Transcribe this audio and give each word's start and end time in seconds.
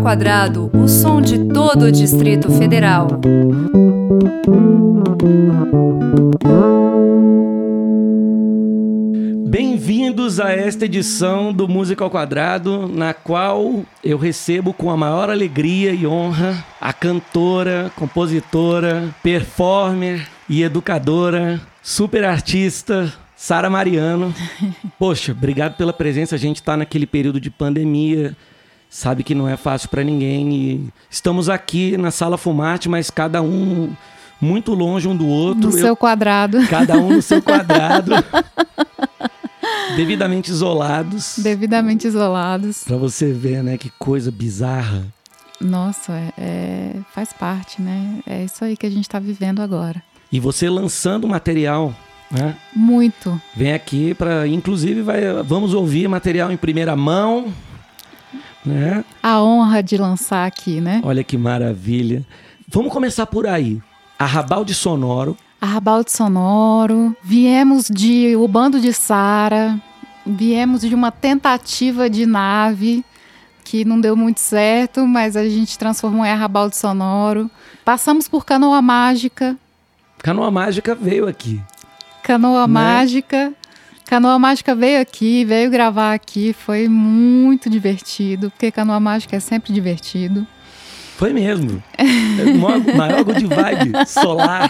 ao 0.00 0.02
Quadrado, 0.02 0.70
o 0.72 0.88
som 0.88 1.20
de 1.20 1.38
todo 1.44 1.84
o 1.84 1.92
Distrito 1.92 2.50
Federal. 2.50 3.06
Bem-vindos 9.46 10.40
a 10.40 10.52
esta 10.52 10.86
edição 10.86 11.52
do 11.52 11.68
Música 11.68 12.02
ao 12.02 12.10
Quadrado, 12.10 12.88
na 12.88 13.12
qual 13.12 13.84
eu 14.02 14.16
recebo 14.16 14.72
com 14.72 14.90
a 14.90 14.96
maior 14.96 15.28
alegria 15.28 15.92
e 15.92 16.06
honra 16.06 16.64
a 16.80 16.94
cantora, 16.94 17.92
compositora, 17.94 19.14
performer 19.22 20.26
e 20.48 20.62
educadora, 20.62 21.60
super 21.82 22.24
artista, 22.24 23.12
Sara 23.36 23.68
Mariano. 23.68 24.34
Poxa, 24.98 25.32
obrigado 25.32 25.76
pela 25.76 25.92
presença. 25.92 26.36
A 26.36 26.38
gente 26.38 26.56
está 26.56 26.76
naquele 26.76 27.06
período 27.06 27.40
de 27.40 27.50
pandemia, 27.50 28.36
sabe 28.90 29.22
que 29.22 29.34
não 29.34 29.48
é 29.48 29.56
fácil 29.56 29.88
para 29.88 30.04
ninguém. 30.04 30.52
E 30.52 30.88
estamos 31.08 31.48
aqui 31.48 31.96
na 31.96 32.10
Sala 32.10 32.36
Fumate, 32.36 32.88
mas 32.88 33.08
cada 33.10 33.40
um 33.40 33.90
muito 34.40 34.74
longe 34.74 35.06
um 35.08 35.16
do 35.16 35.26
outro. 35.26 35.70
No 35.70 35.76
Eu- 35.76 35.80
seu 35.80 35.96
quadrado. 35.96 36.58
Cada 36.68 36.96
um 36.98 37.14
no 37.14 37.22
seu 37.22 37.40
quadrado. 37.42 38.12
devidamente 39.96 40.50
isolados. 40.50 41.34
Devidamente 41.38 42.06
isolados. 42.06 42.84
Pra 42.84 42.96
você 42.96 43.32
ver, 43.32 43.62
né, 43.62 43.76
que 43.78 43.90
coisa 43.98 44.30
bizarra. 44.30 45.04
Nossa, 45.60 46.12
é, 46.12 46.32
é- 46.38 46.96
faz 47.14 47.32
parte, 47.32 47.82
né? 47.82 48.20
É 48.26 48.44
isso 48.44 48.64
aí 48.64 48.76
que 48.76 48.86
a 48.86 48.90
gente 48.90 49.08
tá 49.08 49.18
vivendo 49.18 49.60
agora. 49.60 50.02
E 50.32 50.40
você 50.40 50.70
lançando 50.70 51.28
material, 51.28 51.94
né? 52.30 52.56
Muito. 52.74 53.38
Vem 53.54 53.72
aqui 53.74 54.14
para, 54.14 54.46
inclusive, 54.46 55.02
vai, 55.02 55.20
vamos 55.44 55.74
ouvir 55.74 56.08
material 56.08 56.50
em 56.50 56.56
primeira 56.56 56.96
mão, 56.96 57.52
né? 58.64 59.04
A 59.22 59.42
honra 59.42 59.82
de 59.82 59.96
lançar 59.96 60.46
aqui, 60.46 60.80
né? 60.80 61.00
Olha 61.04 61.22
que 61.24 61.36
maravilha. 61.36 62.24
Vamos 62.68 62.92
começar 62.92 63.26
por 63.26 63.46
aí. 63.46 63.80
Arrabalde 64.18 64.74
sonoro. 64.74 65.36
Arrabalde 65.60 66.10
Sonoro. 66.10 67.14
Viemos 67.22 67.86
de 67.90 68.34
O 68.36 68.48
Bando 68.48 68.80
de 68.80 68.92
Sara. 68.94 69.78
Viemos 70.26 70.80
de 70.80 70.94
uma 70.94 71.10
tentativa 71.10 72.08
de 72.08 72.24
nave 72.24 73.04
que 73.64 73.84
não 73.84 74.00
deu 74.00 74.16
muito 74.16 74.40
certo, 74.40 75.06
mas 75.06 75.36
a 75.36 75.46
gente 75.48 75.78
transformou 75.78 76.24
em 76.24 76.30
Arrabalde 76.30 76.76
Sonoro. 76.76 77.50
Passamos 77.84 78.26
por 78.26 78.44
Canoa 78.46 78.80
Mágica. 78.80 79.56
Canoa 80.18 80.50
Mágica 80.50 80.94
veio 80.94 81.28
aqui. 81.28 81.60
Canoa 82.22 82.66
Né? 82.66 82.72
Mágica. 82.72 83.52
Canoa 84.10 84.40
Mágica 84.40 84.74
veio 84.74 85.00
aqui, 85.00 85.44
veio 85.44 85.70
gravar 85.70 86.14
aqui, 86.14 86.52
foi 86.52 86.88
muito 86.88 87.70
divertido, 87.70 88.50
porque 88.50 88.72
Canoa 88.72 88.98
Mágica 88.98 89.36
é 89.36 89.38
sempre 89.40 89.72
divertido. 89.72 90.44
Foi 91.16 91.32
mesmo. 91.32 91.80
É 91.96 92.02
o 92.50 92.96
maior, 92.96 93.22
good 93.22 93.46
vibe 93.46 94.04
solar. 94.08 94.68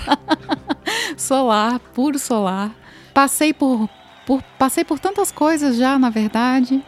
Solar, 1.16 1.78
puro 1.94 2.18
solar. 2.18 2.70
Passei 3.14 3.54
por, 3.54 3.88
por- 4.26 4.42
passei 4.58 4.84
por 4.84 4.98
tantas 4.98 5.32
coisas 5.32 5.74
já, 5.76 5.98
na 5.98 6.10
verdade. 6.10 6.84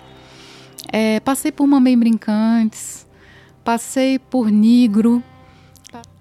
É, 0.92 1.20
passei 1.20 1.50
por 1.50 1.66
Mamãe 1.66 1.97
Brincantes, 1.97 3.06
passei 3.64 4.19
por 4.19 4.50
Negro. 4.50 5.22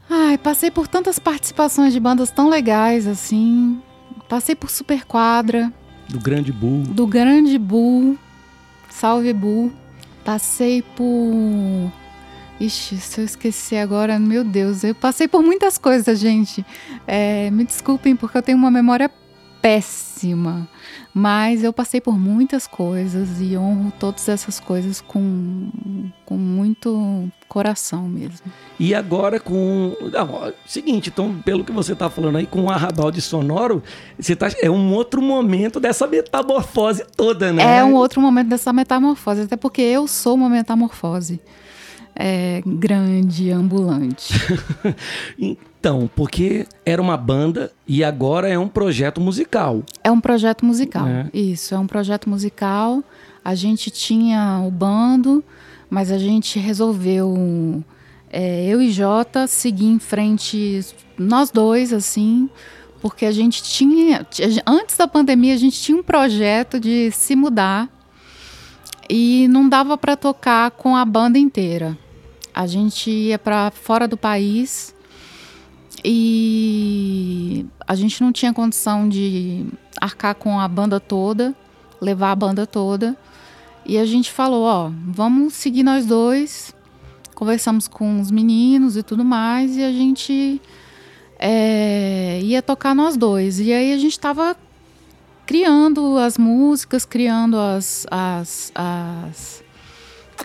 Ai, 0.10 0.38
passei 0.38 0.72
por 0.72 0.88
tantas 0.88 1.20
participações 1.20 1.92
de 1.92 2.00
bandas 2.00 2.32
tão 2.32 2.48
legais 2.48 3.06
assim. 3.06 3.82
Passei 4.30 4.56
por 4.56 4.70
Super 4.70 5.04
Quadra. 5.04 5.74
Do 6.12 6.20
Grande 6.20 6.52
Bull. 6.52 6.84
do 6.84 7.08
Grande 7.08 7.58
Bull, 7.58 8.18
Salve 8.90 9.32
Bull. 9.32 9.72
Passei 10.26 10.82
por. 10.82 11.92
Ixi, 12.60 12.98
se 12.98 13.22
eu 13.22 13.26
esquecer 13.26 13.78
agora, 13.78 14.20
meu 14.20 14.44
Deus, 14.44 14.84
eu 14.84 14.94
passei 14.94 15.28
por 15.28 15.42
muitas 15.42 15.78
coisas, 15.78 16.20
gente. 16.20 16.66
É, 17.08 17.50
me 17.50 17.64
desculpem 17.64 18.16
porque 18.16 18.38
eu 18.38 18.42
tenho 18.42 18.58
uma 18.58 18.70
memória 18.70 19.10
péssima. 19.62 20.68
Mas 21.14 21.64
eu 21.64 21.74
passei 21.74 22.00
por 22.00 22.18
muitas 22.18 22.66
coisas 22.66 23.42
e 23.42 23.58
honro 23.58 23.92
todas 24.00 24.28
essas 24.30 24.60
coisas 24.60 25.02
com, 25.02 25.70
com 26.26 26.38
muito 26.38 27.30
coração 27.48 28.08
mesmo. 28.08 28.52
E 28.80 28.96
agora 28.96 29.40
com. 29.40 29.96
Ó, 30.14 30.52
seguinte, 30.66 31.10
então, 31.10 31.42
pelo 31.44 31.64
que 31.64 31.72
você 31.72 31.94
tá 31.94 32.10
falando 32.10 32.38
aí, 32.38 32.48
com 32.48 32.64
o 32.64 32.70
arrabalde 32.70 33.22
sonoro, 33.22 33.84
você 34.18 34.36
tá, 34.36 34.50
é 34.62 34.72
um 34.72 34.94
outro 34.94 35.22
momento 35.22 35.80
dessa 35.80 36.08
metamorfose 36.08 37.06
toda, 37.16 37.52
né? 37.52 37.80
É 37.80 37.84
um 37.84 37.94
outro 37.94 38.22
momento 38.22 38.48
dessa 38.48 38.72
metamorfose, 38.72 39.42
até 39.42 39.58
porque 39.58 39.82
eu 39.82 40.08
sou 40.08 40.36
uma 40.36 40.50
metamorfose. 40.50 41.42
É, 42.16 42.62
grande, 42.66 43.52
ambulante. 43.52 44.34
Então, 45.82 46.08
porque 46.16 46.68
era 46.86 47.02
uma 47.02 47.18
banda 47.18 47.72
e 47.88 48.04
agora 48.04 48.48
é 48.48 48.58
um 48.58 48.68
projeto 48.68 49.20
musical. 49.20 49.82
É 50.04 50.12
um 50.12 50.22
projeto 50.22 50.64
musical. 50.64 51.08
É. 51.08 51.28
Isso, 51.34 51.74
é 51.74 51.80
um 51.80 51.88
projeto 51.88 52.30
musical. 52.30 53.04
A 53.44 53.56
gente 53.56 53.90
tinha 53.90 54.62
o 54.64 54.70
bando, 54.70 55.44
mas 55.90 56.12
a 56.12 56.20
gente 56.20 56.60
resolveu, 56.60 57.84
é, 58.32 58.68
eu 58.68 58.80
e 58.80 58.92
Jota, 58.92 59.48
seguir 59.48 59.88
em 59.88 59.98
frente, 59.98 60.86
nós 61.18 61.50
dois, 61.50 61.92
assim, 61.92 62.48
porque 63.02 63.26
a 63.26 63.32
gente 63.32 63.64
tinha. 63.64 64.24
Antes 64.68 64.96
da 64.96 65.08
pandemia, 65.08 65.56
a 65.56 65.58
gente 65.58 65.82
tinha 65.82 65.98
um 65.98 66.04
projeto 66.04 66.80
de 66.80 67.10
se 67.10 67.36
mudar 67.36 67.90
e 69.10 69.48
não 69.48 69.68
dava 69.68 69.98
para 69.98 70.16
tocar 70.16 70.70
com 70.70 70.96
a 70.96 71.04
banda 71.04 71.40
inteira. 71.40 71.98
A 72.54 72.68
gente 72.68 73.10
ia 73.10 73.40
para 73.40 73.72
fora 73.72 74.08
do 74.08 74.16
país 74.16 74.94
e 76.04 77.66
a 77.88 77.96
gente 77.96 78.22
não 78.22 78.32
tinha 78.32 78.54
condição 78.54 79.08
de 79.08 79.66
arcar 80.00 80.36
com 80.36 80.60
a 80.60 80.68
banda 80.68 81.00
toda, 81.00 81.54
levar 82.00 82.32
a 82.32 82.36
banda 82.36 82.66
toda. 82.66 83.16
E 83.86 83.98
a 83.98 84.06
gente 84.06 84.32
falou, 84.32 84.64
ó, 84.64 84.92
vamos 85.06 85.54
seguir 85.54 85.84
nós 85.84 86.06
dois. 86.06 86.74
Conversamos 87.36 87.88
com 87.88 88.22
os 88.22 88.30
meninos 88.32 88.96
e 88.96 89.04
tudo 89.04 89.26
mais 89.26 89.76
e 89.76 89.84
a 89.84 89.92
gente 89.92 90.62
é, 91.40 92.40
ia 92.44 92.62
tocar 92.62 92.96
nós 92.96 93.18
dois. 93.18 93.60
E 93.60 93.74
aí 93.74 93.94
a 93.94 93.98
gente 93.98 94.12
estava 94.12 94.56
criando 95.46 96.18
as 96.18 96.38
músicas, 96.38 97.04
criando 97.04 97.58
as, 97.58 98.06
as, 98.10 98.72
as 98.76 99.64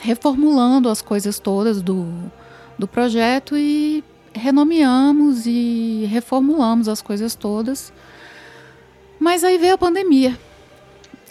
reformulando 0.01 0.89
as 0.89 1.01
coisas 1.03 1.39
todas 1.39 1.81
do, 1.81 2.07
do 2.79 2.89
projeto 2.89 3.57
e 3.57 4.03
renomeamos 4.37 5.47
e 5.47 6.07
reformulamos 6.11 6.89
as 6.89 7.01
coisas 7.03 7.35
todas. 7.35 7.93
Mas 9.19 9.43
aí 9.43 9.59
veio 9.59 9.75
a 9.75 9.79
pandemia. 9.79 10.39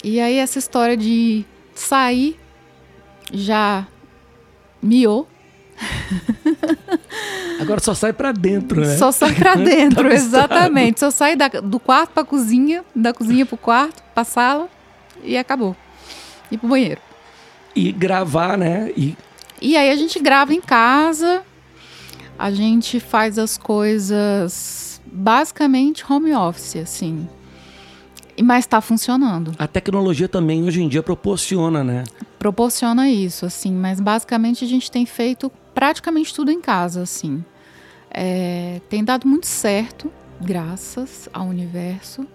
E 0.04 0.20
aí 0.20 0.38
essa 0.38 0.60
história 0.60 0.98
de 0.98 1.46
sair 1.74 2.40
já 3.32 3.88
miou. 4.82 5.28
Agora 7.60 7.80
só 7.80 7.94
sai 7.94 8.14
pra 8.14 8.32
dentro, 8.32 8.82
né? 8.82 8.98
Só 8.98 9.12
sai 9.12 9.34
dentro, 9.64 10.10
Tá 10.10 10.14
exatamente. 10.16 11.00
Só 11.00 11.10
sai 11.12 11.36
da- 11.36 11.48
do 11.48 11.80
quarto 11.80 12.12
pra 12.12 12.24
cozinha, 12.24 12.84
da 12.96 13.14
cozinha 13.14 13.46
pro 13.46 13.58
quarto, 13.58 14.04
pra 14.14 14.24
sala 14.24 14.70
e 15.24 15.38
acabou. 15.38 15.76
E 16.52 16.58
pro 16.58 16.68
banheiro. 16.68 17.02
E 17.76 17.92
gravar, 17.92 18.58
né? 18.58 18.92
E 18.96 19.16
E 19.62 19.76
aí 19.78 19.90
a 19.90 19.96
gente 19.96 20.20
grava 20.20 20.54
em 20.54 20.62
casa, 20.62 21.44
a 22.38 22.52
gente 22.52 23.00
faz 23.00 23.40
as 23.40 23.58
coisas 23.58 25.02
basicamente 25.06 26.04
home 26.10 26.34
office, 26.34 26.76
assim. 26.78 27.28
Mas 28.44 28.66
tá 28.66 28.82
funcionando. 28.82 29.54
a 29.58 29.66
tecnologia 29.66 30.28
também 30.28 30.64
hoje 30.64 30.82
em 30.84 30.90
dia 30.90 31.02
proporciona, 31.02 31.84
né? 31.84 32.04
Proporciona 32.38 33.10
isso, 33.10 33.46
assim. 33.46 33.72
Mas 33.72 34.00
basicamente 34.00 34.66
a 34.66 34.68
gente 34.68 34.92
tem 34.92 35.06
feito 35.06 35.50
praticamente 35.74 36.34
tudo 36.34 36.52
em 36.52 36.60
casa, 36.60 37.02
assim. 37.02 37.44
É, 38.12 38.82
tem 38.90 39.04
dado 39.04 39.26
muito 39.26 39.48
certo, 39.48 40.12
graças 40.42 41.30
ao 41.34 41.48
universo. 41.48 42.28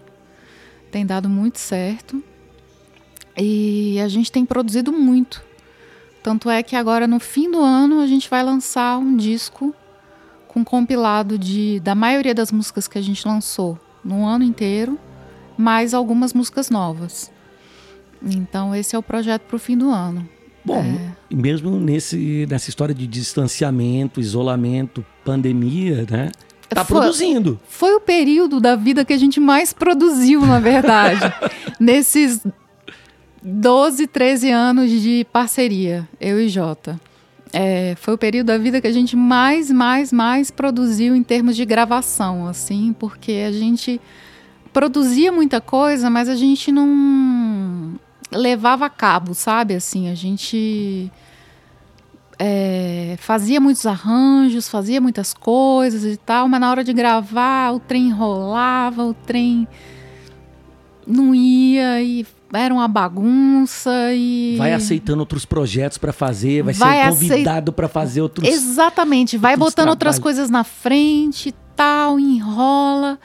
Tem 0.91 1.05
dado 1.05 1.29
muito 1.29 1.59
certo. 1.59 2.23
E 3.37 4.01
a 4.01 4.09
gente 4.09 4.33
tem 4.33 4.45
produzido 4.47 4.93
muito. 4.93 5.43
Tanto 6.23 6.49
é 6.51 6.63
que 6.63 6.77
agora, 6.77 7.07
no 7.07 7.21
fim 7.21 7.51
do 7.51 7.61
ano, 7.61 8.01
a 8.01 8.07
gente 8.07 8.29
vai 8.29 8.43
lançar 8.43 8.99
um 8.99 9.17
disco 9.17 9.75
com 10.53 10.65
compilado 10.65 11.39
de, 11.39 11.79
da 11.79 11.95
maioria 11.95 12.35
das 12.35 12.51
músicas 12.51 12.89
que 12.89 12.99
a 12.99 13.01
gente 13.03 13.27
lançou 13.27 13.79
no 14.05 14.27
ano 14.27 14.43
inteiro, 14.43 14.99
mais 15.57 15.95
algumas 15.95 16.33
músicas 16.35 16.69
novas. 16.71 17.31
Então, 18.21 18.75
esse 18.75 18.97
é 18.97 18.99
o 18.99 19.03
projeto 19.03 19.43
para 19.43 19.55
o 19.55 19.59
fim 19.61 19.77
do 19.79 19.91
ano. 19.91 20.29
Bom, 20.65 20.83
É. 20.83 21.35
mesmo 21.35 21.71
nesse, 21.79 22.47
nessa 22.51 22.69
história 22.69 22.93
de 22.95 23.07
distanciamento, 23.07 24.21
isolamento, 24.21 25.07
pandemia, 25.25 26.05
né? 26.11 26.33
Tá 26.69 26.85
Foi- 26.85 26.99
produzindo. 27.01 27.59
Foi 27.69 27.95
o 27.95 28.01
período 28.01 28.59
da 28.61 28.75
vida 28.75 29.05
que 29.05 29.13
a 29.13 29.17
gente 29.19 29.39
mais 29.39 29.73
produziu, 29.73 30.41
na 30.45 30.59
verdade. 30.59 31.21
Nesses 31.79 32.45
12, 33.43 34.07
13 34.09 34.51
anos 34.51 34.91
de 34.91 35.25
parceria, 35.33 36.09
eu 36.21 36.41
e 36.41 36.49
Jota. 36.49 37.01
É, 37.53 37.95
foi 37.97 38.15
o 38.15 38.19
período 38.19 38.47
da 38.47 38.59
vida 38.59 38.81
que 38.81 38.87
a 38.87 38.93
gente 38.93 39.17
mais, 39.17 39.71
mais, 39.71 40.13
mais 40.13 40.51
produziu 40.51 41.17
em 41.17 41.23
termos 41.23 41.57
de 41.57 41.65
gravação, 41.65 42.47
assim, 42.47 42.95
porque 42.99 43.45
a 43.47 43.53
gente 43.53 44.01
produzia 44.73 45.33
muita 45.33 45.61
coisa, 45.61 46.09
mas 46.09 46.29
a 46.29 46.37
gente 46.37 46.71
não 46.71 47.95
levava 48.31 48.87
a 48.87 48.91
cabo, 48.91 49.35
sabe? 49.35 49.75
Assim, 49.75 50.09
a 50.09 50.15
gente 50.15 51.11
é, 52.39 53.17
fazia 53.19 53.61
muitos 53.61 53.85
arranjos, 53.85 54.69
fazia 54.69 55.01
muitas 55.01 55.35
coisas 55.35 56.05
e 56.05 56.17
tal, 56.17 56.49
mas 56.49 56.61
na 56.61 56.71
hora 56.71 56.85
de 56.85 56.93
gravar 56.93 57.73
o 57.73 57.81
trem 57.81 58.09
enrolava, 58.09 59.05
o 59.05 59.13
trem 59.13 59.67
não 61.07 61.35
ia 61.35 62.01
e 62.01 62.25
era 62.53 62.75
uma 62.75 62.89
bagunça 62.89 63.91
e 64.13 64.57
vai 64.59 64.73
aceitando 64.73 65.21
outros 65.21 65.45
projetos 65.45 65.99
para 65.99 66.13
fazer, 66.13 66.63
vai, 66.63 66.75
vai 66.75 67.13
ser 67.13 67.29
convidado 67.29 67.73
para 67.73 67.89
fazer 67.89 68.21
outros 68.21 68.49
Exatamente, 68.49 69.37
vai 69.37 69.53
outros 69.53 69.67
botando 69.71 69.75
trabalhos. 69.77 69.93
outras 69.95 70.19
coisas 70.19 70.51
na 70.51 70.65
frente, 70.65 71.55
tal, 71.77 72.19
enrola. 72.19 73.19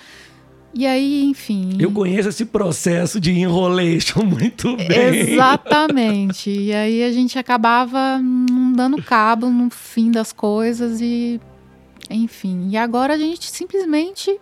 E 0.77 0.85
aí, 0.85 1.23
enfim. 1.23 1.77
Eu 1.79 1.89
conheço 1.89 2.27
esse 2.27 2.45
processo 2.45 3.17
de 3.17 3.31
enrolation 3.31 4.23
muito 4.27 4.75
bem. 4.75 5.31
Exatamente. 5.31 6.49
e 6.49 6.73
aí 6.73 7.01
a 7.01 7.11
gente 7.13 7.39
acabava 7.39 8.19
não 8.19 8.73
dando 8.73 9.01
cabo 9.01 9.49
no 9.49 9.69
fim 9.69 10.11
das 10.11 10.33
coisas 10.33 10.99
e 10.99 11.39
enfim. 12.09 12.67
E 12.69 12.77
agora 12.77 13.13
a 13.13 13.17
gente 13.17 13.49
simplesmente 13.49 14.37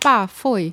pá, 0.00 0.26
foi. 0.28 0.72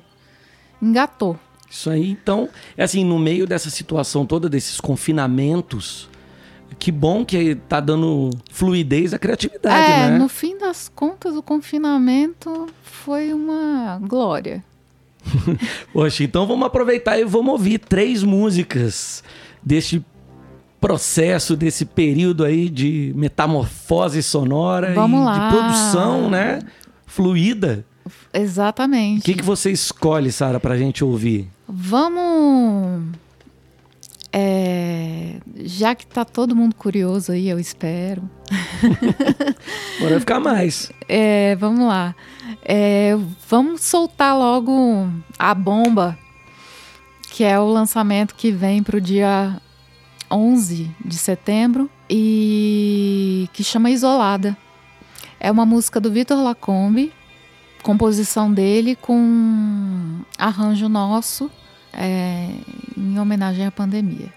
Engatou. 0.80 1.38
Isso 1.70 1.88
aí, 1.88 2.10
então, 2.10 2.48
é 2.76 2.82
assim, 2.82 3.04
no 3.04 3.16
meio 3.16 3.46
dessa 3.46 3.70
situação 3.70 4.26
toda, 4.26 4.48
desses 4.48 4.80
confinamentos, 4.80 6.10
que 6.80 6.90
bom 6.90 7.24
que 7.24 7.54
tá 7.54 7.78
dando 7.78 8.30
fluidez 8.50 9.14
à 9.14 9.18
criatividade, 9.18 9.92
é, 9.92 10.10
né? 10.10 10.18
No 10.18 10.28
fim 10.28 10.58
das 10.58 10.88
contas, 10.88 11.36
o 11.36 11.42
confinamento 11.42 12.66
foi 12.82 13.32
uma 13.32 14.00
glória. 14.02 14.64
Poxa, 15.92 16.24
então 16.24 16.46
vamos 16.46 16.66
aproveitar 16.66 17.18
e 17.18 17.24
vamos 17.24 17.52
ouvir 17.52 17.78
três 17.78 18.24
músicas 18.24 19.22
deste 19.62 20.04
processo, 20.80 21.56
desse 21.56 21.84
período 21.84 22.42
aí 22.42 22.68
de 22.68 23.12
metamorfose 23.14 24.22
sonora 24.22 24.94
vamos 24.94 25.20
e 25.20 25.24
lá. 25.24 25.38
de 25.38 25.54
produção, 25.54 26.30
né? 26.30 26.60
Fluida. 27.06 27.84
Exatamente. 28.32 29.20
O 29.20 29.24
que, 29.24 29.34
que 29.34 29.44
você 29.44 29.70
escolhe, 29.70 30.32
Sara, 30.32 30.58
pra 30.58 30.76
gente 30.76 31.04
ouvir? 31.04 31.48
Vamos. 31.72 33.16
É, 34.32 35.36
já 35.62 35.94
que 35.94 36.04
tá 36.04 36.24
todo 36.24 36.54
mundo 36.54 36.74
curioso 36.74 37.30
aí, 37.30 37.48
eu 37.48 37.60
espero. 37.60 38.28
Bora 40.00 40.18
ficar 40.18 40.40
mais. 40.40 40.90
É, 41.08 41.54
vamos 41.56 41.86
lá. 41.86 42.14
É, 42.64 43.16
vamos 43.48 43.82
soltar 43.82 44.36
logo 44.36 45.08
a 45.38 45.54
bomba, 45.54 46.18
que 47.30 47.44
é 47.44 47.58
o 47.58 47.66
lançamento 47.66 48.34
que 48.34 48.50
vem 48.50 48.82
pro 48.82 49.00
dia 49.00 49.60
11 50.30 50.90
de 51.04 51.16
setembro 51.16 51.88
e 52.08 53.48
que 53.52 53.62
chama 53.62 53.90
Isolada. 53.90 54.56
É 55.38 55.50
uma 55.50 55.64
música 55.64 56.00
do 56.00 56.10
Vitor 56.10 56.42
Lacombe, 56.42 57.12
composição 57.82 58.52
dele 58.52 58.96
com 58.96 60.20
arranjo 60.36 60.88
nosso 60.88 61.50
é, 61.92 62.48
em 62.96 63.18
homenagem 63.18 63.66
à 63.66 63.70
pandemia. 63.70 64.32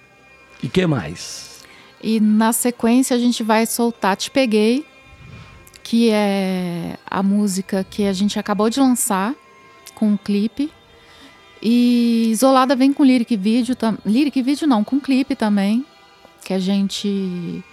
E 0.62 0.70
que 0.70 0.86
mais? 0.86 1.62
E 2.02 2.20
na 2.20 2.52
sequência 2.52 3.16
a 3.16 3.20
gente 3.20 3.44
vai 3.44 3.66
soltar 3.66 4.16
Te 4.16 4.30
Peguei, 4.30 4.86
que 5.84 6.10
é 6.10 6.98
a 7.06 7.22
música 7.22 7.86
que 7.90 8.06
a 8.06 8.14
gente 8.14 8.40
acabou 8.40 8.70
de 8.70 8.80
lançar 8.80 9.34
com 9.94 10.08
um 10.10 10.18
clipe. 10.18 10.72
E 11.62 12.28
Isolada 12.30 12.76
vem 12.76 12.92
com 12.92 13.04
lyric 13.04 13.38
vídeo, 13.38 13.76
lyric 14.06 14.42
vídeo 14.42 14.68
não, 14.68 14.84
com 14.84 15.00
clipe 15.00 15.36
também, 15.36 15.86
que 16.44 16.54
a 16.54 16.60
gente 16.60 17.64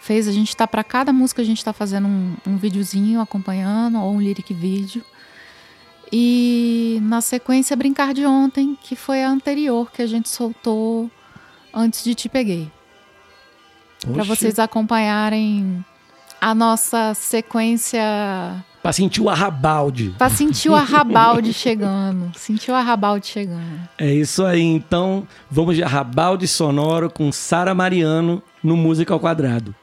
fez. 0.00 0.26
A 0.28 0.32
gente 0.32 0.56
tá 0.56 0.66
para 0.66 0.82
cada 0.82 1.12
música 1.12 1.42
a 1.42 1.44
gente 1.44 1.58
está 1.58 1.72
fazendo 1.72 2.08
um, 2.08 2.36
um 2.46 2.56
videozinho 2.56 3.20
acompanhando 3.20 3.98
ou 3.98 4.14
um 4.14 4.20
lyric 4.20 4.54
vídeo. 4.54 5.04
E 6.16 7.00
na 7.02 7.20
sequência, 7.20 7.74
Brincar 7.74 8.14
de 8.14 8.24
Ontem, 8.24 8.78
que 8.80 8.94
foi 8.94 9.24
a 9.24 9.28
anterior 9.28 9.90
que 9.90 10.00
a 10.00 10.06
gente 10.06 10.28
soltou 10.28 11.10
antes 11.74 12.04
de 12.04 12.14
Te 12.14 12.28
Peguei. 12.28 12.70
Para 14.12 14.22
vocês 14.22 14.60
acompanharem 14.60 15.84
a 16.40 16.54
nossa 16.54 17.14
sequência. 17.14 18.00
Para 18.80 18.92
sentir 18.92 19.22
o 19.22 19.28
arrabalde. 19.28 20.14
Para 20.16 20.30
sentir 20.30 20.68
o 20.68 20.76
arrabalde 20.76 21.50
chegando. 21.52 22.30
Sentir 22.38 22.70
o 22.70 22.76
arrabalde 22.76 23.26
chegando. 23.26 23.88
É 23.98 24.14
isso 24.14 24.44
aí. 24.44 24.62
Então, 24.62 25.26
vamos 25.50 25.74
de 25.74 25.82
arrabalde 25.82 26.46
sonoro 26.46 27.10
com 27.10 27.32
Sara 27.32 27.74
Mariano 27.74 28.40
no 28.62 28.76
Música 28.76 29.12
ao 29.12 29.18
Quadrado. 29.18 29.74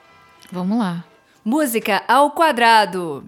Vamos 0.49 0.79
lá. 0.79 1.03
Música 1.43 2.01
ao 2.07 2.31
Quadrado. 2.31 3.25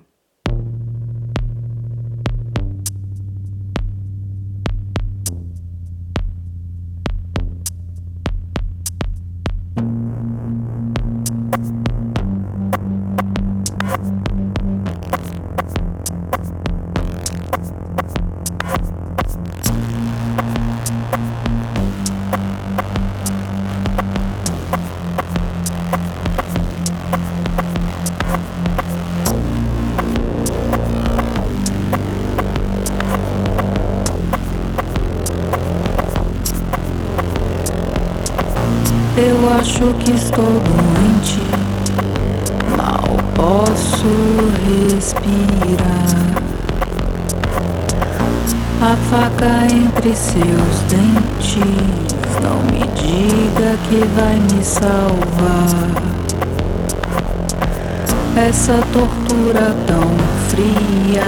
Essa 58.63 58.79
tortura 58.93 59.75
tão 59.85 60.07
fria 60.47 61.27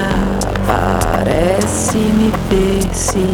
parece 0.65 1.97
me 1.97 2.31
perseguir. 2.47 3.27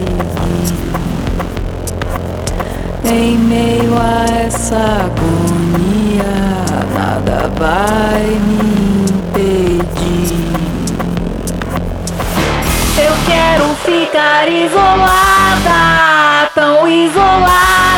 Em 3.05 3.37
meio 3.37 3.95
a 3.95 4.25
essa 4.43 5.05
agonia, 5.05 6.33
nada 6.95 7.47
vai 7.59 8.23
me 8.23 9.03
impedir. 9.03 10.33
Eu 12.97 13.13
quero 13.27 13.75
ficar 13.85 14.49
isolada, 14.49 16.49
tão 16.55 16.87
isolada. 16.87 17.90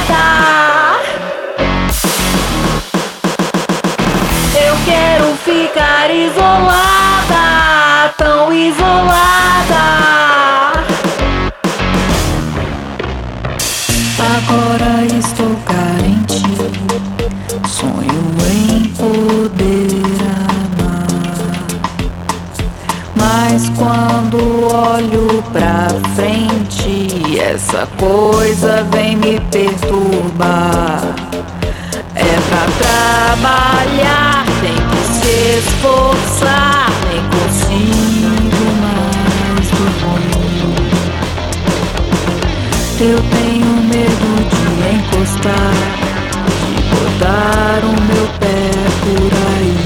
essa 27.43 27.85
coisa 27.97 28.87
vem 28.91 29.17
me 29.17 29.37
perturbar. 29.51 31.01
É 32.15 32.39
pra 32.47 32.65
trabalhar, 32.79 34.45
tem 34.61 34.73
que 34.73 35.03
se 35.11 35.33
esforçar, 35.57 36.89
nem 37.09 37.21
consigo 37.29 38.65
mais 38.81 39.67
dormir. 39.77 40.73
Eu 43.01 43.19
tenho 43.19 43.71
medo 43.91 44.29
de 44.49 44.63
encostar, 44.95 45.75
de 46.47 46.81
botar 46.95 47.79
o 47.83 47.93
meu 48.03 48.25
pé 48.39 48.71
por 49.01 49.31
aí. 49.49 49.77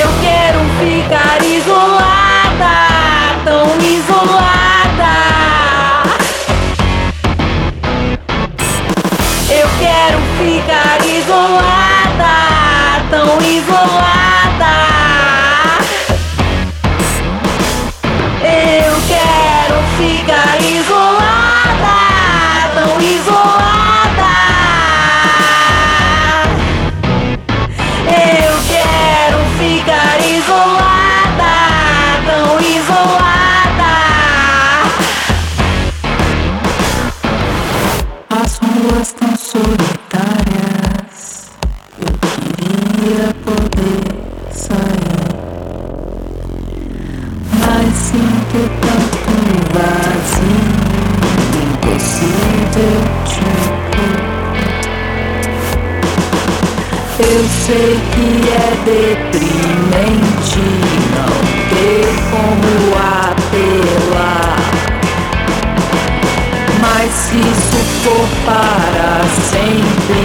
Eu 0.00 0.10
quero 0.22 0.60
ficar 0.78 1.38
isolada, 1.44 2.74
tão 3.44 3.66
isolada. 3.80 4.09
isolada, 11.30 13.06
tão 13.08 13.38
isolada. 13.40 14.09
Deprimente 58.84 60.60
não 61.14 61.34
ter 61.70 62.08
como 62.30 62.72
apelar. 62.96 64.56
Mas 66.80 67.10
se 67.12 67.36
isso 67.36 67.80
for 68.02 68.28
para 68.44 69.10
sempre, 69.50 70.19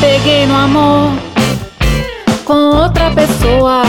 Peguei 0.00 0.46
no 0.46 0.54
amor 0.54 1.12
com 2.44 2.54
outra 2.54 3.10
pessoa. 3.10 3.82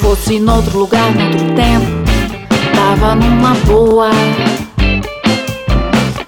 Fosse 0.00 0.38
noutro 0.38 0.78
lugar, 0.78 1.12
noutro 1.14 1.46
tempo, 1.54 1.86
tava 2.74 3.14
numa 3.14 3.54
boa. 3.66 4.10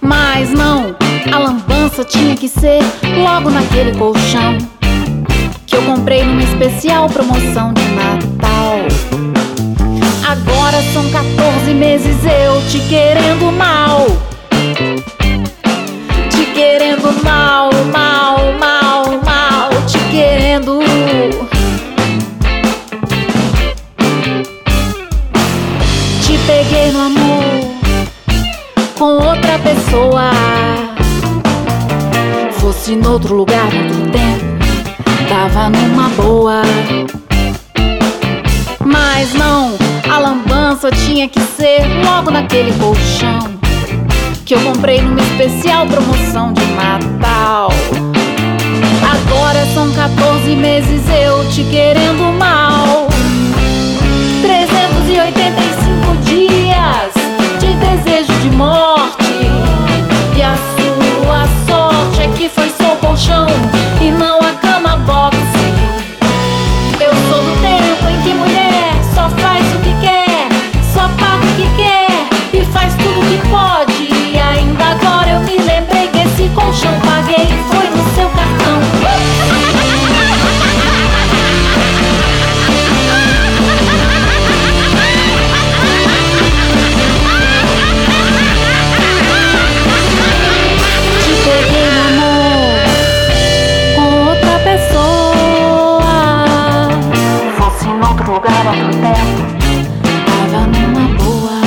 Mas 0.00 0.50
não, 0.50 0.96
a 1.32 1.38
lambança 1.38 2.04
tinha 2.04 2.34
que 2.34 2.48
ser 2.48 2.80
logo 3.22 3.50
naquele 3.50 3.96
colchão 3.96 4.56
que 5.66 5.76
eu 5.76 5.82
comprei 5.82 6.24
numa 6.24 6.42
especial 6.42 7.08
promoção 7.08 7.72
de 7.74 7.82
Natal. 7.92 8.78
Agora 10.26 10.82
são 10.92 11.08
14 11.10 11.74
meses 11.74 12.16
eu 12.24 12.62
te 12.68 12.80
querendo 12.88 13.52
mal 13.52 14.06
querendo 16.58 17.12
mal, 17.22 17.70
mal, 17.92 18.52
mal, 18.58 19.04
mal, 19.24 19.70
te 19.86 19.96
querendo. 20.10 20.80
Te 26.20 26.36
peguei 26.48 26.90
no 26.90 26.98
amor 26.98 27.44
com 28.98 29.04
outra 29.04 29.56
pessoa. 29.60 30.32
Fosse 32.54 32.96
noutro 32.96 33.36
lugar, 33.36 33.72
noutro 33.72 34.10
tempo, 34.10 35.28
tava 35.28 35.68
numa 35.68 36.08
boa. 36.08 36.62
Mas 38.84 39.32
não, 39.32 39.76
a 40.10 40.18
lambança 40.18 40.90
tinha 40.90 41.28
que 41.28 41.40
ser 41.40 41.86
logo 42.04 42.32
naquele 42.32 42.72
colchão 42.80 43.57
que 44.48 44.54
eu 44.54 44.60
comprei 44.60 45.02
numa 45.02 45.20
especial 45.20 45.86
promoção 45.86 46.54
de 46.54 46.64
Natal. 46.68 47.70
Agora 49.04 49.66
são 49.74 49.92
14 49.92 50.56
meses 50.56 51.02
eu 51.10 51.46
te 51.50 51.64
querendo 51.64 52.32
mal. 52.38 53.08
385 54.40 56.16
dias 56.24 57.12
de 57.60 57.74
desejo 57.74 58.32
de 58.40 58.50
morte. 58.56 59.50
E 60.34 60.42
a 60.42 60.56
sua 60.56 61.46
sorte 61.68 62.22
é 62.22 62.28
que 62.28 62.48
foi 62.48 62.70
só 62.70 62.96
colchão 62.96 63.46
lugar, 98.48 98.66
outro 98.66 98.90
tempo, 99.00 99.46
tava 100.26 100.66
numa 100.66 101.08
boa. 101.16 101.60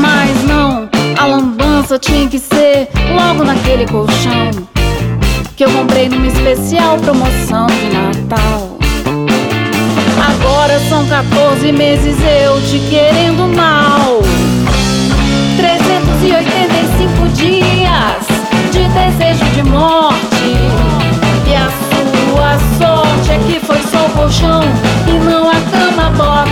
Mas 0.00 0.44
não, 0.44 0.88
a 1.18 1.26
lambança 1.26 1.98
tinha 1.98 2.28
que 2.28 2.38
ser 2.38 2.88
logo 3.14 3.44
naquele 3.44 3.86
colchão 3.86 4.50
que 5.56 5.64
eu 5.64 5.70
comprei 5.70 6.08
numa 6.08 6.26
especial 6.26 6.96
promoção 6.98 7.66
de 7.66 7.90
Natal. 7.92 8.78
Agora 10.24 10.78
são 10.88 11.06
14 11.06 11.72
meses 11.72 12.16
eu 12.20 12.60
te 12.62 12.78
querendo 12.88 13.54
mal. 13.54 14.20
385 15.56 17.28
dias 17.34 18.26
de 18.72 18.88
desejo 18.88 19.44
de 19.54 19.62
morte. 19.64 20.56
E 21.46 21.54
a 21.54 21.68
sua 21.92 22.58
sorte 22.78 23.30
é 23.30 23.38
que 23.46 23.60
foi 23.60 23.91
colchão 24.22 24.60
e 25.08 25.12
não 25.24 25.48
a 25.48 25.54
cama 25.54 26.10
box. 26.10 26.50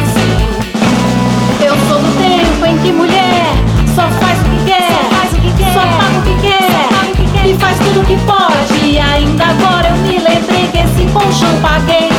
Eu 1.64 1.72
sou 1.88 2.00
do 2.00 2.18
tempo 2.18 2.66
em 2.66 2.76
que 2.78 2.90
mulher 2.90 3.46
só 3.94 4.08
faz 4.18 4.40
o 4.40 4.44
que 4.44 4.64
quer, 4.64 5.72
só, 5.72 5.80
paga 5.80 6.18
o 6.18 6.22
que 6.22 6.34
quer, 6.48 7.48
e 7.48 7.54
faz 7.54 7.78
tudo 7.78 8.00
o 8.00 8.04
que 8.04 8.16
pode. 8.26 8.84
E 8.84 8.98
ainda 8.98 9.44
agora 9.44 9.88
eu 9.88 9.96
me 9.98 10.18
lembrei 10.18 10.66
que 10.66 10.78
esse 10.78 11.12
colchão 11.12 11.60
paguei 11.62 12.10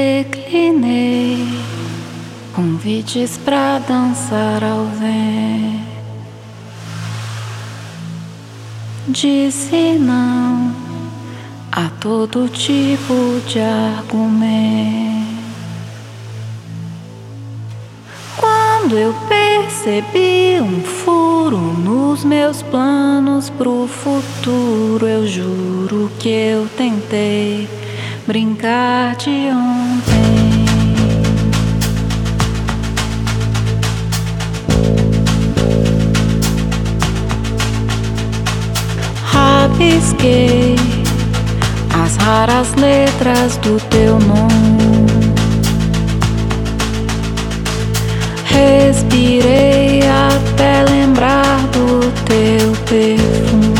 Declinei 0.00 1.46
convites 2.54 3.36
pra 3.36 3.78
dançar 3.80 4.64
ao 4.64 4.86
vento. 4.86 5.84
Disse 9.08 9.98
não 9.98 10.74
a 11.70 11.90
todo 12.00 12.48
tipo 12.48 13.42
de 13.46 13.60
argumento. 13.60 15.20
Quando 18.38 18.96
eu 18.96 19.14
percebi 19.28 20.62
um 20.62 20.80
furo 20.80 21.58
nos 21.58 22.24
meus 22.24 22.62
planos 22.62 23.50
pro 23.50 23.86
futuro, 23.86 25.06
eu 25.06 25.26
juro 25.26 26.10
que 26.18 26.30
eu 26.30 26.66
tentei 26.74 27.68
brincar 28.30 29.16
de 29.16 29.50
ontem. 29.50 30.64
Rabisquei 39.24 40.76
as 42.04 42.16
raras 42.18 42.72
letras 42.76 43.56
do 43.56 43.80
teu 43.90 44.16
nome. 44.20 45.34
Respirei 48.44 50.02
até 50.02 50.84
lembrar 50.84 51.58
do 51.72 52.12
teu 52.26 52.70
perfume. 52.86 53.79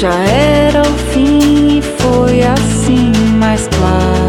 Já 0.00 0.14
era 0.24 0.80
o 0.80 0.94
fim 1.12 1.76
e 1.76 1.82
foi 1.82 2.40
assim, 2.42 3.12
mais 3.38 3.68
claro 3.68 4.19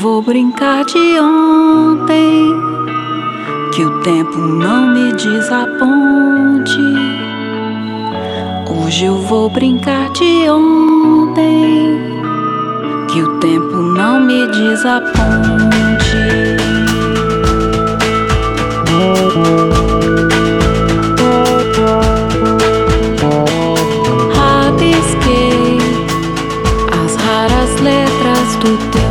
vou 0.00 0.22
brincar 0.22 0.82
de 0.86 1.20
ontem, 1.20 2.54
que 3.70 3.84
o 3.84 4.00
tempo 4.00 4.38
não 4.38 4.94
me 4.94 5.12
desaponte. 5.12 6.80
Hoje 8.66 9.04
eu 9.04 9.18
vou 9.18 9.50
brincar 9.50 10.10
de 10.12 10.48
ontem, 10.48 11.98
que 13.12 13.22
o 13.22 13.38
tempo 13.40 13.76
não 13.76 14.20
me 14.20 14.46
desaponte. 14.46 15.20
Rabisquei 24.34 25.78
as 27.04 27.16
raras 27.16 27.80
letras 27.82 28.56
do 28.62 28.78
teu 28.90 29.09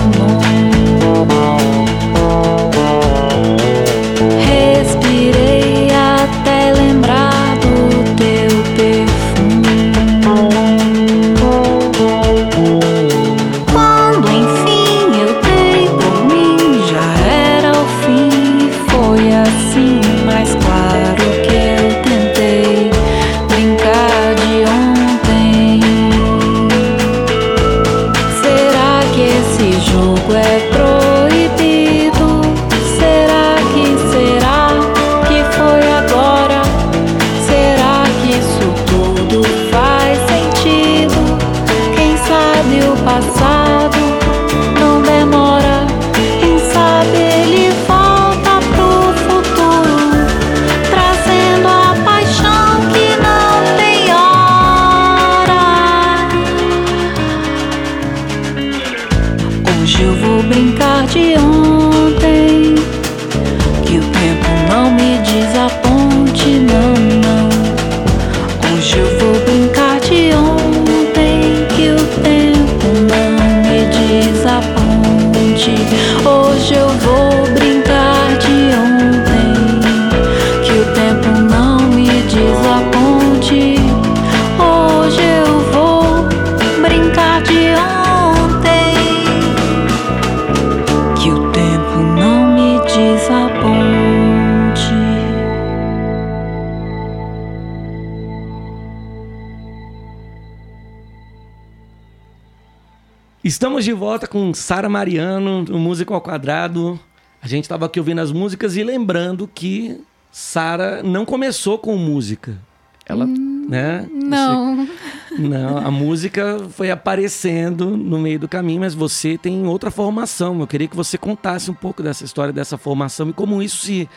Música 106.09 106.15
ao 106.15 106.21
Quadrado. 106.21 106.99
A 107.41 107.47
gente 107.47 107.63
estava 107.65 107.85
aqui 107.85 107.99
ouvindo 107.99 108.19
as 108.19 108.31
músicas 108.31 108.75
e 108.75 108.83
lembrando 108.83 109.47
que 109.47 110.01
Sara 110.31 111.01
não 111.03 111.23
começou 111.25 111.77
com 111.77 111.95
música. 111.95 112.57
Ela, 113.05 113.25
né? 113.25 114.07
Não. 114.11 114.85
Você- 114.85 114.91
não, 115.39 115.77
a 115.77 115.89
música 115.91 116.59
foi 116.71 116.91
aparecendo 116.91 117.95
no 117.97 118.19
meio 118.19 118.39
do 118.39 118.47
caminho, 118.47 118.81
mas 118.81 118.93
você 118.93 119.37
tem 119.37 119.65
outra 119.67 119.89
formação. 119.91 120.59
Eu 120.59 120.67
queria 120.67 120.87
que 120.87 120.95
você 120.95 121.17
contasse 121.17 121.69
um 121.71 121.73
pouco 121.73 122.01
dessa 122.03 122.23
história, 122.25 122.51
dessa 122.53 122.77
formação 122.77 123.29
e 123.29 123.33
como 123.33 123.61
isso 123.63 123.85
se, 123.85 124.09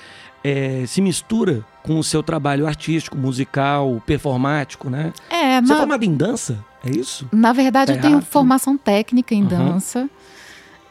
eh, 0.45 0.85
se 0.87 1.01
mistura 1.01 1.65
com 1.83 1.99
o 1.99 2.05
seu 2.05 2.23
trabalho 2.23 2.67
artístico, 2.67 3.17
musical, 3.17 4.03
performático, 4.07 4.91
né? 4.91 5.13
É, 5.31 5.61
Você 5.61 5.73
é 5.73 5.75
na, 5.75 5.77
formado 5.77 6.05
em 6.05 6.15
dança? 6.15 6.59
É 6.85 6.91
isso? 6.91 7.27
na 7.33 7.53
verdade 7.53 7.93
Tá 7.93 7.97
eu 7.99 8.01
tenho 8.03 8.13
errado? 8.15 8.25
formação 8.27 8.77
técnica 8.77 9.35
em 9.35 9.43
Aham. 9.45 9.49
dança. 9.73 10.11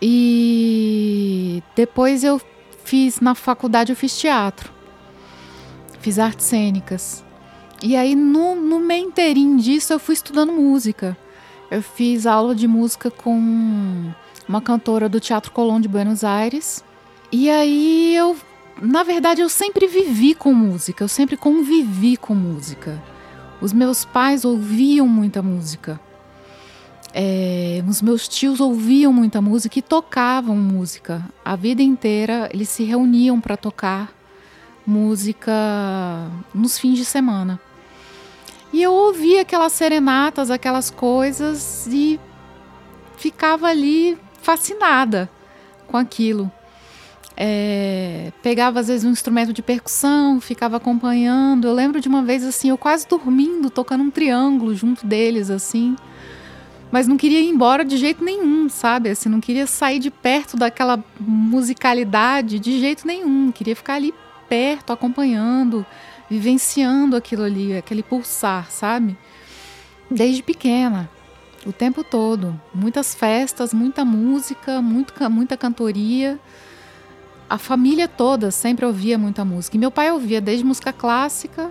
E 0.01 1.61
depois 1.75 2.23
eu 2.23 2.41
fiz, 2.83 3.19
na 3.19 3.35
faculdade 3.35 3.91
eu 3.91 3.95
fiz 3.95 4.17
teatro. 4.17 4.71
Fiz 5.99 6.17
artes 6.17 6.45
cênicas. 6.45 7.23
E 7.83 7.95
aí, 7.95 8.15
no, 8.15 8.55
no 8.55 8.79
meio 8.79 9.07
inteirinho 9.07 9.57
disso, 9.59 9.93
eu 9.93 9.99
fui 9.99 10.13
estudando 10.13 10.51
música. 10.51 11.17
Eu 11.69 11.81
fiz 11.81 12.25
aula 12.25 12.53
de 12.53 12.67
música 12.67 13.09
com 13.09 14.11
uma 14.47 14.61
cantora 14.61 15.07
do 15.07 15.19
Teatro 15.19 15.51
Colón 15.51 15.79
de 15.79 15.87
Buenos 15.87 16.23
Aires. 16.23 16.83
E 17.31 17.49
aí 17.49 18.15
eu, 18.15 18.35
na 18.81 19.03
verdade, 19.03 19.41
eu 19.41 19.49
sempre 19.49 19.87
vivi 19.87 20.35
com 20.35 20.53
música, 20.53 21.03
eu 21.03 21.07
sempre 21.07 21.37
convivi 21.37 22.17
com 22.17 22.35
música. 22.35 23.01
Os 23.61 23.71
meus 23.71 24.03
pais 24.03 24.43
ouviam 24.43 25.07
muita 25.07 25.41
música. 25.41 25.99
É, 27.13 27.83
os 27.87 28.01
meus 28.01 28.27
tios 28.27 28.61
ouviam 28.61 29.11
muita 29.11 29.41
música 29.41 29.79
e 29.79 29.81
tocavam 29.81 30.55
música. 30.55 31.23
A 31.43 31.55
vida 31.55 31.81
inteira 31.81 32.49
eles 32.53 32.69
se 32.69 32.83
reuniam 32.83 33.39
para 33.41 33.57
tocar 33.57 34.13
música 34.85 35.51
nos 36.53 36.79
fins 36.79 36.97
de 36.97 37.05
semana. 37.05 37.59
E 38.73 38.81
eu 38.81 38.93
ouvia 38.93 39.41
aquelas 39.41 39.73
serenatas, 39.73 40.49
aquelas 40.49 40.89
coisas 40.89 41.85
e 41.87 42.19
ficava 43.17 43.67
ali 43.67 44.17
fascinada 44.41 45.29
com 45.87 45.97
aquilo. 45.97 46.49
É, 47.35 48.31
pegava 48.41 48.79
às 48.79 48.87
vezes 48.87 49.03
um 49.03 49.11
instrumento 49.11 49.51
de 49.51 49.61
percussão, 49.61 50.39
ficava 50.39 50.77
acompanhando. 50.77 51.67
Eu 51.67 51.73
lembro 51.73 51.99
de 51.99 52.07
uma 52.07 52.23
vez 52.23 52.43
assim, 52.45 52.69
eu 52.69 52.77
quase 52.77 53.07
dormindo, 53.07 53.69
tocando 53.69 54.03
um 54.03 54.11
triângulo 54.11 54.73
junto 54.73 55.05
deles 55.05 55.49
assim. 55.49 55.95
Mas 56.91 57.07
não 57.07 57.17
queria 57.17 57.39
ir 57.39 57.47
embora 57.47 57.85
de 57.85 57.97
jeito 57.97 58.23
nenhum, 58.23 58.67
sabe? 58.67 59.09
Assim, 59.09 59.29
não 59.29 59.39
queria 59.39 59.65
sair 59.65 59.99
de 59.99 60.11
perto 60.11 60.57
daquela 60.57 61.03
musicalidade 61.19 62.59
de 62.59 62.79
jeito 62.79 63.07
nenhum. 63.07 63.51
Queria 63.51 63.75
ficar 63.75 63.95
ali 63.95 64.13
perto, 64.49 64.91
acompanhando, 64.91 65.85
vivenciando 66.29 67.15
aquilo 67.15 67.43
ali, 67.43 67.77
aquele 67.77 68.03
pulsar, 68.03 68.69
sabe? 68.69 69.17
Desde 70.09 70.43
pequena, 70.43 71.09
o 71.65 71.71
tempo 71.71 72.03
todo. 72.03 72.59
Muitas 72.75 73.15
festas, 73.15 73.73
muita 73.73 74.03
música, 74.03 74.81
muito, 74.81 75.13
muita 75.29 75.55
cantoria 75.55 76.37
a 77.51 77.57
família 77.57 78.07
toda 78.07 78.49
sempre 78.49 78.85
ouvia 78.85 79.17
muita 79.17 79.43
música. 79.43 79.75
E 79.75 79.79
meu 79.79 79.91
pai 79.91 80.09
ouvia 80.09 80.39
desde 80.39 80.63
música 80.63 80.93
clássica, 80.93 81.69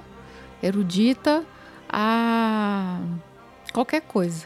erudita, 0.62 1.42
a 1.88 3.00
qualquer 3.72 4.02
coisa. 4.02 4.44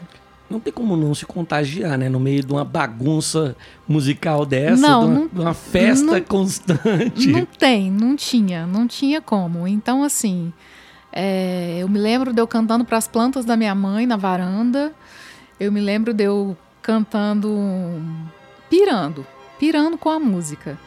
Não 0.49 0.59
tem 0.59 0.71
como 0.71 0.95
não 0.95 1.15
se 1.15 1.25
contagiar, 1.25 1.97
né? 1.97 2.07
No 2.07 2.19
meio 2.19 2.43
de 2.43 2.51
uma 2.51 2.63
bagunça 2.63 3.55
musical 3.87 4.45
dessa, 4.45 4.81
não, 4.81 4.99
de, 4.99 5.05
uma, 5.05 5.19
não, 5.19 5.27
de 5.27 5.39
uma 5.39 5.53
festa 5.53 6.05
não, 6.05 6.21
constante. 6.21 7.27
Não 7.27 7.45
tem, 7.45 7.89
não 7.89 8.15
tinha, 8.15 8.67
não 8.67 8.87
tinha 8.87 9.21
como. 9.21 9.67
Então, 9.67 10.03
assim, 10.03 10.53
é, 11.11 11.77
eu 11.79 11.89
me 11.89 11.97
lembro 11.97 12.31
de 12.31 12.41
eu 12.41 12.47
cantando 12.47 12.85
para 12.85 12.97
as 12.97 13.07
plantas 13.07 13.43
da 13.43 13.57
minha 13.57 13.73
mãe 13.73 14.05
na 14.05 14.17
varanda. 14.17 14.93
Eu 15.59 15.71
me 15.71 15.81
lembro 15.81 16.13
de 16.13 16.23
eu 16.23 16.55
cantando, 16.81 17.49
pirando, 18.69 19.25
pirando 19.57 19.97
com 19.97 20.09
a 20.09 20.19
música 20.19 20.77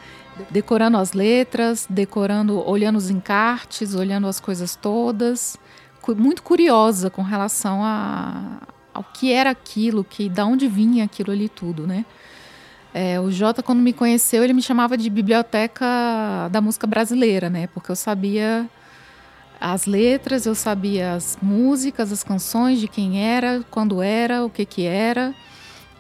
decorando 0.51 0.97
as 0.97 1.13
letras, 1.13 1.87
decorando, 1.89 2.65
olhando 2.69 2.97
os 2.97 3.11
encartes, 3.11 3.95
olhando 3.95 4.27
as 4.27 4.39
coisas 4.39 4.77
todas, 4.77 5.59
muito 6.17 6.43
curiosa 6.43 7.11
com 7.11 7.23
relação 7.23 7.83
a, 7.83 8.63
ao 8.99 9.05
que 9.05 9.33
era 9.33 9.51
aquilo, 9.51 10.03
que 10.03 10.29
da 10.29 10.45
onde 10.45 10.67
vinha 10.67 11.05
aquilo 11.05 11.31
ali 11.31 11.49
tudo, 11.49 11.87
né? 11.87 12.05
É, 12.93 13.21
o 13.21 13.31
Jota, 13.31 13.63
quando 13.63 13.81
me 13.81 13.93
conheceu, 13.93 14.43
ele 14.43 14.53
me 14.53 14.61
chamava 14.61 14.97
de 14.97 15.09
biblioteca 15.09 15.87
da 16.51 16.61
música 16.61 16.85
brasileira, 16.85 17.49
né? 17.49 17.69
Porque 17.69 17.93
eu 17.93 17.97
sabia 17.97 18.69
as 19.61 19.87
letras, 19.87 20.47
eu 20.47 20.55
sabia 20.55 21.13
as 21.13 21.39
músicas, 21.41 22.11
as 22.11 22.25
canções, 22.25 22.81
de 22.81 22.89
quem 22.89 23.23
era, 23.23 23.65
quando 23.71 24.03
era, 24.03 24.45
o 24.45 24.51
que 24.51 24.65
que 24.65 24.83
era. 24.83 25.33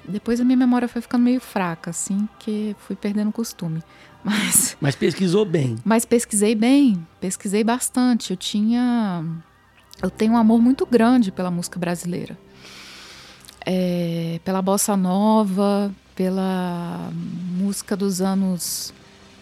Depois 0.04 0.40
a 0.40 0.44
minha 0.44 0.56
memória 0.56 0.88
foi 0.88 1.00
ficando 1.00 1.22
meio 1.22 1.40
fraca, 1.40 1.90
assim, 1.90 2.28
que 2.40 2.74
fui 2.80 2.96
perdendo 2.96 3.28
o 3.28 3.32
costume. 3.32 3.80
Mas, 4.24 4.76
mas 4.80 4.96
pesquisou 4.96 5.44
bem. 5.44 5.76
Mas 5.84 6.04
pesquisei 6.04 6.52
bem, 6.52 7.06
pesquisei 7.20 7.62
bastante. 7.62 8.32
Eu 8.32 8.36
tinha. 8.36 9.24
Eu 10.02 10.10
tenho 10.10 10.32
um 10.32 10.36
amor 10.36 10.60
muito 10.60 10.84
grande 10.84 11.30
pela 11.30 11.52
música 11.52 11.78
brasileira. 11.78 12.36
É, 13.70 14.40
pela 14.44 14.62
bossa 14.62 14.96
nova, 14.96 15.92
pela 16.14 17.10
música 17.58 17.94
dos 17.94 18.22
anos 18.22 18.94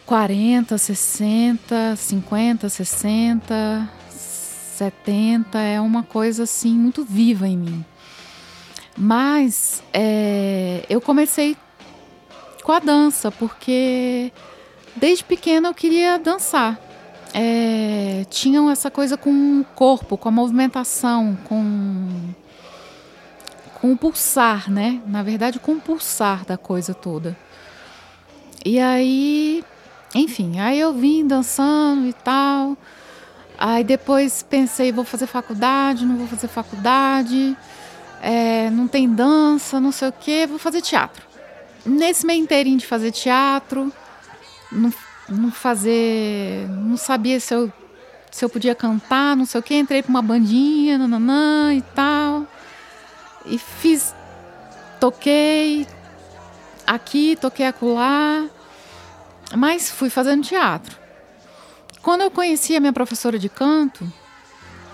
40, 0.04 0.76
60, 0.76 1.94
50, 1.94 2.68
60, 2.68 3.90
70. 4.10 5.58
É 5.60 5.80
uma 5.80 6.02
coisa 6.02 6.42
assim 6.42 6.74
muito 6.74 7.04
viva 7.04 7.46
em 7.46 7.56
mim. 7.56 7.84
Mas 8.98 9.80
é, 9.92 10.84
eu 10.88 11.00
comecei 11.00 11.56
com 12.64 12.72
a 12.72 12.80
dança, 12.80 13.30
porque 13.30 14.32
Desde 14.96 15.22
pequena 15.22 15.68
eu 15.68 15.74
queria 15.74 16.18
dançar. 16.18 16.80
É, 17.34 18.24
tinham 18.30 18.70
essa 18.70 18.90
coisa 18.90 19.14
com 19.18 19.60
o 19.60 19.64
corpo, 19.74 20.16
com 20.16 20.28
a 20.30 20.32
movimentação, 20.32 21.36
com, 21.44 22.08
com 23.86 23.92
o 23.92 23.96
pulsar, 23.96 24.68
né? 24.68 25.00
Na 25.06 25.22
verdade, 25.22 25.60
com 25.60 25.74
o 25.74 25.80
pulsar 25.80 26.44
da 26.44 26.58
coisa 26.58 26.92
toda. 26.92 27.36
E 28.64 28.80
aí, 28.80 29.62
enfim, 30.12 30.58
aí 30.58 30.80
eu 30.80 30.92
vim 30.92 31.24
dançando 31.24 32.08
e 32.08 32.12
tal. 32.12 32.76
Aí 33.56 33.84
depois 33.84 34.42
pensei, 34.42 34.90
vou 34.90 35.04
fazer 35.04 35.28
faculdade, 35.28 36.04
não 36.04 36.16
vou 36.16 36.26
fazer 36.26 36.48
faculdade, 36.48 37.56
é, 38.20 38.70
não 38.70 38.88
tem 38.88 39.08
dança, 39.08 39.78
não 39.78 39.92
sei 39.92 40.08
o 40.08 40.12
que, 40.12 40.46
vou 40.48 40.58
fazer 40.58 40.82
teatro. 40.82 41.24
Nesse 41.84 42.26
meio 42.26 42.42
inteirinho 42.42 42.78
de 42.78 42.86
fazer 42.86 43.12
teatro, 43.12 43.92
não, 44.72 44.92
não 45.28 45.52
fazer. 45.52 46.68
Não 46.70 46.96
sabia 46.96 47.38
se 47.38 47.54
eu, 47.54 47.72
se 48.32 48.44
eu 48.44 48.48
podia 48.48 48.74
cantar, 48.74 49.36
não 49.36 49.46
sei 49.46 49.60
o 49.60 49.62
que. 49.62 49.76
Entrei 49.76 50.02
para 50.02 50.10
uma 50.10 50.22
bandinha, 50.22 50.98
nananã 50.98 51.72
e 51.72 51.82
tal. 51.94 52.48
E 53.46 53.58
fiz. 53.58 54.14
Toquei 55.00 55.86
aqui, 56.86 57.36
toquei 57.36 57.66
acolá. 57.66 58.48
Mas 59.56 59.90
fui 59.90 60.10
fazendo 60.10 60.42
teatro. 60.42 60.96
Quando 62.02 62.22
eu 62.22 62.30
conheci 62.30 62.76
a 62.76 62.80
minha 62.80 62.92
professora 62.92 63.38
de 63.38 63.48
canto, 63.48 64.10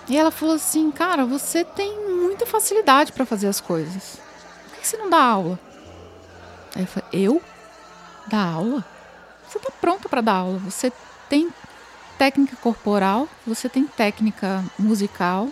e 0.07 0.17
ela 0.17 0.31
falou 0.31 0.55
assim: 0.55 0.91
Cara, 0.91 1.25
você 1.25 1.63
tem 1.63 1.99
muita 2.09 2.45
facilidade 2.45 3.11
para 3.11 3.25
fazer 3.25 3.47
as 3.47 3.59
coisas. 3.59 4.17
Por 4.69 4.79
que 4.79 4.87
você 4.87 4.97
não 4.97 5.09
dá 5.09 5.21
aula? 5.21 5.59
Aí 6.75 6.83
eu 6.83 6.87
falei: 6.87 7.09
Eu? 7.11 7.41
Dar 8.27 8.53
aula? 8.53 8.85
você 9.53 9.57
está 9.59 9.71
pronto 9.79 10.09
para 10.09 10.21
dar 10.21 10.33
aula. 10.33 10.57
Você 10.59 10.91
tem 11.29 11.49
técnica 12.17 12.55
corporal, 12.55 13.27
você 13.45 13.69
tem 13.69 13.85
técnica 13.85 14.63
musical, 14.77 15.49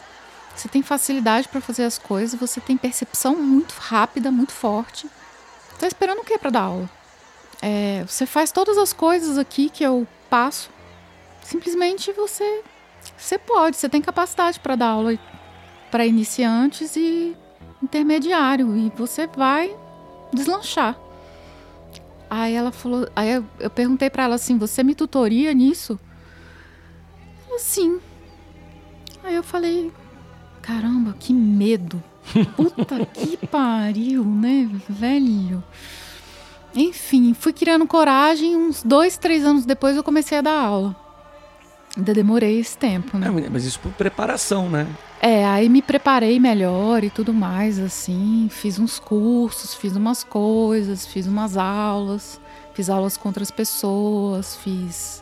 você 0.56 0.68
tem 0.68 0.82
facilidade 0.82 1.48
para 1.48 1.62
fazer 1.62 1.84
as 1.84 1.98
coisas, 1.98 2.40
você 2.40 2.60
tem 2.60 2.78
percepção 2.78 3.36
muito 3.36 3.74
rápida, 3.78 4.32
muito 4.32 4.52
forte. 4.52 5.08
Está 5.74 5.88
esperando 5.88 6.20
o 6.20 6.24
que 6.24 6.38
para 6.38 6.52
dar 6.52 6.62
aula? 6.62 6.90
É, 7.62 8.04
você 8.08 8.26
faz 8.26 8.52
todas 8.52 8.78
as 8.78 8.92
coisas 8.94 9.38
aqui 9.38 9.70
que 9.70 9.84
eu 9.84 10.08
passo. 10.30 10.70
Simplesmente 11.44 12.12
você, 12.12 12.64
você 13.18 13.38
pode, 13.38 13.78
você 13.78 13.90
tem 13.90 14.02
capacidade 14.02 14.60
para 14.60 14.76
dar 14.76 14.88
aula 14.88 15.18
para 15.90 16.06
iniciantes 16.06 16.96
e 16.96 17.36
intermediário 17.84 18.76
e 18.76 18.90
você 18.96 19.28
vai 19.28 19.76
deslanchar. 20.34 20.98
Aí 22.30 22.54
ela 22.54 22.72
falou, 22.72 23.10
aí 23.16 23.30
eu, 23.30 23.46
eu 23.60 23.70
perguntei 23.70 24.10
para 24.10 24.24
ela 24.24 24.36
assim: 24.36 24.58
"Você 24.58 24.84
me 24.84 24.96
tutoria 24.96 25.54
nisso?" 25.54 26.00
Ela, 27.50 27.60
sim. 27.60 28.00
Aí 29.24 29.36
eu 29.36 29.44
falei: 29.44 29.92
"Caramba, 30.72 31.16
que 31.20 31.34
medo. 31.34 32.02
Puta 32.56 33.06
que 33.06 33.38
pariu, 33.48 34.24
né, 34.24 34.70
velho?" 34.88 35.64
Enfim, 36.74 37.34
fui 37.34 37.54
criando 37.54 37.86
coragem. 37.86 38.56
Uns 38.56 38.84
dois, 38.84 39.18
três 39.18 39.46
anos 39.46 39.66
depois 39.66 39.98
eu 39.98 40.04
comecei 40.04 40.38
a 40.38 40.42
dar 40.42 40.60
aula. 40.60 40.96
Ainda 41.98 42.14
demorei 42.14 42.58
esse 42.58 42.78
tempo, 42.78 43.18
né? 43.18 43.28
É, 43.28 43.50
mas 43.50 43.66
isso 43.66 43.80
por 43.80 43.92
preparação, 43.92 44.70
né? 44.70 44.88
É, 45.22 45.46
aí 45.46 45.68
me 45.68 45.82
preparei 45.82 46.40
melhor 46.40 47.04
e 47.04 47.10
tudo 47.10 47.34
mais, 47.34 47.78
assim. 47.78 48.48
Fiz 48.50 48.80
uns 48.80 48.98
cursos, 48.98 49.74
fiz 49.74 49.96
umas 49.96 50.24
coisas, 50.24 51.06
fiz 51.06 51.28
umas 51.28 51.58
aulas, 51.58 52.40
fiz 52.74 52.90
aulas 52.90 53.18
com 53.18 53.28
outras 53.28 53.52
pessoas, 53.52 54.56
fiz 54.56 55.22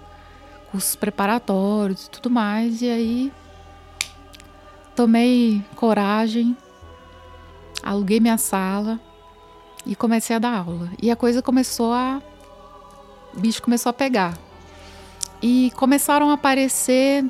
cursos 0.72 0.96
preparatórios 0.96 2.06
e 2.06 2.10
tudo 2.12 2.30
mais. 2.30 2.84
E 2.84 2.90
aí 2.90 3.34
tomei 5.00 5.64
coragem, 5.78 6.58
aluguei 7.82 8.20
minha 8.20 8.38
sala 8.38 9.00
e 9.86 9.96
comecei 9.96 10.36
a 10.36 10.40
dar 10.40 10.58
aula. 10.58 10.92
E 11.02 11.10
a 11.10 11.16
coisa 11.16 11.42
começou 11.42 11.94
a. 11.94 12.22
O 13.34 13.40
bicho 13.40 13.62
começou 13.62 13.92
a 13.92 13.94
pegar. 13.94 14.38
E 15.42 15.72
começaram 15.78 16.30
a 16.30 16.34
aparecer 16.34 17.24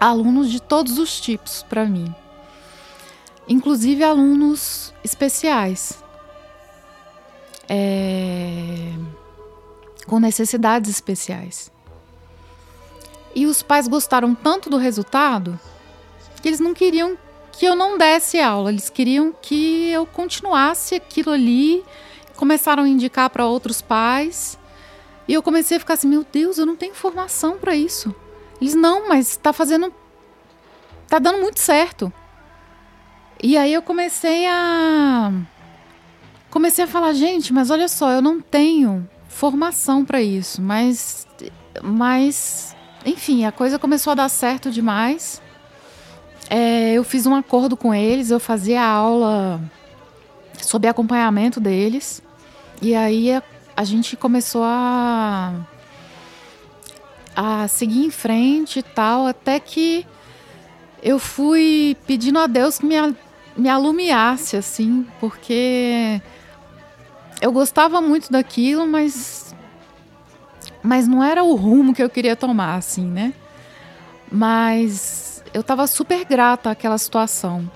alunos 0.00 0.50
de 0.50 0.58
todos 0.58 0.96
os 0.96 1.20
tipos 1.20 1.62
para 1.64 1.84
mim, 1.84 2.14
inclusive 3.46 4.02
alunos 4.02 4.94
especiais, 5.04 6.02
é, 7.68 8.90
com 10.06 10.18
necessidades 10.18 10.88
especiais. 10.88 11.70
E 13.34 13.44
os 13.44 13.62
pais 13.62 13.86
gostaram 13.86 14.34
tanto 14.34 14.70
do 14.70 14.78
resultado 14.78 15.60
que 16.44 16.48
eles 16.50 16.60
não 16.60 16.74
queriam 16.74 17.16
que 17.52 17.64
eu 17.64 17.74
não 17.74 17.96
desse 17.96 18.38
aula, 18.38 18.70
eles 18.70 18.90
queriam 18.90 19.34
que 19.40 19.88
eu 19.88 20.04
continuasse 20.04 20.94
aquilo 20.94 21.32
ali. 21.32 21.82
Começaram 22.36 22.82
a 22.82 22.88
indicar 22.88 23.30
para 23.30 23.46
outros 23.46 23.80
pais 23.80 24.58
e 25.26 25.32
eu 25.32 25.42
comecei 25.42 25.78
a 25.78 25.80
ficar 25.80 25.94
assim: 25.94 26.06
meu 26.06 26.22
Deus, 26.30 26.58
eu 26.58 26.66
não 26.66 26.76
tenho 26.76 26.94
formação 26.94 27.56
para 27.56 27.74
isso. 27.74 28.14
Eles, 28.60 28.74
não, 28.74 29.08
mas 29.08 29.30
está 29.30 29.54
fazendo. 29.54 29.90
Tá 31.08 31.18
dando 31.18 31.38
muito 31.38 31.60
certo. 31.60 32.12
E 33.42 33.56
aí 33.56 33.72
eu 33.72 33.80
comecei 33.80 34.46
a 34.46 35.32
comecei 36.50 36.84
a 36.84 36.88
falar, 36.88 37.14
gente, 37.14 37.54
mas 37.54 37.70
olha 37.70 37.88
só, 37.88 38.10
eu 38.10 38.20
não 38.20 38.38
tenho 38.38 39.08
formação 39.28 40.04
para 40.04 40.20
isso, 40.20 40.60
mas, 40.60 41.26
mas, 41.82 42.76
enfim, 43.06 43.46
a 43.46 43.50
coisa 43.50 43.78
começou 43.78 44.10
a 44.10 44.14
dar 44.14 44.28
certo 44.28 44.70
demais. 44.70 45.42
É, 46.50 46.92
eu 46.92 47.04
fiz 47.04 47.26
um 47.26 47.34
acordo 47.34 47.76
com 47.76 47.94
eles, 47.94 48.30
eu 48.30 48.38
fazia 48.38 48.82
aula 48.82 49.60
sob 50.60 50.86
acompanhamento 50.86 51.60
deles, 51.60 52.22
e 52.80 52.94
aí 52.94 53.32
a, 53.32 53.42
a 53.76 53.84
gente 53.84 54.16
começou 54.16 54.62
a 54.64 55.54
a 57.36 57.66
seguir 57.66 58.04
em 58.04 58.10
frente 58.10 58.78
e 58.78 58.82
tal, 58.82 59.26
até 59.26 59.58
que 59.58 60.06
eu 61.02 61.18
fui 61.18 61.96
pedindo 62.06 62.38
a 62.38 62.46
Deus 62.46 62.78
que 62.78 62.86
me, 62.86 62.94
me 63.56 63.68
alumiasse, 63.68 64.56
assim, 64.56 65.06
porque 65.18 66.20
eu 67.40 67.50
gostava 67.52 68.00
muito 68.00 68.30
daquilo, 68.30 68.86
mas 68.86 69.54
mas 70.82 71.08
não 71.08 71.24
era 71.24 71.42
o 71.42 71.54
rumo 71.54 71.94
que 71.94 72.02
eu 72.02 72.10
queria 72.10 72.36
tomar, 72.36 72.76
assim, 72.76 73.06
né? 73.06 73.32
Mas 74.30 75.33
eu 75.54 75.62
tava 75.62 75.86
super 75.86 76.24
grata 76.24 76.70
àquela 76.70 76.98
situação. 76.98 77.70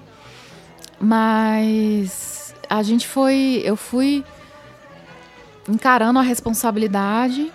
Mas 1.00 2.54
a 2.68 2.82
gente 2.82 3.06
foi, 3.06 3.62
eu 3.64 3.76
fui 3.76 4.24
encarando 5.68 6.18
a 6.18 6.22
responsabilidade, 6.22 7.52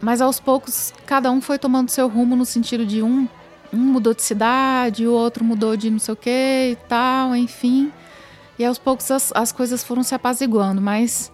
mas 0.00 0.20
aos 0.20 0.40
poucos 0.40 0.92
cada 1.06 1.30
um 1.30 1.40
foi 1.40 1.58
tomando 1.58 1.90
seu 1.90 2.08
rumo 2.08 2.34
no 2.34 2.44
sentido 2.44 2.84
de 2.84 3.02
um 3.02 3.28
um 3.72 3.78
mudou 3.78 4.14
de 4.14 4.22
cidade, 4.22 5.06
o 5.06 5.12
outro 5.12 5.44
mudou 5.44 5.76
de 5.76 5.90
não 5.90 5.98
sei 5.98 6.14
o 6.14 6.16
que 6.16 6.30
e 6.72 6.78
tal, 6.88 7.34
enfim. 7.34 7.92
E 8.58 8.64
aos 8.64 8.78
poucos 8.78 9.10
as, 9.10 9.32
as 9.34 9.52
coisas 9.52 9.84
foram 9.84 10.02
se 10.02 10.14
apaziguando, 10.14 10.80
mas, 10.80 11.30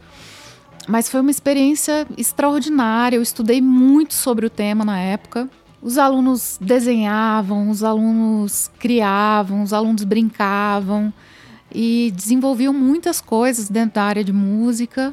mas 0.89 1.09
foi 1.09 1.21
uma 1.21 1.31
experiência 1.31 2.07
extraordinária. 2.17 3.17
Eu 3.17 3.23
estudei 3.23 3.61
muito 3.61 4.15
sobre 4.15 4.47
o 4.47 4.51
tema 4.51 4.85
na 4.85 4.99
época. 4.99 5.49
Os 5.83 5.99
alunos 5.99 6.59
desenhavam, 6.61 7.69
os 7.69 7.83
alunos 7.83 8.71
criavam, 8.79 9.65
os 9.65 9.73
alunos 9.73 10.05
brincavam 10.05 11.13
e 11.75 12.13
desenvolviam 12.15 12.73
muitas 12.73 13.21
coisas 13.21 13.69
dentro 13.69 13.97
da 13.97 14.05
área 14.05 14.23
de 14.23 14.33
música 14.33 15.13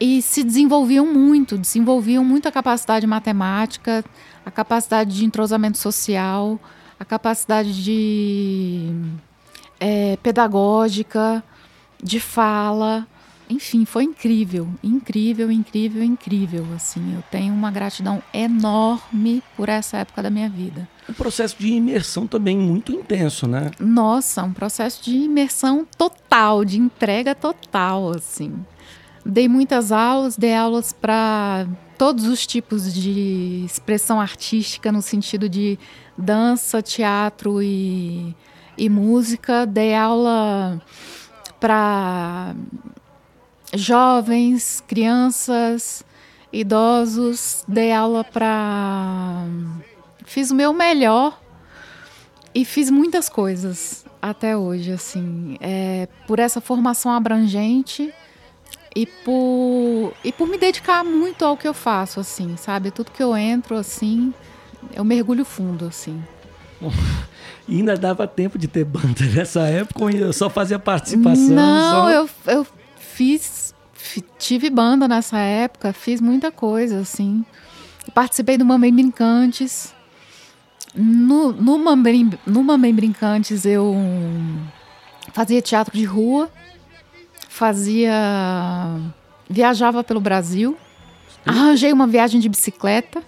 e 0.00 0.20
se 0.22 0.42
desenvolviam 0.42 1.06
muito, 1.06 1.56
desenvolviam 1.56 2.24
muita 2.24 2.50
capacidade 2.50 3.06
matemática, 3.06 4.04
a 4.44 4.50
capacidade 4.50 5.14
de 5.14 5.24
entrosamento 5.24 5.78
social, 5.78 6.58
a 6.98 7.04
capacidade 7.04 7.84
de 7.84 8.92
é, 9.78 10.18
pedagógica, 10.22 11.44
de 12.02 12.18
fala. 12.18 13.06
Enfim, 13.50 13.84
foi 13.84 14.04
incrível, 14.04 14.68
incrível, 14.80 15.50
incrível, 15.50 16.04
incrível. 16.04 16.64
Assim, 16.76 17.16
eu 17.16 17.22
tenho 17.32 17.52
uma 17.52 17.68
gratidão 17.68 18.22
enorme 18.32 19.42
por 19.56 19.68
essa 19.68 19.98
época 19.98 20.22
da 20.22 20.30
minha 20.30 20.48
vida. 20.48 20.88
Um 21.08 21.12
processo 21.12 21.56
de 21.58 21.66
imersão 21.66 22.28
também 22.28 22.56
muito 22.56 22.92
intenso, 22.92 23.48
né? 23.48 23.72
Nossa, 23.80 24.44
um 24.44 24.52
processo 24.52 25.02
de 25.02 25.16
imersão 25.16 25.84
total, 25.98 26.64
de 26.64 26.78
entrega 26.78 27.34
total, 27.34 28.12
assim. 28.12 28.54
Dei 29.26 29.48
muitas 29.48 29.90
aulas, 29.90 30.36
dei 30.36 30.54
aulas 30.54 30.92
para 30.92 31.66
todos 31.98 32.26
os 32.26 32.46
tipos 32.46 32.94
de 32.94 33.64
expressão 33.66 34.20
artística, 34.20 34.92
no 34.92 35.02
sentido 35.02 35.48
de 35.48 35.76
dança, 36.16 36.80
teatro 36.80 37.60
e, 37.60 38.34
e 38.78 38.88
música. 38.88 39.66
Dei 39.66 39.92
aula 39.92 40.80
para 41.58 42.54
jovens, 43.74 44.82
crianças, 44.86 46.04
idosos. 46.52 47.64
Dei 47.66 47.92
aula 47.92 48.24
para. 48.24 49.44
Fiz 50.24 50.50
o 50.50 50.54
meu 50.54 50.72
melhor 50.72 51.40
e 52.54 52.64
fiz 52.64 52.90
muitas 52.90 53.28
coisas 53.28 54.04
até 54.20 54.56
hoje, 54.56 54.92
assim, 54.92 55.56
é, 55.60 56.08
por 56.26 56.38
essa 56.38 56.60
formação 56.60 57.10
abrangente 57.10 58.12
e 58.94 59.06
por 59.06 60.12
e 60.24 60.32
por 60.32 60.48
me 60.48 60.58
dedicar 60.58 61.04
muito 61.04 61.44
ao 61.44 61.56
que 61.56 61.68
eu 61.68 61.72
faço 61.72 62.18
assim 62.18 62.56
sabe 62.56 62.90
tudo 62.90 63.12
que 63.12 63.22
eu 63.22 63.36
entro 63.36 63.76
assim 63.76 64.34
eu 64.92 65.04
mergulho 65.04 65.44
fundo 65.44 65.86
assim 65.86 66.20
e 67.68 67.76
ainda 67.76 67.96
dava 67.96 68.26
tempo 68.26 68.58
de 68.58 68.66
ter 68.66 68.84
banda 68.84 69.24
nessa 69.32 69.60
época 69.60 70.02
ou 70.02 70.10
eu 70.10 70.32
só 70.32 70.50
fazia 70.50 70.78
participação 70.78 71.54
não 71.54 72.02
só... 72.02 72.10
eu, 72.10 72.30
eu 72.46 72.66
fiz 72.98 73.59
tive 74.38 74.70
banda 74.70 75.06
nessa 75.06 75.38
época 75.38 75.92
fiz 75.92 76.20
muita 76.20 76.50
coisa 76.50 77.00
assim 77.00 77.44
participei 78.14 78.56
do 78.56 78.64
Mamãe 78.64 78.92
Brincantes 78.92 79.94
no, 80.94 81.52
no, 81.52 81.78
Mamãe, 81.78 82.30
no 82.46 82.62
Mamãe 82.64 82.94
Brincantes 82.94 83.64
eu 83.64 83.94
fazia 85.32 85.62
teatro 85.62 85.96
de 85.96 86.04
rua 86.04 86.50
fazia. 87.60 88.12
viajava 89.48 90.02
pelo 90.02 90.20
Brasil. 90.20 90.78
Arranjei 91.44 91.92
uma 91.92 92.06
viagem 92.06 92.40
de 92.40 92.48
bicicleta. 92.48 93.22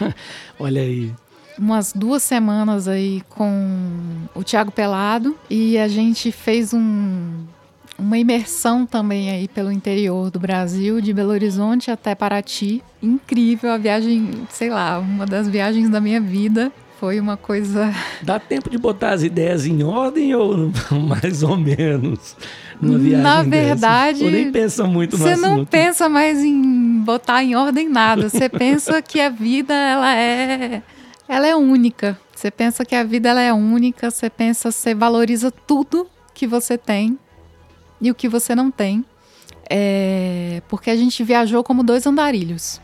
Olha 0.58 0.82
aí. 0.82 1.14
Umas 1.56 1.92
duas 1.92 2.22
semanas 2.24 2.88
aí 2.88 3.22
com 3.28 4.26
o 4.34 4.42
Tiago 4.42 4.72
Pelado. 4.72 5.36
E 5.48 5.78
a 5.78 5.86
gente 5.86 6.32
fez 6.32 6.72
um, 6.74 7.44
uma 7.98 8.16
imersão 8.16 8.86
também 8.86 9.30
aí 9.30 9.48
pelo 9.48 9.72
interior 9.72 10.30
do 10.30 10.38
Brasil, 10.38 11.00
de 11.00 11.12
Belo 11.12 11.30
Horizonte 11.30 11.90
até 11.90 12.14
Paraty. 12.14 12.82
Incrível 13.02 13.72
a 13.72 13.76
viagem, 13.76 14.30
sei 14.50 14.70
lá, 14.70 14.98
uma 14.98 15.26
das 15.26 15.48
viagens 15.48 15.90
da 15.90 16.00
minha 16.00 16.20
vida. 16.20 16.72
Foi 17.00 17.20
uma 17.20 17.36
coisa. 17.36 17.92
Dá 18.22 18.38
tempo 18.38 18.70
de 18.70 18.78
botar 18.78 19.10
as 19.10 19.22
ideias 19.22 19.66
em 19.66 19.82
ordem 19.82 20.34
ou 20.34 20.70
mais 21.08 21.42
ou 21.42 21.56
menos? 21.56 22.36
numa 22.80 22.98
viagem 22.98 23.22
Na 23.22 23.42
verdade, 23.42 24.18
dessa. 24.20 24.30
nem 24.30 24.52
pensa 24.52 24.84
muito 24.84 25.16
Você 25.16 25.30
assunto. 25.30 25.48
não 25.48 25.64
pensa 25.64 26.08
mais 26.08 26.42
em 26.44 27.00
botar 27.00 27.42
em 27.42 27.56
ordem 27.56 27.88
nada. 27.88 28.28
Você 28.28 28.46
pensa 28.50 29.02
que 29.02 29.20
a 29.20 29.28
vida 29.28 29.74
ela 29.74 30.14
é 30.16 30.82
ela 31.28 31.46
é 31.46 31.54
única. 31.56 32.18
Você 32.34 32.50
pensa 32.50 32.84
que 32.84 32.94
a 32.94 33.02
vida 33.02 33.28
ela 33.28 33.42
é 33.42 33.52
única, 33.52 34.10
você 34.10 34.30
pensa, 34.30 34.70
você 34.70 34.94
valoriza 34.94 35.50
tudo 35.50 36.06
que 36.32 36.46
você 36.46 36.78
tem 36.78 37.18
e 38.00 38.10
o 38.10 38.14
que 38.14 38.28
você 38.28 38.54
não 38.54 38.70
tem. 38.70 39.04
É, 39.70 40.62
porque 40.68 40.90
a 40.90 40.96
gente 40.96 41.22
viajou 41.22 41.62
como 41.62 41.82
dois 41.82 42.06
andarilhos, 42.06 42.80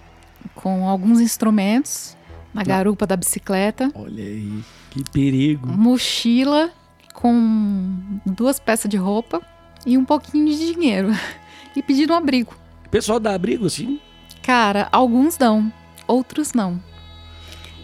com 0.55 0.89
alguns 0.89 1.21
instrumentos 1.21 2.17
na 2.53 2.63
garupa 2.63 3.07
da 3.07 3.17
bicicleta. 3.17 3.91
Olha 3.95 4.23
aí, 4.23 4.63
que 4.91 5.03
perigo. 5.11 5.69
Mochila 5.69 6.71
com 7.15 8.21
duas 8.27 8.59
peças 8.59 8.91
de 8.91 8.97
roupa 8.97 9.41
e 9.87 9.97
um 9.97 10.05
pouquinho 10.05 10.47
de 10.47 10.73
dinheiro. 10.73 11.09
E 11.77 11.83
pedir 11.83 12.09
um 12.09 12.15
abrigo. 12.15 12.55
O 12.87 12.89
pessoal 12.89 13.19
dá 13.19 13.35
abrigo, 13.35 13.69
sim? 13.69 13.99
Cara, 14.45 14.89
alguns 14.93 15.37
dão, 15.37 15.73
outros 16.07 16.53
não. 16.53 16.81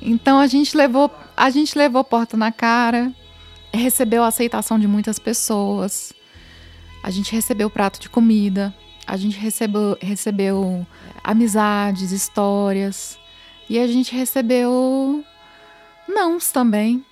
Então 0.01 0.39
a 0.39 0.47
gente 0.47 0.77
levou, 0.77 1.11
a 1.37 1.51
gente 1.51 1.77
levou 1.77 2.05
porta 2.05 2.37
na 2.37 2.53
cara, 2.53 3.13
recebeu 3.75 4.23
a 4.23 4.29
aceitação 4.29 4.79
de 4.79 4.87
muitas 4.87 5.19
pessoas. 5.19 6.13
A 7.03 7.11
gente 7.11 7.33
recebeu 7.33 7.71
prato 7.71 8.01
de 8.01 8.09
comida, 8.09 8.75
a 9.07 9.17
gente 9.17 9.39
recebeu, 9.39 9.97
recebeu 10.01 10.87
amizades, 11.25 12.13
histórias. 12.13 13.19
E 13.69 13.79
a 13.79 13.87
gente 13.87 14.15
recebeu 14.15 15.25
nãos 16.09 16.51
também. 16.51 17.05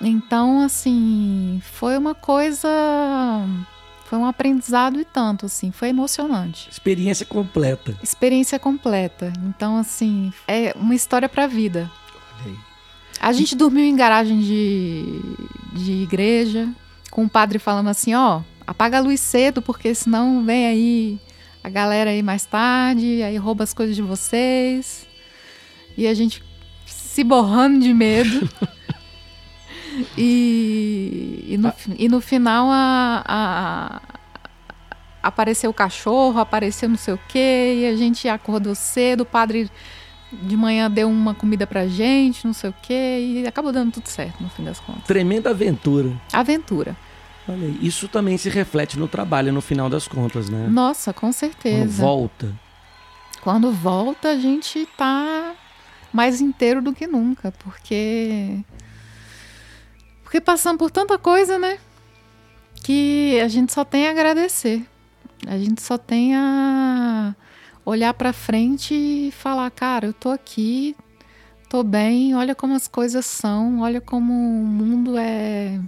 Então, 0.00 0.60
assim, 0.60 1.60
foi 1.62 1.96
uma 1.96 2.14
coisa 2.14 2.68
foi 4.08 4.18
um 4.18 4.24
aprendizado 4.24 4.98
e 4.98 5.04
tanto, 5.04 5.44
assim, 5.44 5.70
foi 5.70 5.88
emocionante. 5.88 6.66
Experiência 6.70 7.26
completa. 7.26 7.94
Experiência 8.02 8.58
completa. 8.58 9.30
Então, 9.44 9.76
assim, 9.76 10.32
é 10.46 10.72
uma 10.76 10.94
história 10.94 11.28
pra 11.28 11.46
vida. 11.46 11.90
A 13.20 13.32
gente 13.32 13.54
dormiu 13.54 13.84
em 13.84 13.94
garagem 13.94 14.40
de, 14.40 15.20
de 15.74 15.92
igreja, 15.92 16.72
com 17.10 17.24
o 17.24 17.28
padre 17.28 17.58
falando 17.58 17.88
assim, 17.88 18.14
ó, 18.14 18.40
apaga 18.68 18.98
a 18.98 19.00
luz 19.00 19.18
cedo, 19.18 19.62
porque 19.62 19.94
senão 19.94 20.44
vem 20.44 20.66
aí 20.66 21.18
a 21.64 21.70
galera 21.70 22.10
aí 22.10 22.22
mais 22.22 22.44
tarde, 22.44 23.22
aí 23.22 23.34
rouba 23.38 23.64
as 23.64 23.72
coisas 23.72 23.96
de 23.96 24.02
vocês. 24.02 25.06
E 25.96 26.06
a 26.06 26.12
gente 26.12 26.42
se 26.84 27.24
borrando 27.24 27.80
de 27.80 27.94
medo. 27.94 28.48
E, 30.16 31.44
e, 31.48 31.58
no, 31.58 31.74
e 31.98 32.08
no 32.08 32.20
final 32.20 32.68
a, 32.70 33.24
a, 33.26 34.00
apareceu 35.20 35.70
o 35.70 35.74
cachorro, 35.74 36.38
apareceu 36.38 36.88
não 36.88 36.96
sei 36.96 37.14
o 37.14 37.20
quê, 37.28 37.80
e 37.80 37.86
a 37.86 37.96
gente 37.96 38.28
acordou 38.28 38.76
cedo, 38.76 39.22
o 39.22 39.26
padre 39.26 39.68
de 40.32 40.56
manhã 40.56 40.88
deu 40.88 41.10
uma 41.10 41.34
comida 41.34 41.66
pra 41.66 41.88
gente, 41.88 42.46
não 42.46 42.52
sei 42.52 42.70
o 42.70 42.74
quê, 42.80 43.18
e 43.42 43.44
acabou 43.48 43.72
dando 43.72 43.90
tudo 43.90 44.06
certo 44.06 44.40
no 44.40 44.48
fim 44.50 44.62
das 44.62 44.78
contas. 44.78 45.02
Tremenda 45.02 45.50
aventura. 45.50 46.12
Aventura. 46.32 46.96
Isso 47.80 48.08
também 48.08 48.36
se 48.36 48.48
reflete 48.48 48.98
no 48.98 49.08
trabalho 49.08 49.52
no 49.52 49.60
final 49.60 49.88
das 49.88 50.06
contas, 50.08 50.48
né? 50.48 50.68
Nossa, 50.68 51.12
com 51.12 51.20
Quando 51.28 51.32
certeza. 51.32 52.02
volta. 52.02 52.54
Quando 53.40 53.72
volta, 53.72 54.30
a 54.30 54.36
gente 54.38 54.86
tá 54.96 55.54
mais 56.12 56.40
inteiro 56.40 56.82
do 56.82 56.92
que 56.92 57.06
nunca, 57.06 57.52
porque 57.52 58.64
porque 60.22 60.40
passamos 60.40 60.78
por 60.78 60.90
tanta 60.90 61.16
coisa, 61.18 61.58
né? 61.58 61.78
Que 62.82 63.40
a 63.40 63.48
gente 63.48 63.72
só 63.72 63.84
tem 63.84 64.08
a 64.08 64.10
agradecer. 64.10 64.86
A 65.46 65.56
gente 65.56 65.80
só 65.80 65.96
tem 65.96 66.34
a 66.34 67.34
olhar 67.84 68.12
pra 68.14 68.32
frente 68.32 68.92
e 68.94 69.30
falar, 69.32 69.70
cara, 69.70 70.06
eu 70.06 70.12
tô 70.12 70.30
aqui, 70.30 70.94
tô 71.70 71.82
bem, 71.82 72.34
olha 72.34 72.54
como 72.54 72.74
as 72.74 72.86
coisas 72.88 73.24
são, 73.24 73.80
olha 73.80 74.00
como 74.00 74.32
o 74.32 74.66
mundo 74.66 75.16
é 75.16 75.80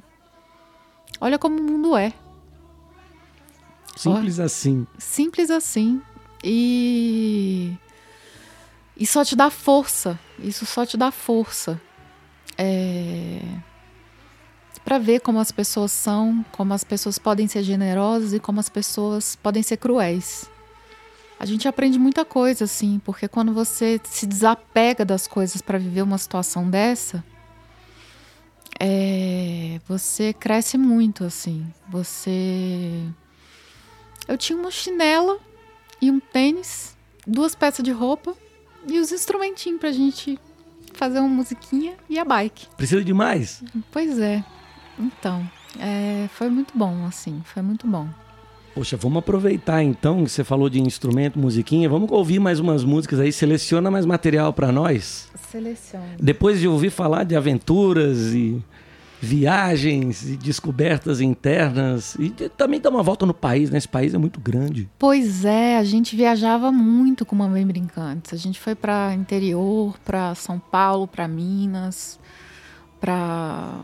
Olha 1.21 1.39
como 1.39 1.61
o 1.61 1.63
mundo 1.63 1.97
é. 1.97 2.13
Simples 3.97 4.41
assim. 4.41 4.87
Simples 4.99 5.51
assim. 5.51 6.01
E. 6.43 7.77
E 8.97 9.07
só 9.07 9.25
te 9.25 9.37
dá 9.37 9.51
força. 9.51 10.19
Isso 10.39 10.65
só 10.65 10.87
te 10.87 10.97
dá 10.97 11.11
força. 11.11 11.81
É... 12.57 13.43
Para 14.85 14.99
ver 14.99 15.21
como 15.21 15.39
as 15.39 15.53
pessoas 15.53 15.93
são, 15.93 16.45
como 16.53 16.73
as 16.73 16.83
pessoas 16.83 17.19
podem 17.19 17.47
ser 17.47 17.63
generosas 17.63 18.33
e 18.33 18.41
como 18.41 18.59
as 18.59 18.69
pessoas 18.69 19.37
podem 19.37 19.63
ser 19.63 19.77
cruéis. 19.77 20.51
A 21.39 21.47
gente 21.47 21.69
aprende 21.69 21.99
muita 21.99 22.25
coisa, 22.25 22.65
assim, 22.65 23.01
porque 23.05 23.29
quando 23.29 23.53
você 23.53 24.01
se 24.05 24.27
desapega 24.27 25.05
das 25.05 25.27
coisas 25.27 25.63
para 25.63 25.79
viver 25.79 26.03
uma 26.03 26.19
situação 26.19 26.69
dessa, 26.69 27.25
é, 28.83 29.79
você 29.87 30.33
cresce 30.33 30.79
muito, 30.79 31.23
assim. 31.23 31.67
Você. 31.91 33.05
Eu 34.27 34.39
tinha 34.39 34.59
uma 34.59 34.71
chinela 34.71 35.39
e 36.01 36.11
um 36.11 36.19
tênis, 36.19 36.97
duas 37.27 37.55
peças 37.55 37.85
de 37.85 37.91
roupa 37.93 38.35
e 38.89 38.99
os 38.99 39.13
instrumentinhos 39.13 39.79
pra 39.79 39.93
gente 39.93 40.39
fazer 40.95 41.21
uma 41.21 41.29
musiquinha 41.29 41.95
e 42.09 42.19
a 42.19 42.25
bike. 42.25 42.69
Precisa 42.77 43.05
de 43.05 43.13
mais? 43.13 43.63
Pois 43.93 44.19
é. 44.19 44.43
Então, 44.99 45.49
é, 45.79 46.29
foi 46.29 46.49
muito 46.49 46.77
bom, 46.77 47.05
assim, 47.07 47.43
foi 47.45 47.63
muito 47.63 47.87
bom. 47.87 48.09
Poxa, 48.81 48.97
vamos 48.97 49.19
aproveitar 49.19 49.83
então 49.83 50.25
que 50.25 50.31
você 50.31 50.43
falou 50.43 50.71
de 50.71 50.81
instrumento, 50.81 51.39
musiquinha. 51.39 51.87
Vamos 51.87 52.11
ouvir 52.11 52.39
mais 52.39 52.59
umas 52.59 52.83
músicas 52.83 53.21
aí. 53.21 53.31
Seleciona 53.31 53.91
mais 53.91 54.07
material 54.07 54.55
pra 54.55 54.73
nós. 54.73 55.29
Selecione. 55.51 56.17
Depois 56.19 56.59
de 56.59 56.67
ouvir 56.67 56.89
falar 56.89 57.25
de 57.25 57.37
aventuras 57.37 58.33
e 58.33 58.59
viagens 59.21 60.31
e 60.31 60.37
descobertas 60.39 61.21
internas 61.21 62.15
e 62.19 62.31
também 62.31 62.81
dar 62.81 62.89
uma 62.89 63.03
volta 63.03 63.27
no 63.27 63.35
país, 63.35 63.69
né? 63.69 63.77
Esse 63.77 63.87
país 63.87 64.15
é 64.15 64.19
muito 64.19 64.41
grande. 64.41 64.89
Pois 64.99 65.45
é, 65.45 65.77
a 65.77 65.85
gente 65.85 66.17
viajava 66.17 66.73
muito 66.73 67.27
com 67.27 67.37
Mamãe 67.37 67.67
Brincantes. 67.67 68.33
A 68.33 68.37
gente 68.39 68.59
foi 68.59 68.75
para 68.75 69.13
interior, 69.13 69.99
para 70.07 70.35
São 70.35 70.59
Paulo, 70.59 71.07
para 71.07 71.29
Minas, 71.29 72.19
para 73.01 73.81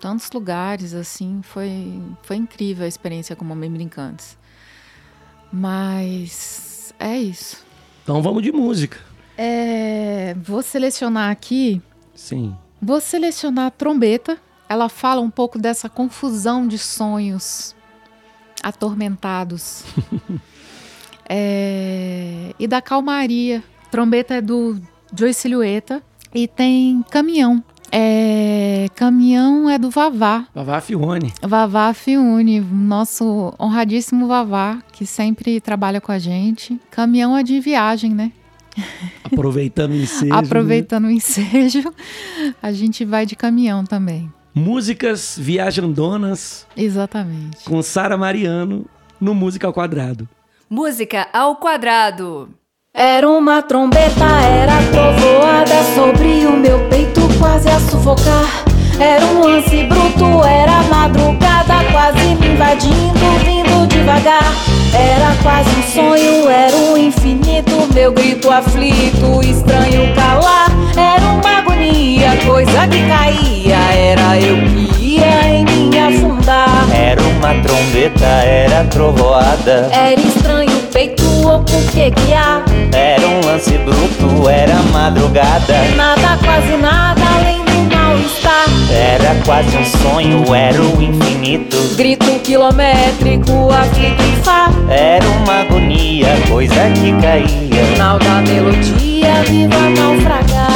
tantos 0.00 0.30
lugares 0.32 0.94
assim. 0.94 1.40
Foi 1.42 2.00
foi 2.22 2.36
incrível 2.36 2.84
a 2.84 2.88
experiência 2.88 3.36
com 3.36 3.44
Mamãe 3.44 3.70
Brincantes. 3.70 4.36
Mas 5.52 6.94
é 6.98 7.18
isso. 7.18 7.64
Então 8.02 8.22
vamos 8.22 8.42
de 8.42 8.50
música. 8.50 8.98
É, 9.36 10.34
vou 10.34 10.62
selecionar 10.62 11.30
aqui 11.30 11.82
Sim. 12.14 12.56
Vou 12.80 13.00
selecionar 13.00 13.66
a 13.66 13.70
trombeta. 13.70 14.38
Ela 14.68 14.88
fala 14.88 15.20
um 15.20 15.30
pouco 15.30 15.58
dessa 15.58 15.88
confusão 15.88 16.66
de 16.66 16.78
sonhos 16.78 17.74
atormentados. 18.62 19.84
É, 21.26 22.54
e 22.58 22.68
da 22.68 22.82
calmaria. 22.82 23.64
Trombeta 23.90 24.34
é 24.34 24.42
do 24.42 24.78
Joey 25.16 25.32
Silhueta. 25.32 26.02
E 26.34 26.46
tem 26.46 27.02
caminhão. 27.10 27.64
É, 27.96 28.88
caminhão 28.96 29.70
é 29.70 29.78
do 29.78 29.88
Vavá. 29.88 30.48
Vavá 30.52 30.80
Fione. 30.80 31.32
Vavá 31.40 31.94
Fiune, 31.94 32.60
nosso 32.60 33.54
honradíssimo 33.56 34.26
Vavá, 34.26 34.82
que 34.90 35.06
sempre 35.06 35.60
trabalha 35.60 36.00
com 36.00 36.10
a 36.10 36.18
gente. 36.18 36.76
Caminhão 36.90 37.36
é 37.36 37.44
de 37.44 37.60
viagem, 37.60 38.12
né? 38.12 38.32
Aproveitando 39.22 39.92
o 39.92 39.94
ensejo. 39.94 40.32
né? 40.32 40.36
Aproveitando 40.40 41.04
o 41.04 41.10
ensejo, 41.10 41.94
a 42.60 42.72
gente 42.72 43.04
vai 43.04 43.24
de 43.24 43.36
caminhão 43.36 43.84
também. 43.84 44.28
Músicas 44.52 45.36
viajandonas 45.38 46.66
Exatamente. 46.76 47.64
com 47.64 47.80
Sara 47.80 48.16
Mariano 48.16 48.86
no 49.20 49.36
Música 49.36 49.68
ao 49.68 49.72
Quadrado. 49.72 50.28
Música 50.68 51.28
ao 51.32 51.56
quadrado. 51.56 52.48
Era 52.92 53.28
uma 53.28 53.62
trombeta, 53.62 54.24
era 54.24 54.74
trovoada 54.90 55.82
um 59.34 59.48
lance 59.48 59.84
bruto, 59.84 60.44
era 60.44 60.82
madrugada, 60.84 61.84
quase 61.90 62.34
me 62.36 62.48
invadindo, 62.48 63.38
vindo 63.44 63.86
devagar. 63.88 64.52
Era 64.92 65.34
quase 65.42 65.70
um 65.70 65.82
sonho, 65.82 66.48
era 66.48 66.76
um 66.76 66.96
infinito, 66.96 67.88
meu 67.92 68.12
grito 68.12 68.50
aflito, 68.50 69.42
estranho 69.42 70.14
calar. 70.14 70.70
Era 70.96 71.24
uma 71.24 71.58
agonia, 71.58 72.36
coisa 72.46 72.86
que 72.86 73.02
caía, 73.08 73.76
era 73.76 74.40
eu 74.40 74.56
que 74.56 75.04
ia 75.04 75.48
em 75.48 75.64
me 75.64 75.98
afundar. 75.98 76.86
Era 76.94 77.20
uma 77.22 77.54
trombeta, 77.62 78.24
era 78.24 78.84
trovoada. 78.84 79.88
Era 79.92 80.20
estranho 80.20 80.70
o 80.70 80.82
peito, 80.92 81.24
oco, 81.46 81.72
o 81.72 81.86
que 81.90 82.10
que 82.12 82.32
há? 82.32 82.62
Era 82.92 83.26
um 83.26 83.44
lance 83.44 83.76
bruto, 83.78 84.48
era 84.48 84.76
madrugada. 84.92 85.74
Nada, 85.96 86.38
quase 86.44 86.76
nada, 86.76 87.20
além 87.36 87.63
Era 88.90 89.34
quase 89.44 89.76
um 89.76 89.84
sonho, 89.84 90.54
era 90.54 90.80
o 90.80 91.02
infinito. 91.02 91.76
Grito 91.96 92.38
quilométrico, 92.40 93.68
e 94.02 94.42
fá. 94.42 94.70
Era 94.88 95.26
uma 95.28 95.60
agonia, 95.60 96.28
coisa 96.48 96.90
que 96.94 97.12
caía. 97.20 97.84
Final 97.92 98.18
da 98.18 98.40
melodia, 98.40 99.42
viva 99.46 99.78
naufragar. 99.90 100.73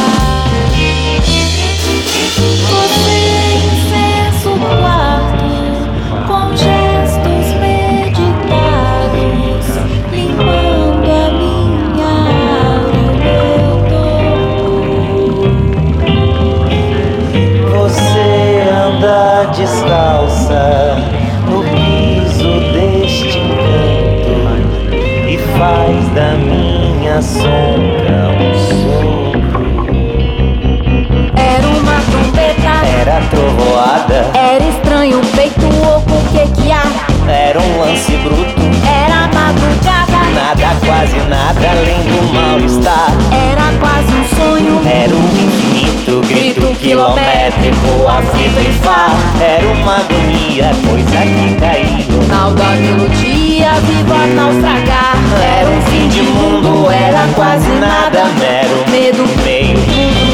Descalça 19.88 20.96
no 21.48 21.62
piso 21.64 22.60
deste 22.74 23.40
canto 23.40 24.94
e 25.26 25.38
faz 25.58 26.08
da 26.10 26.32
minha 26.36 27.22
sombra 27.22 28.28
um 28.38 28.54
sopro. 28.68 29.66
Era 31.36 31.66
uma 31.68 32.00
trombeta, 32.10 32.86
Era 33.00 33.20
trovoada, 33.30 34.30
era 34.34 34.64
estranho 34.64 35.20
o 35.20 35.26
peito 35.28 35.66
oco, 35.66 36.12
o 36.12 36.24
que 36.32 36.46
que 36.62 36.70
há? 36.70 36.82
era 37.30 37.58
um 37.58 37.80
lance 37.80 38.12
bruto. 38.18 38.60
Era 38.86 39.26
madrugada, 39.28 40.18
Nada, 40.34 40.76
quase 40.84 41.16
nada, 41.28 41.60
além 41.70 42.02
do 42.04 42.22
mal-estar. 42.34 43.10
era 43.32 43.72
quase 43.80 44.07
sonho. 44.38 44.80
Era 44.86 45.14
o 45.14 45.18
infinito, 45.18 46.20
grito 46.26 46.66
quilométrico, 46.78 48.08
aflito 48.08 48.60
e 48.60 48.72
fá. 48.84 49.08
Era 49.40 49.66
uma 49.66 49.96
agonia, 49.96 50.70
coisa 50.86 51.18
que 51.26 51.54
caiu. 51.60 52.22
Final 52.22 52.52
da 52.52 52.68
melodia, 52.76 53.72
viva 53.86 54.14
a 54.14 54.26
naufragar. 54.26 55.16
Era 55.58 55.70
um 55.70 55.82
fim 55.82 56.08
de 56.08 56.22
mundo, 56.22 56.90
era 56.90 57.26
quase 57.34 57.68
nada. 57.80 58.24
Mero 58.38 58.84
Medo, 58.90 59.24
meio 59.44 59.78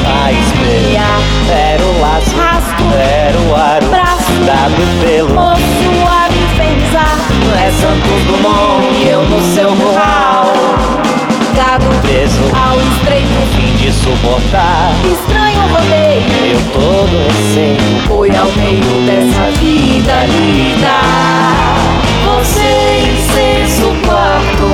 a 0.07 0.33
espelhar. 0.33 1.21
Era 1.51 1.83
o 1.83 2.01
laço, 2.01 2.37
Rasgo. 2.37 2.95
era 2.97 3.39
o 3.39 3.55
aro 3.55 3.87
Braço. 3.87 4.33
dado 4.47 5.01
pelo. 5.01 5.35
moço 5.35 5.61
a 6.09 6.29
me 6.31 6.43
infernizar. 6.45 7.19
É 7.57 7.71
Santos 7.71 8.23
Dumont 8.27 8.85
e 9.03 9.09
eu 9.09 9.23
no 9.29 9.41
seu 9.55 9.71
curral. 9.77 10.53
Gado 11.55 11.87
Preso, 12.03 12.43
ao 12.53 12.77
estreito, 12.81 13.64
suportar. 14.03 14.93
Estranho 15.05 15.61
rodeio 15.69 16.15
eu 16.53 16.61
todo 16.73 17.15
receio. 17.29 18.01
Foi 18.07 18.31
ao 18.37 18.51
meio 18.53 18.95
dessa 19.07 19.51
vida 19.61 20.27
linda. 20.27 20.97
Você 22.25 22.71
incenso 23.13 23.89
quarto, 24.07 24.67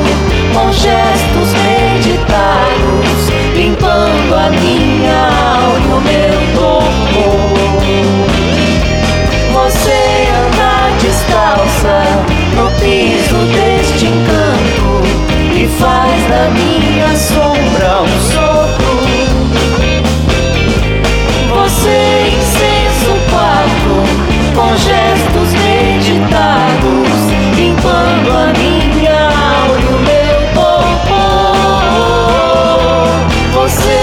com 0.55 0.73
gestos 0.73 1.53
meditados, 1.63 3.21
limpando 3.55 4.35
a 4.35 4.51
minha 4.51 5.21
alma 5.57 5.81
e 5.81 5.93
o 5.93 6.01
meu 6.01 6.39
corpo. 6.57 7.25
Você 9.53 10.01
anda 10.31 10.71
descalça 11.01 11.97
no 12.57 12.71
piso 12.81 13.39
deste 13.53 14.07
encanto 14.07 14.91
e 15.55 15.69
faz 15.79 16.19
da 16.29 16.51
minha 16.51 17.17
sombra 17.17 18.03
um 18.03 18.21
sol. 18.33 18.60
Você 33.61 34.00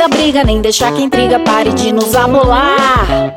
da 0.00 0.08
briga, 0.08 0.42
nem 0.42 0.62
deixa 0.62 0.90
que 0.92 1.02
intriga 1.02 1.38
pare 1.40 1.74
de 1.74 1.92
nos 1.92 2.14
amolar. 2.14 3.34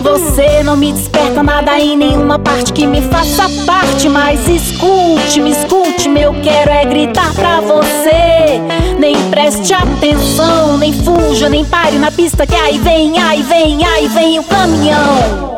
Você 0.00 0.64
não 0.64 0.76
me 0.76 0.92
desperta 0.92 1.44
nada 1.44 1.78
em 1.78 1.96
nenhuma 1.96 2.40
parte 2.40 2.72
que 2.72 2.84
me 2.84 3.00
faça 3.02 3.48
parte. 3.64 4.08
Mas 4.08 4.48
escute-me, 4.48 5.52
escute-me, 5.52 6.22
eu 6.22 6.34
quero 6.42 6.72
é 6.72 6.84
gritar 6.84 7.32
pra 7.34 7.60
você. 7.60 8.58
Nem 8.98 9.14
preste 9.30 9.72
atenção, 9.72 10.76
nem 10.76 10.92
fuja, 10.92 11.48
nem 11.48 11.64
pare 11.64 12.00
na 12.00 12.10
pista 12.10 12.44
que 12.44 12.56
aí 12.56 12.76
vem, 12.76 13.16
aí 13.22 13.40
vem, 13.42 13.84
aí 13.84 14.08
vem 14.08 14.40
o 14.40 14.42
caminhão. 14.42 15.49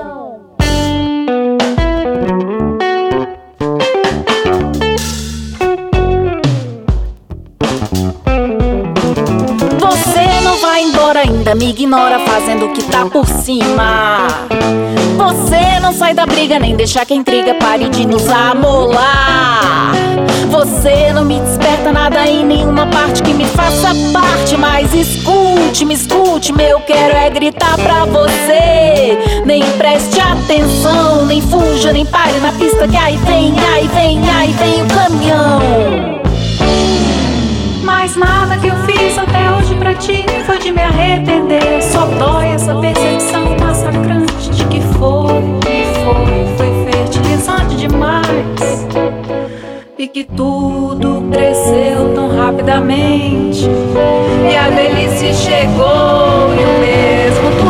Ainda, 11.52 11.54
me 11.54 11.70
ignora 11.70 12.18
fazendo 12.20 12.66
o 12.66 12.72
que 12.72 12.82
tá 12.84 13.06
por 13.06 13.26
cima. 13.26 14.26
Você 15.16 15.80
não 15.80 15.92
sai 15.92 16.14
da 16.14 16.26
briga, 16.26 16.58
nem 16.58 16.74
deixa 16.74 17.04
que 17.04 17.12
a 17.12 17.16
intriga 17.16 17.54
pare 17.54 17.88
de 17.88 18.06
nos 18.06 18.28
amolar. 18.28 19.92
Você 20.50 21.12
não 21.12 21.24
me 21.24 21.40
desperta 21.40 21.92
nada 21.92 22.26
em 22.26 22.44
nenhuma 22.44 22.86
parte 22.86 23.22
que 23.22 23.32
me 23.32 23.44
faça 23.46 23.88
parte. 24.12 24.56
Mas 24.56 24.92
escute-me, 24.94 25.94
escute-me, 25.94 26.64
eu 26.64 26.80
quero 26.80 27.16
é 27.16 27.30
gritar 27.30 27.76
pra 27.76 28.04
você. 28.04 29.42
Nem 29.44 29.62
preste 29.72 30.20
atenção, 30.20 31.26
nem 31.26 31.40
fuja, 31.40 31.92
nem 31.92 32.04
pare 32.06 32.38
na 32.40 32.52
pista 32.52 32.86
que 32.88 32.96
aí 32.96 33.16
vem, 33.18 33.54
aí 33.74 33.88
vem, 33.88 34.30
aí 34.30 34.52
vem 34.52 34.82
o 34.82 34.88
caminhão. 34.88 36.22
Mas 37.82 38.16
nada 38.16 38.56
que 38.58 38.68
eu 38.68 38.76
fiz 38.84 39.18
até 39.18 39.50
hoje 39.52 39.74
pra 39.74 39.94
ti 39.94 40.24
de 40.62 40.70
me 40.70 40.80
arrepender. 40.80 41.82
Só 41.82 42.06
dói 42.06 42.48
essa 42.48 42.74
percepção 42.76 43.56
massacrante 43.58 44.50
de 44.50 44.64
que 44.66 44.80
foi, 44.80 45.42
que 45.60 45.84
foi, 46.04 46.56
foi 46.56 46.90
fertilizante 46.90 47.76
demais. 47.76 48.86
E 49.98 50.06
que 50.08 50.24
tudo 50.24 51.28
cresceu 51.30 52.14
tão 52.14 52.36
rapidamente. 52.36 53.68
E 54.50 54.56
a 54.56 54.68
velhice 54.68 55.34
chegou 55.34 56.54
e 56.54 56.64
o 56.64 56.80
mesmo 56.80 57.61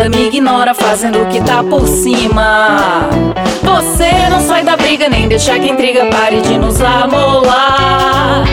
ainda, 0.00 0.08
me 0.08 0.28
ignora 0.28 0.74
fazendo 0.74 1.22
o 1.22 1.26
que 1.26 1.40
tá 1.42 1.62
por 1.62 1.86
cima. 1.86 3.08
Você 3.62 4.28
não 4.30 4.40
sai 4.40 4.64
da 4.64 4.76
briga, 4.76 5.08
nem 5.08 5.28
deixa 5.28 5.58
que 5.58 5.68
intriga 5.68 6.06
pare 6.06 6.40
de 6.40 6.56
nos 6.56 6.80
amolar. 6.80 8.44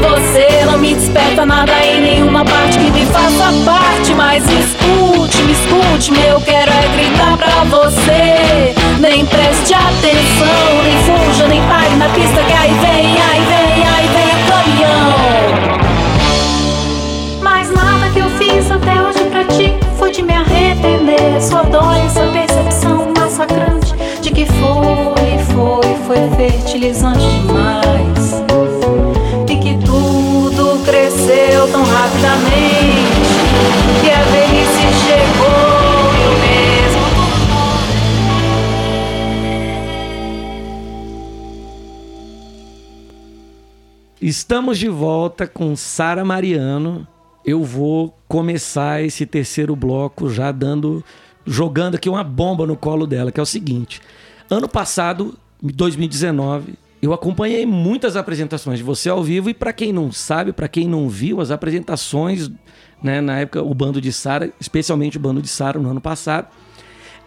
Você 0.00 0.64
não 0.64 0.78
me 0.78 0.94
desperta 0.94 1.44
nada 1.44 1.72
em 1.84 2.00
nenhuma 2.00 2.44
parte 2.44 2.78
que 2.78 2.90
me 2.90 3.04
faça 3.06 3.52
parte. 3.64 4.14
Mas 4.14 4.44
escute-me, 4.44 5.52
escute-me, 5.52 6.26
eu 6.26 6.40
quero 6.40 6.70
é 6.70 6.88
gritar 6.96 7.36
pra 7.36 7.64
você. 7.64 8.74
Nem 9.00 9.26
preste 9.26 9.74
atenção, 9.74 10.82
nem 10.82 10.98
fuja, 11.04 11.48
nem 11.48 11.62
pare 11.62 11.96
na 11.96 12.08
pista 12.10 12.42
que 12.42 12.52
aí 12.52 12.72
vem, 12.80 13.16
aí 13.20 13.40
vem, 13.40 13.86
aí 13.86 14.08
vem 14.08 14.24
caminhão. 14.48 15.43
Arrepender. 21.34 21.42
Só 21.42 21.62
dói 21.64 22.00
essa 22.00 22.26
percepção 22.30 23.12
massacrante 23.16 23.94
de 24.20 24.30
que 24.30 24.46
foi, 24.46 25.38
foi, 25.52 25.96
foi 26.06 26.36
fertilizante 26.36 27.26
demais. 27.26 28.42
E 29.48 29.56
que 29.56 29.78
tudo 29.84 30.84
cresceu 30.84 31.70
tão 31.70 31.82
rapidamente. 31.84 33.34
Que 34.00 34.10
a 34.10 34.22
velhice 34.24 34.82
chegou 35.06 36.14
e 44.20 44.26
Estamos 44.26 44.78
de 44.78 44.88
volta 44.88 45.46
com 45.46 45.76
Sara 45.76 46.24
Mariano. 46.24 47.06
Eu 47.44 47.62
vou 47.62 48.16
começar 48.26 49.02
esse 49.02 49.26
terceiro 49.26 49.76
bloco 49.76 50.30
já 50.30 50.50
dando 50.50 51.04
jogando 51.46 51.96
aqui 51.96 52.08
uma 52.08 52.24
bomba 52.24 52.66
no 52.66 52.76
colo 52.76 53.06
dela, 53.06 53.30
que 53.30 53.40
é 53.40 53.42
o 53.42 53.46
seguinte. 53.46 54.00
Ano 54.50 54.68
passado, 54.68 55.36
2019, 55.62 56.74
eu 57.00 57.12
acompanhei 57.12 57.66
muitas 57.66 58.16
apresentações 58.16 58.78
de 58.78 58.84
você 58.84 59.08
ao 59.08 59.22
vivo 59.22 59.50
e 59.50 59.54
para 59.54 59.72
quem 59.72 59.92
não 59.92 60.10
sabe, 60.10 60.52
para 60.52 60.68
quem 60.68 60.88
não 60.88 61.08
viu 61.08 61.40
as 61.40 61.50
apresentações, 61.50 62.50
né, 63.02 63.20
na 63.20 63.40
época 63.40 63.62
o 63.62 63.74
bando 63.74 64.00
de 64.00 64.12
Sara, 64.12 64.50
especialmente 64.58 65.16
o 65.18 65.20
bando 65.20 65.42
de 65.42 65.48
Sara 65.48 65.78
no 65.78 65.90
ano 65.90 66.00
passado, 66.00 66.48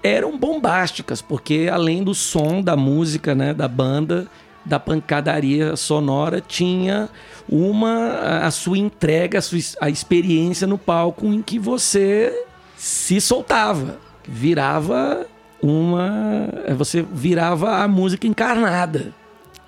eram 0.02 0.38
bombásticas, 0.38 1.22
porque 1.22 1.70
além 1.72 2.04
do 2.04 2.16
som 2.16 2.62
da 2.62 2.76
música, 2.76 3.36
né, 3.36 3.54
da 3.54 3.68
banda, 3.68 4.28
da 4.66 4.80
pancadaria 4.80 5.76
sonora, 5.76 6.42
tinha 6.42 7.10
uma 7.48 8.42
a 8.44 8.52
sua 8.52 8.78
entrega, 8.78 9.40
a 9.40 9.42
sua 9.42 9.60
a 9.80 9.90
experiência 9.90 10.68
no 10.68 10.78
palco 10.78 11.28
em 11.28 11.42
que 11.42 11.58
você 11.58 12.46
se 12.76 13.22
soltava, 13.22 14.00
virava 14.28 15.26
uma, 15.62 16.50
você 16.76 17.02
virava 17.02 17.78
a 17.78 17.88
música 17.88 18.28
encarnada, 18.28 19.14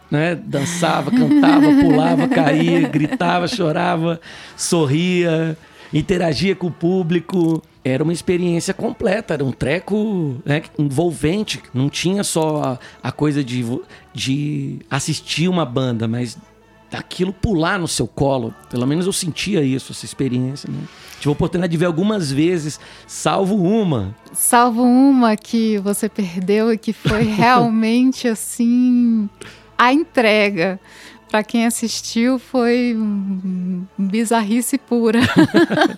né? 0.10 0.36
Dançava, 0.36 1.12
cantava, 1.12 1.68
pulava, 1.82 2.28
caía, 2.28 2.88
gritava, 2.88 3.48
chorava, 3.48 4.20
sorria, 4.56 5.58
interagia 5.94 6.56
com 6.56 6.68
o 6.68 6.72
público. 6.72 7.62
Era 7.84 8.04
uma 8.04 8.14
experiência 8.14 8.74
completa, 8.74 9.34
era 9.34 9.44
um 9.44 9.52
treco 9.52 10.38
né, 10.46 10.62
envolvente. 10.78 11.62
Não 11.74 11.90
tinha 11.90 12.24
só 12.24 12.62
a, 12.62 12.80
a 13.08 13.12
coisa 13.12 13.44
de, 13.44 13.66
de 14.14 14.80
assistir 14.90 15.48
uma 15.48 15.66
banda, 15.66 16.08
mas 16.08 16.38
daquilo 16.92 17.32
pular 17.32 17.78
no 17.80 17.88
seu 17.88 18.08
colo. 18.08 18.54
Pelo 18.70 18.86
menos 18.88 19.06
eu 19.06 19.14
sentia 19.14 19.62
isso, 19.64 19.92
essa 19.92 20.06
experiência. 20.06 20.70
Né? 20.72 20.80
Tive 21.20 21.30
a 21.30 21.32
oportunidade 21.34 21.72
de 21.72 21.78
ver 21.78 21.86
algumas 21.86 22.32
vezes, 22.32 22.80
salvo 23.06 23.56
uma. 23.56 24.16
Salvo 24.34 24.84
uma 24.84 25.36
que 25.36 25.78
você 25.80 26.08
perdeu 26.10 26.72
e 26.74 26.78
que 26.78 26.94
foi 26.94 27.24
realmente 27.30 28.28
assim 28.28 29.30
a 29.78 29.94
entrega. 29.94 30.80
Pra 31.30 31.44
quem 31.44 31.68
assistiu 31.68 32.40
foi 32.40 32.98
bizarrice 33.96 34.80
pura. 34.80 35.20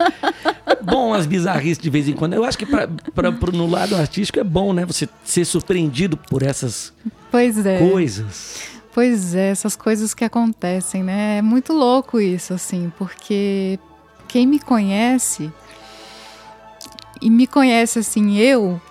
Bom 0.83 1.13
as 1.13 1.25
bizarrices 1.25 1.77
de 1.77 1.89
vez 1.89 2.07
em 2.09 2.13
quando. 2.13 2.33
Eu 2.33 2.43
acho 2.43 2.57
que 2.57 2.65
pra, 2.65 2.87
pra, 3.13 3.31
pro- 3.31 3.51
no 3.55 3.65
lado 3.67 3.95
artístico 3.95 4.39
é 4.39 4.43
bom, 4.43 4.73
né? 4.73 4.83
Você 4.85 5.07
ser 5.23 5.45
surpreendido 5.45 6.17
por 6.17 6.43
essas 6.43 6.91
Pois 7.31 7.65
é. 7.65 7.77
coisas. 7.77 8.63
Pois 8.93 9.35
é, 9.35 9.49
essas 9.49 9.75
coisas 9.75 10.13
que 10.13 10.23
acontecem, 10.25 11.03
né? 11.03 11.37
É 11.37 11.41
muito 11.41 11.73
louco 11.73 12.19
isso, 12.19 12.53
assim, 12.53 12.91
porque 12.97 13.79
quem 14.27 14.45
me 14.45 14.59
conhece 14.59 15.51
e 17.21 17.29
me 17.29 17.47
conhece 17.47 17.99
assim, 17.99 18.37
eu, 18.37 18.81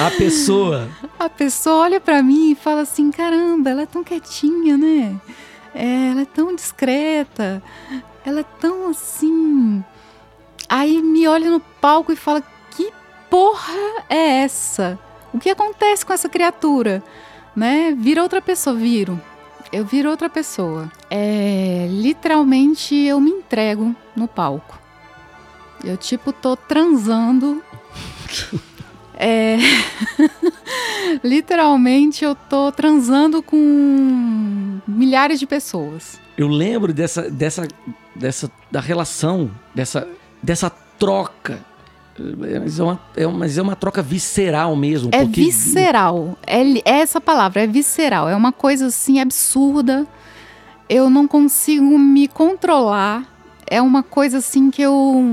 A 0.00 0.10
pessoa. 0.10 0.88
A 1.18 1.28
pessoa 1.28 1.84
olha 1.84 2.00
pra 2.00 2.22
mim 2.22 2.52
e 2.52 2.54
fala 2.54 2.82
assim: 2.82 3.10
caramba, 3.10 3.70
ela 3.70 3.82
é 3.82 3.86
tão 3.86 4.02
quietinha, 4.02 4.76
né? 4.76 5.20
É, 5.74 6.10
ela 6.10 6.22
é 6.22 6.26
tão 6.26 6.54
discreta, 6.54 7.62
ela 8.24 8.40
é 8.40 8.44
tão 8.58 8.88
assim. 8.88 9.84
Aí 10.68 11.02
me 11.02 11.28
olha 11.28 11.50
no 11.50 11.60
palco 11.60 12.12
e 12.12 12.16
fala: 12.16 12.42
que 12.70 12.90
porra 13.28 13.74
é 14.08 14.42
essa? 14.42 14.98
O 15.32 15.38
que 15.38 15.50
acontece 15.50 16.04
com 16.04 16.12
essa 16.12 16.28
criatura? 16.28 17.02
Né? 17.54 17.94
Vira 17.98 18.22
outra 18.22 18.40
pessoa, 18.40 18.76
viro. 18.76 19.20
Eu 19.72 19.84
viro 19.84 20.10
outra 20.10 20.28
pessoa. 20.28 20.90
É, 21.08 21.86
literalmente 21.90 22.94
eu 22.94 23.20
me 23.20 23.30
entrego 23.30 23.94
no 24.16 24.26
palco. 24.26 24.78
Eu 25.84 25.96
tipo 25.96 26.32
tô 26.32 26.56
transando. 26.56 27.62
É, 29.22 29.58
literalmente 31.22 32.24
eu 32.24 32.34
tô 32.34 32.72
transando 32.72 33.42
com 33.42 34.80
milhares 34.88 35.38
de 35.38 35.46
pessoas. 35.46 36.18
Eu 36.38 36.48
lembro 36.48 36.90
dessa, 36.90 37.30
dessa, 37.30 37.68
dessa, 38.16 38.50
da 38.70 38.80
relação, 38.80 39.50
dessa, 39.74 40.08
dessa 40.42 40.70
troca. 40.70 41.62
É, 42.18 42.58
Mas 42.58 42.78
é, 42.78 42.82
uma, 42.82 43.00
é, 43.16 43.26
uma- 43.26 43.38
mas 43.38 43.58
é 43.58 43.62
uma 43.62 43.76
troca 43.76 44.02
visceral 44.02 44.74
mesmo. 44.76 45.10
É 45.12 45.22
porque 45.22 45.42
visceral. 45.42 46.36
É, 46.46 46.60
é 46.84 47.00
essa 47.00 47.20
palavra, 47.20 47.62
é 47.62 47.66
visceral. 47.66 48.28
É 48.28 48.36
uma 48.36 48.52
coisa 48.52 48.86
assim 48.86 49.20
absurda. 49.20 50.06
Eu 50.88 51.08
não 51.08 51.26
consigo 51.28 51.98
me 51.98 52.26
controlar. 52.28 53.24
É 53.66 53.80
uma 53.80 54.02
coisa 54.02 54.38
assim 54.38 54.70
que 54.70 54.82
eu. 54.82 55.24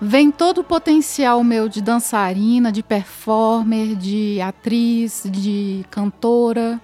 Vem 0.00 0.32
todo 0.32 0.62
o 0.62 0.64
potencial 0.64 1.44
meu 1.44 1.68
de 1.68 1.80
dançarina, 1.80 2.72
de 2.72 2.82
performer, 2.82 3.94
de 3.94 4.40
atriz, 4.40 5.22
de 5.30 5.84
cantora. 5.90 6.80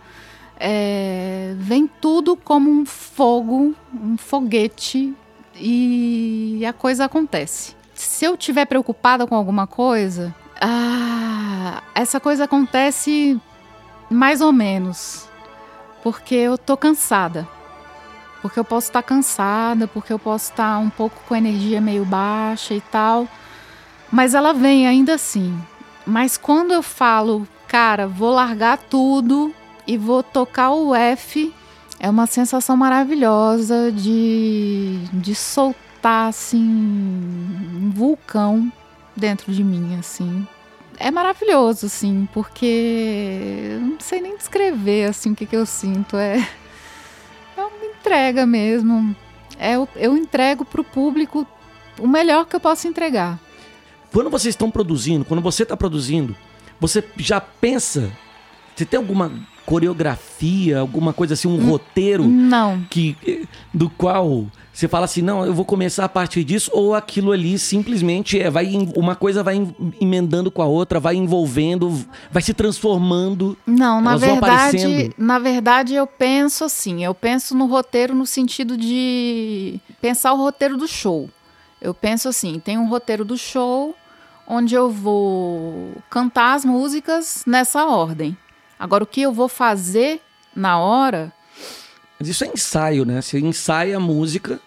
É, 0.60 1.54
vem 1.58 1.88
tudo 2.00 2.36
como 2.36 2.70
um 2.70 2.84
fogo, 2.84 3.74
um 3.94 4.16
foguete, 4.16 5.14
e 5.56 6.62
a 6.66 6.72
coisa 6.72 7.04
acontece. 7.06 7.78
Se 7.99 8.24
eu 8.24 8.34
estiver 8.34 8.64
preocupada 8.64 9.26
com 9.26 9.34
alguma 9.34 9.66
coisa, 9.66 10.32
ah, 10.61 11.82
essa 11.94 12.20
coisa 12.20 12.44
acontece 12.44 13.40
mais 14.09 14.40
ou 14.40 14.53
menos. 14.53 15.28
Porque 16.01 16.36
eu 16.36 16.57
tô 16.57 16.76
cansada. 16.76 17.46
Porque 18.40 18.59
eu 18.59 18.64
posso 18.64 18.86
estar 18.86 19.03
cansada, 19.03 19.88
porque 19.88 20.12
eu 20.12 20.18
posso 20.18 20.51
estar 20.51 20.78
um 20.78 20.88
pouco 20.88 21.16
com 21.26 21.34
a 21.34 21.38
energia 21.38 21.80
meio 21.80 22.05
baixa 22.05 22.72
e 22.72 22.80
tal. 22.80 23.26
Mas 24.12 24.32
ela 24.32 24.55
vem 24.55 24.86
ainda 24.86 25.14
assim. 25.14 25.61
Mas 26.07 26.36
quando 26.36 26.72
eu 26.72 26.84
falo, 26.84 27.49
cara, 27.66 28.07
vou 28.07 28.30
largar 28.32 28.78
tudo 28.78 29.53
e 29.88 29.99
vou 29.99 30.22
tocar 30.22 30.70
o 30.70 30.94
F, 30.94 31.53
é 31.99 32.09
uma 32.09 32.26
sensação 32.26 32.76
maravilhosa 32.76 33.90
de, 33.90 35.01
de 35.12 35.34
soltar, 35.34 35.88
assim, 36.09 36.59
um 36.62 37.90
vulcão 37.94 38.72
dentro 39.14 39.52
de 39.52 39.62
mim, 39.62 39.96
assim. 39.98 40.46
É 40.98 41.11
maravilhoso, 41.11 41.86
assim, 41.86 42.28
porque 42.32 43.70
eu 43.72 43.80
não 43.80 44.00
sei 44.00 44.20
nem 44.20 44.36
descrever, 44.36 45.09
assim, 45.09 45.32
o 45.32 45.36
que, 45.36 45.46
que 45.46 45.56
eu 45.56 45.66
sinto. 45.66 46.16
É, 46.16 46.38
é 47.56 47.61
uma 47.61 47.84
entrega 47.84 48.46
mesmo. 48.46 49.14
É, 49.59 49.74
eu, 49.96 50.16
entrego 50.16 50.64
pro 50.64 50.84
público 50.84 51.46
o 51.98 52.06
melhor 52.06 52.46
que 52.46 52.56
eu 52.56 52.61
posso 52.61 52.86
entregar. 52.88 53.38
Quando 54.12 54.30
vocês 54.30 54.54
estão 54.54 54.70
produzindo, 54.70 55.24
quando 55.24 55.42
você 55.42 55.62
está 55.64 55.76
produzindo, 55.76 56.34
você 56.80 57.04
já 57.16 57.40
pensa. 57.40 58.11
Você 58.74 58.84
tem 58.84 58.98
alguma 58.98 59.32
coreografia, 59.66 60.78
alguma 60.78 61.12
coisa 61.12 61.34
assim, 61.34 61.46
um 61.46 61.68
roteiro 61.68 62.24
Não, 62.26 62.82
que 62.88 63.16
eh, 63.26 63.42
do 63.74 63.90
qual 63.90 64.46
você 64.79 64.87
fala 64.87 65.07
assim, 65.07 65.22
não, 65.22 65.45
eu 65.45 65.53
vou 65.53 65.64
começar 65.64 66.05
a 66.05 66.09
partir 66.09 66.45
disso, 66.45 66.70
ou 66.72 66.95
aquilo 66.95 67.33
ali 67.33 67.59
simplesmente 67.59 68.41
é, 68.41 68.49
vai 68.49 68.68
uma 68.95 69.16
coisa 69.16 69.43
vai 69.43 69.57
em- 69.57 69.74
emendando 70.01 70.53
com 70.53 70.62
a 70.62 70.66
outra, 70.66 71.01
vai 71.01 71.16
envolvendo, 71.16 71.91
vai 72.31 72.41
se 72.41 72.55
transformando. 72.55 73.57
Não, 73.66 74.01
na 74.01 74.16
verdade, 74.16 75.12
na 75.18 75.41
verdade 75.41 75.95
eu 75.97 76.07
penso 76.07 76.62
assim, 76.62 77.05
eu 77.05 77.12
penso 77.12 77.57
no 77.57 77.66
roteiro 77.66 78.14
no 78.14 78.24
sentido 78.24 78.76
de 78.76 79.81
pensar 80.01 80.33
o 80.33 80.37
roteiro 80.37 80.76
do 80.76 80.87
show. 80.87 81.29
Eu 81.81 81.93
penso 81.93 82.29
assim, 82.29 82.61
tem 82.61 82.79
um 82.79 82.89
roteiro 82.89 83.24
do 83.24 83.37
show 83.37 83.97
onde 84.47 84.76
eu 84.76 84.93
vou 84.93 85.93
cantar 86.09 86.55
as 86.55 86.64
músicas 86.64 87.43
nessa 87.45 87.85
ordem. 87.85 88.37
Agora 88.79 89.03
o 89.03 89.07
que 89.09 89.22
eu 89.22 89.33
vou 89.33 89.49
fazer 89.49 90.20
na 90.55 90.79
hora, 90.79 91.33
Mas 92.18 92.29
isso 92.29 92.45
é 92.45 92.49
ensaio, 92.49 93.05
né? 93.05 93.20
Você 93.20 93.39
ensaia 93.41 93.97
a 93.97 94.01
música, 94.01 94.61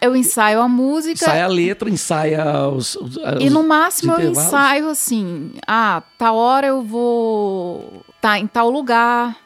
eu 0.00 0.14
ensaio 0.16 0.60
a 0.60 0.68
música 0.68 1.12
ensaia 1.24 1.44
a 1.44 1.48
letra, 1.48 1.90
ensaia 1.90 2.68
os. 2.68 2.94
os- 2.96 3.16
E 3.40 3.50
no 3.50 3.62
máximo 3.66 4.12
eu 4.12 4.18
ensaio 4.30 4.88
assim, 4.88 5.52
ah, 5.66 6.02
tal 6.16 6.36
hora 6.36 6.66
eu 6.68 6.82
vou 6.82 8.04
tá 8.20 8.38
em 8.38 8.46
tal 8.46 8.70
lugar, 8.70 9.36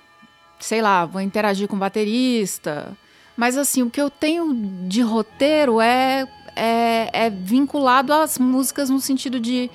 sei 0.60 0.80
lá, 0.82 1.04
vou 1.06 1.20
interagir 1.20 1.66
com 1.68 1.76
o 1.76 1.78
baterista. 1.78 2.96
Mas 3.36 3.56
assim, 3.56 3.82
o 3.82 3.90
que 3.90 4.00
eu 4.00 4.10
tenho 4.10 4.52
de 4.88 5.00
roteiro 5.00 5.80
é, 5.80 6.26
é, 6.54 7.08
é 7.12 7.30
vinculado 7.30 8.12
às 8.12 8.38
músicas 8.38 8.90
no 8.90 9.00
sentido 9.00 9.40
de 9.40 9.70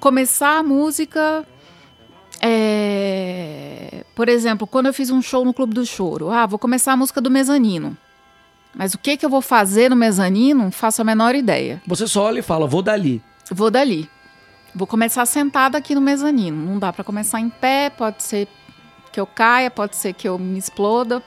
começar 0.00 0.58
a 0.58 0.62
música. 0.62 1.44
é, 2.40 4.04
por 4.14 4.28
exemplo, 4.28 4.66
quando 4.66 4.86
eu 4.86 4.92
fiz 4.94 5.10
um 5.10 5.22
show 5.22 5.44
no 5.44 5.54
Clube 5.54 5.74
do 5.74 5.84
Choro, 5.86 6.30
ah, 6.30 6.46
vou 6.46 6.58
começar 6.58 6.92
a 6.92 6.96
música 6.96 7.20
do 7.20 7.30
mezanino. 7.30 7.96
Mas 8.74 8.94
o 8.94 8.98
que, 8.98 9.16
que 9.16 9.26
eu 9.26 9.30
vou 9.30 9.42
fazer 9.42 9.90
no 9.90 9.96
mezanino, 9.96 10.64
não 10.64 10.70
faço 10.70 11.02
a 11.02 11.04
menor 11.04 11.34
ideia. 11.34 11.82
Você 11.86 12.06
só 12.06 12.24
olha 12.24 12.40
e 12.40 12.42
fala, 12.42 12.66
vou 12.66 12.82
dali. 12.82 13.22
Vou 13.50 13.70
dali. 13.70 14.08
Vou 14.74 14.86
começar 14.86 15.24
sentada 15.26 15.78
aqui 15.78 15.94
no 15.94 16.00
mezanino. 16.00 16.56
Não 16.56 16.78
dá 16.78 16.92
para 16.92 17.02
começar 17.02 17.40
em 17.40 17.48
pé, 17.48 17.90
pode 17.90 18.22
ser 18.22 18.46
que 19.12 19.18
eu 19.18 19.26
caia, 19.26 19.70
pode 19.70 19.96
ser 19.96 20.12
que 20.12 20.28
eu 20.28 20.38
me 20.38 20.58
exploda. 20.58 21.22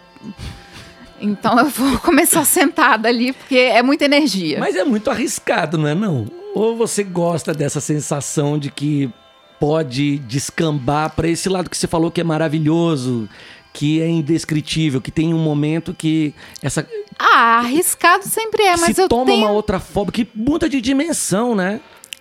Então 1.19 1.59
eu 1.59 1.65
vou 1.65 1.97
começar 1.99 2.45
sentada 2.45 3.09
ali, 3.09 3.33
porque 3.33 3.57
é 3.57 3.83
muita 3.83 4.05
energia. 4.05 4.59
Mas 4.59 4.75
é 4.75 4.83
muito 4.83 5.09
arriscado, 5.09 5.77
não 5.77 5.87
é 5.87 5.95
não? 5.95 6.27
Ou 6.53 6.75
você 6.75 7.03
gosta 7.03 7.53
dessa 7.53 7.81
sensação 7.81 8.57
de 8.57 8.71
que 8.71 9.11
pode 9.59 10.17
descambar 10.19 11.11
para 11.15 11.27
esse 11.27 11.47
lado 11.47 11.69
que 11.69 11.77
você 11.77 11.87
falou 11.87 12.09
que 12.09 12.19
é 12.19 12.23
maravilhoso, 12.23 13.29
que 13.73 14.01
é 14.01 14.07
indescritível, 14.07 15.01
que 15.01 15.11
tem 15.11 15.33
um 15.33 15.39
momento 15.39 15.93
que 15.93 16.33
essa 16.61 16.87
Ah, 17.17 17.59
arriscado 17.59 18.25
sempre 18.25 18.63
é, 18.63 18.77
mas 18.77 18.95
se 18.95 19.01
eu 19.01 19.07
toma 19.07 19.25
tenho... 19.25 19.45
uma 19.45 19.51
outra 19.51 19.79
forma 19.79 20.11
que 20.11 20.27
muda 20.35 20.67
de 20.67 20.81
dimensão, 20.81 21.55
né? 21.55 21.79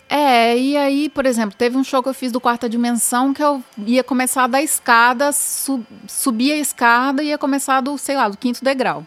É, 0.09 0.59
e 0.59 0.77
aí, 0.77 1.09
por 1.09 1.25
exemplo, 1.25 1.55
teve 1.57 1.77
um 1.77 1.85
show 1.85 2.03
que 2.03 2.09
eu 2.09 2.15
fiz 2.15 2.33
do 2.33 2.41
Quarta 2.41 2.69
Dimensão 2.69 3.33
que 3.33 3.43
eu 3.43 3.63
ia 3.87 4.03
começar 4.03 4.49
da 4.49 4.61
escada, 4.61 5.31
su 5.31 5.85
subir 6.09 6.51
a 6.51 6.57
escada 6.57 7.23
e 7.23 7.29
ia 7.29 7.39
começar 7.39 7.81
do, 7.81 7.97
sei 7.97 8.17
lá, 8.17 8.29
do 8.29 8.37
quinto 8.37 8.65
degrau. 8.65 9.07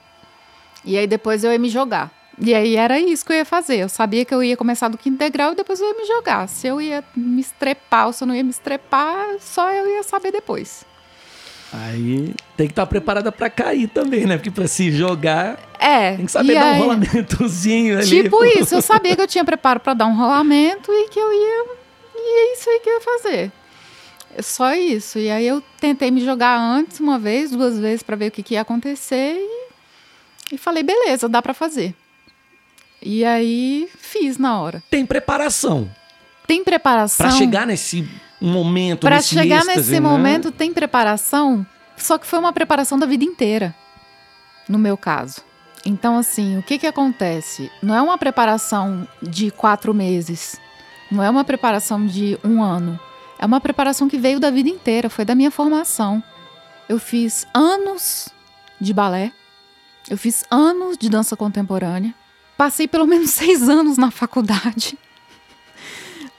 E 0.85 0.97
aí 0.97 1.05
depois 1.05 1.43
eu 1.43 1.51
ia 1.51 1.59
me 1.59 1.67
jogar. 1.69 2.09
E 2.39 2.53
aí 2.53 2.77
era 2.77 2.99
isso 2.99 3.25
que 3.25 3.33
eu 3.33 3.37
ia 3.37 3.45
fazer. 3.45 3.79
Eu 3.79 3.89
sabia 3.89 4.23
que 4.23 4.33
eu 4.33 4.41
ia 4.41 4.55
começar 4.55 4.87
do 4.87 4.97
quinto 4.97 5.17
degrau 5.17 5.51
e 5.51 5.55
depois 5.55 5.81
eu 5.81 5.87
ia 5.87 5.93
me 5.93 6.05
jogar. 6.05 6.47
Se 6.47 6.67
eu 6.67 6.81
ia 6.81 7.03
me 7.15 7.41
estrepar 7.41 8.07
ou 8.07 8.13
se 8.13 8.23
eu 8.23 8.27
não 8.27 8.33
ia 8.33 8.43
me 8.43 8.49
estrepar, 8.49 9.27
só 9.39 9.69
eu 9.71 9.87
ia 9.89 10.03
saber 10.03 10.31
depois. 10.31 10.85
Aí 11.73 12.35
tem 12.55 12.67
que 12.67 12.71
estar 12.71 12.85
preparada 12.85 13.31
para 13.31 13.49
cair 13.49 13.87
também, 13.87 14.25
né? 14.27 14.37
Porque 14.37 14.51
para 14.51 14.67
se 14.67 14.91
jogar, 14.91 15.57
É. 15.79 16.15
tem 16.15 16.25
que 16.27 16.31
saber 16.31 16.53
dar 16.53 16.65
um 16.65 16.73
aí- 16.73 16.79
rolamentozinho 16.79 17.97
ali. 17.97 18.07
Tipo 18.07 18.43
isso, 18.45 18.75
eu 18.75 18.81
sabia 18.81 19.15
que 19.15 19.21
eu 19.21 19.27
tinha 19.27 19.43
preparo 19.43 19.79
para 19.79 19.95
dar 19.95 20.05
um 20.05 20.15
rolamento 20.15 20.91
e 20.91 21.09
que 21.09 21.19
eu 21.19 21.33
ia. 21.33 21.65
E 22.15 22.39
é 22.49 22.53
isso 22.53 22.69
aí 22.69 22.79
que 22.79 22.89
eu 22.89 22.93
ia 22.93 23.01
fazer. 23.01 23.51
É 24.37 24.41
Só 24.41 24.73
isso. 24.75 25.17
E 25.17 25.29
aí 25.31 25.47
eu 25.47 25.63
tentei 25.79 26.11
me 26.11 26.23
jogar 26.23 26.57
antes, 26.59 26.99
uma 26.99 27.17
vez, 27.17 27.49
duas 27.51 27.79
vezes, 27.79 28.03
para 28.03 28.15
ver 28.15 28.27
o 28.27 28.31
que, 28.31 28.43
que 28.43 28.53
ia 28.53 28.61
acontecer 28.61 29.35
e, 29.37 30.55
e 30.55 30.57
falei, 30.57 30.83
beleza, 30.83 31.27
dá 31.27 31.41
para 31.41 31.53
fazer. 31.55 31.95
E 33.01 33.25
aí 33.25 33.89
fiz 33.97 34.37
na 34.37 34.59
hora. 34.61 34.81
Tem 34.89 35.05
preparação 35.05 35.89
Tem 36.47 36.63
preparação. 36.63 37.25
para 37.27 37.35
chegar 37.37 37.65
nesse 37.67 38.07
momento, 38.39 39.01
Para 39.01 39.21
chegar 39.21 39.59
êxtase, 39.59 39.77
nesse 39.77 39.91
né? 39.93 39.99
momento 39.99 40.51
tem 40.51 40.73
preparação, 40.73 41.65
só 41.95 42.17
que 42.17 42.27
foi 42.27 42.39
uma 42.39 42.51
preparação 42.51 42.99
da 42.99 43.05
vida 43.05 43.23
inteira, 43.23 43.73
no 44.67 44.77
meu 44.77 44.97
caso. 44.97 45.41
Então, 45.85 46.17
assim, 46.17 46.57
o 46.57 46.63
que 46.63 46.77
que 46.77 46.87
acontece? 46.87 47.71
Não 47.81 47.95
é 47.95 48.01
uma 48.01 48.17
preparação 48.17 49.07
de 49.21 49.51
quatro 49.51 49.93
meses, 49.93 50.59
não 51.11 51.23
é 51.23 51.29
uma 51.29 51.43
preparação 51.43 52.05
de 52.05 52.37
um 52.43 52.61
ano, 52.61 52.99
é 53.39 53.45
uma 53.45 53.59
preparação 53.61 54.07
que 54.07 54.17
veio 54.17 54.39
da 54.39 54.49
vida 54.51 54.69
inteira, 54.69 55.09
foi 55.09 55.25
da 55.25 55.35
minha 55.35 55.51
formação. 55.51 56.21
Eu 56.87 56.99
fiz 56.99 57.45
anos 57.53 58.29
de 58.79 58.93
balé, 58.93 59.31
eu 60.09 60.17
fiz 60.17 60.43
anos 60.51 60.97
de 60.97 61.09
dança 61.09 61.35
contemporânea, 61.35 62.13
passei 62.57 62.87
pelo 62.87 63.07
menos 63.07 63.29
seis 63.31 63.67
anos 63.69 63.97
na 63.97 64.11
faculdade. 64.11 64.97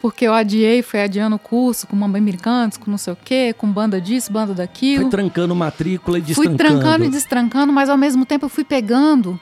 Porque 0.04 0.26
eu 0.26 0.34
adiei, 0.34 0.82
fui 0.82 1.00
adiando 1.00 1.36
o 1.36 1.38
curso 1.38 1.86
com 1.86 1.96
Mamba 1.96 2.18
Cantos, 2.36 2.76
com 2.76 2.90
não 2.90 2.98
sei 2.98 3.14
o 3.14 3.16
quê, 3.16 3.54
com 3.56 3.66
banda 3.72 3.98
disso, 3.98 4.30
banda 4.30 4.52
daquilo. 4.52 5.04
Foi 5.04 5.10
trancando 5.10 5.54
matrícula 5.54 6.18
e 6.18 6.34
Fui 6.34 6.46
destrancando. 6.46 6.80
trancando 6.80 7.04
e 7.06 7.08
destrancando, 7.08 7.72
mas 7.72 7.88
ao 7.88 7.96
mesmo 7.96 8.26
tempo 8.26 8.44
eu 8.44 8.50
fui 8.50 8.64
pegando 8.64 9.40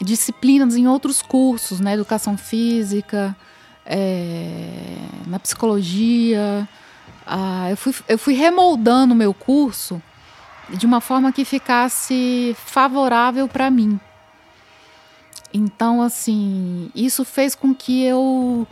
disciplinas 0.00 0.76
em 0.76 0.88
outros 0.88 1.20
cursos, 1.20 1.78
na 1.78 1.92
educação 1.92 2.38
física, 2.38 3.36
é, 3.84 4.96
na 5.26 5.38
psicologia. 5.38 6.66
Ah, 7.26 7.68
eu, 7.68 7.76
fui, 7.76 7.94
eu 8.08 8.18
fui 8.18 8.32
remoldando 8.32 9.12
o 9.12 9.16
meu 9.16 9.34
curso 9.34 10.00
de 10.70 10.86
uma 10.86 11.02
forma 11.02 11.30
que 11.32 11.44
ficasse 11.44 12.56
favorável 12.64 13.46
para 13.46 13.70
mim. 13.70 14.00
Então, 15.52 16.00
assim, 16.00 16.90
isso 16.94 17.26
fez 17.26 17.54
com 17.54 17.74
que 17.74 18.02
eu 18.02 18.66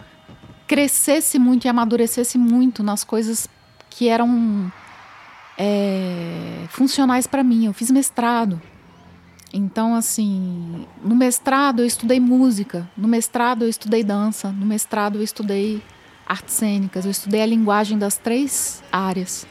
crescesse 0.67 1.39
muito 1.39 1.65
e 1.65 1.69
amadurecesse 1.69 2.39
muito 2.39 2.83
nas 2.83 3.05
coisas 3.05 3.49
que 3.91 4.09
eram 4.09 4.73
é, 5.59 6.65
funcionais 6.69 7.27
para 7.27 7.43
mim. 7.43 7.67
Eu 7.67 7.73
fiz 7.73 7.91
mestrado. 7.91 8.61
Então, 9.53 9.95
assim, 9.95 10.85
no 11.03 11.15
mestrado 11.15 11.81
eu 11.81 11.87
estudei 11.87 12.19
música, 12.19 12.91
no 12.97 13.07
mestrado 13.07 13.63
eu 13.63 13.69
estudei 13.69 14.03
dança, 14.03 14.51
no 14.51 14.67
mestrado 14.67 15.19
eu 15.19 15.23
estudei 15.23 15.81
artes 16.27 16.55
cênicas, 16.55 17.05
eu 17.05 17.11
estudei 17.13 17.41
a 17.41 17.47
linguagem 17.47 17.97
das 17.97 18.17
três 18.17 18.83
áreas. 18.91 19.47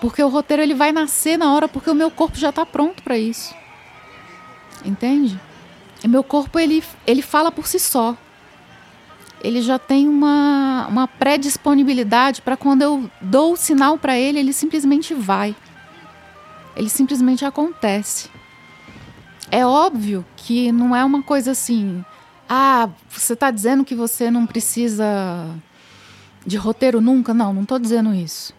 Porque 0.00 0.22
o 0.22 0.28
roteiro 0.28 0.62
ele 0.62 0.74
vai 0.74 0.92
nascer 0.92 1.36
na 1.36 1.52
hora 1.52 1.66
porque 1.66 1.90
o 1.90 1.94
meu 1.94 2.12
corpo 2.12 2.36
já 2.38 2.50
está 2.50 2.64
pronto 2.64 3.02
para 3.02 3.18
isso. 3.18 3.52
Entende? 4.84 5.40
E 6.04 6.06
meu 6.06 6.22
corpo 6.22 6.56
ele, 6.56 6.84
ele 7.04 7.22
fala 7.22 7.50
por 7.50 7.66
si 7.66 7.80
só. 7.80 8.16
Ele 9.42 9.62
já 9.62 9.78
tem 9.78 10.08
uma, 10.08 10.86
uma 10.88 11.06
pré-disponibilidade 11.06 12.42
para 12.42 12.56
quando 12.56 12.82
eu 12.82 13.10
dou 13.20 13.52
o 13.52 13.56
sinal 13.56 13.96
para 13.98 14.18
ele, 14.18 14.38
ele 14.38 14.52
simplesmente 14.52 15.14
vai. 15.14 15.54
Ele 16.76 16.88
simplesmente 16.88 17.44
acontece. 17.44 18.28
É 19.50 19.64
óbvio 19.64 20.24
que 20.36 20.70
não 20.72 20.94
é 20.94 21.04
uma 21.04 21.22
coisa 21.22 21.52
assim. 21.52 22.04
Ah, 22.48 22.88
você 23.08 23.32
está 23.32 23.50
dizendo 23.50 23.84
que 23.84 23.94
você 23.94 24.30
não 24.30 24.46
precisa 24.46 25.48
de 26.44 26.56
roteiro 26.56 27.00
nunca? 27.00 27.32
Não, 27.32 27.52
não 27.52 27.62
estou 27.62 27.78
dizendo 27.78 28.14
isso. 28.14 28.54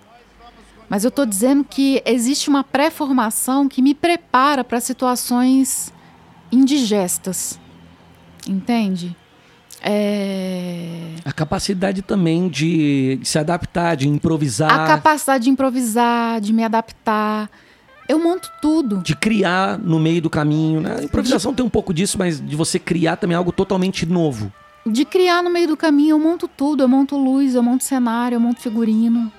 Mas 0.90 1.04
eu 1.04 1.10
estou 1.10 1.26
dizendo 1.26 1.64
que 1.64 2.02
existe 2.06 2.50
uma 2.50 2.64
pré-formação 2.64 3.70
que 3.70 3.82
me 3.82 3.94
prepara 3.94 4.64
para 4.64 4.80
situações 4.80 5.94
indigestas. 6.52 7.60
Entende? 8.48 9.16
É... 9.82 11.16
A 11.24 11.32
capacidade 11.32 12.02
também 12.02 12.50
de, 12.50 13.18
de 13.18 13.28
se 13.28 13.40
adaptar, 13.40 13.96
de 13.96 14.08
improvisar. 14.08 14.72
A 14.72 14.88
capacidade 14.88 15.46
de 15.46 15.50
improvisar, 15.50 16.42
de 16.42 16.52
me 16.54 16.64
adaptar. 16.64 17.50
Eu 18.08 18.18
monto 18.18 18.50
tudo. 18.62 19.02
De 19.04 19.16
criar 19.16 19.78
no 19.78 20.00
meio 20.00 20.22
do 20.22 20.30
caminho. 20.30 20.82
Né? 20.82 20.98
A 21.00 21.04
improvisação 21.04 21.54
tem 21.54 21.64
um 21.66 21.70
pouco 21.70 21.94
disso, 21.94 22.18
mas 22.18 22.42
de 22.42 22.56
você 22.56 22.80
criar 22.80 23.18
também 23.18 23.38
algo 23.38 23.52
totalmente 23.52 24.06
novo. 24.06 24.52
De 24.86 25.06
criar 25.06 25.44
no 25.44 25.50
meio 25.50 25.68
do 25.68 25.78
caminho, 25.78 26.12
eu 26.12 26.20
monto 26.20 26.48
tudo. 26.48 26.82
Eu 26.82 26.88
monto 26.88 27.16
luz, 27.16 27.54
eu 27.54 27.62
monto 27.62 27.84
cenário, 27.84 28.36
eu 28.36 28.40
monto 28.40 28.62
figurino. 28.62 29.32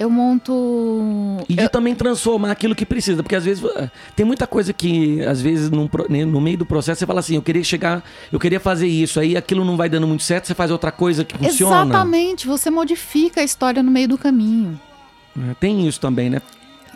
Eu 0.00 0.08
monto. 0.08 1.44
E 1.46 1.54
de 1.54 1.64
eu... 1.64 1.68
também 1.68 1.94
transformar 1.94 2.50
aquilo 2.50 2.74
que 2.74 2.86
precisa. 2.86 3.22
Porque 3.22 3.36
às 3.36 3.44
vezes 3.44 3.62
eh, 3.62 3.90
tem 4.16 4.24
muita 4.24 4.46
coisa 4.46 4.72
que, 4.72 5.22
às 5.26 5.42
vezes, 5.42 5.70
num, 5.70 5.86
né, 6.08 6.24
no 6.24 6.40
meio 6.40 6.56
do 6.56 6.64
processo, 6.64 7.00
você 7.00 7.06
fala 7.06 7.20
assim: 7.20 7.34
eu 7.34 7.42
queria 7.42 7.62
chegar, 7.62 8.02
eu 8.32 8.40
queria 8.40 8.58
fazer 8.58 8.86
isso, 8.86 9.20
aí 9.20 9.36
aquilo 9.36 9.62
não 9.62 9.76
vai 9.76 9.90
dando 9.90 10.06
muito 10.06 10.22
certo, 10.22 10.46
você 10.46 10.54
faz 10.54 10.70
outra 10.70 10.90
coisa 10.90 11.22
que 11.22 11.36
funciona. 11.36 11.84
Exatamente, 11.84 12.46
você 12.46 12.70
modifica 12.70 13.42
a 13.42 13.44
história 13.44 13.82
no 13.82 13.90
meio 13.90 14.08
do 14.08 14.16
caminho. 14.16 14.80
É, 15.38 15.52
tem 15.60 15.86
isso 15.86 16.00
também, 16.00 16.30
né? 16.30 16.40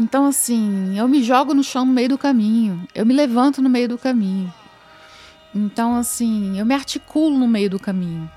Então, 0.01 0.25
assim, 0.25 0.99
eu 0.99 1.07
me 1.07 1.23
jogo 1.23 1.53
no 1.53 1.63
chão 1.63 1.85
no 1.85 1.93
meio 1.93 2.09
do 2.09 2.17
caminho, 2.17 2.89
eu 2.95 3.05
me 3.05 3.13
levanto 3.13 3.61
no 3.61 3.69
meio 3.69 3.87
do 3.87 3.99
caminho. 3.99 4.51
Então, 5.55 5.95
assim, 5.95 6.59
eu 6.59 6.65
me 6.65 6.75
articulo 6.75 7.39
no 7.39 7.47
meio 7.47 7.69
do 7.69 7.79
caminho, 7.79 8.31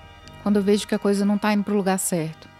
quando 0.44 0.58
eu 0.58 0.62
vejo 0.62 0.86
que 0.86 0.94
a 0.94 1.00
coisa 1.00 1.24
não 1.24 1.36
está 1.36 1.54
indo 1.54 1.64
para 1.64 1.74
o 1.74 1.78
lugar 1.78 1.98
certo. 1.98 2.57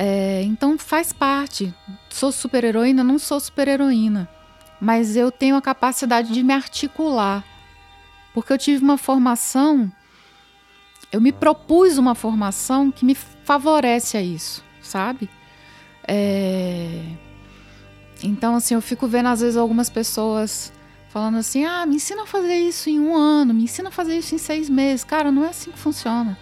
É, 0.00 0.42
então 0.44 0.78
faz 0.78 1.12
parte. 1.12 1.74
Sou 2.08 2.30
super-heroína? 2.30 3.02
Não 3.02 3.18
sou 3.18 3.40
super-heroína. 3.40 4.28
Mas 4.80 5.16
eu 5.16 5.32
tenho 5.32 5.56
a 5.56 5.60
capacidade 5.60 6.32
de 6.32 6.44
me 6.44 6.54
articular. 6.54 7.44
Porque 8.32 8.52
eu 8.52 8.58
tive 8.58 8.84
uma 8.84 8.96
formação, 8.96 9.90
eu 11.10 11.20
me 11.20 11.32
propus 11.32 11.98
uma 11.98 12.14
formação 12.14 12.92
que 12.92 13.04
me 13.04 13.16
favorece 13.16 14.16
a 14.16 14.22
isso, 14.22 14.62
sabe? 14.80 15.28
É... 16.06 17.02
Então, 18.22 18.54
assim, 18.54 18.74
eu 18.74 18.80
fico 18.80 19.08
vendo 19.08 19.26
às 19.26 19.40
vezes 19.40 19.56
algumas 19.56 19.90
pessoas 19.90 20.72
falando 21.08 21.38
assim: 21.38 21.64
ah, 21.64 21.84
me 21.84 21.96
ensina 21.96 22.22
a 22.22 22.26
fazer 22.26 22.56
isso 22.56 22.88
em 22.88 23.00
um 23.00 23.16
ano, 23.16 23.52
me 23.52 23.64
ensina 23.64 23.88
a 23.88 23.92
fazer 23.92 24.16
isso 24.16 24.36
em 24.36 24.38
seis 24.38 24.70
meses. 24.70 25.02
Cara, 25.02 25.32
não 25.32 25.44
é 25.44 25.48
assim 25.48 25.72
que 25.72 25.78
funciona 25.78 26.38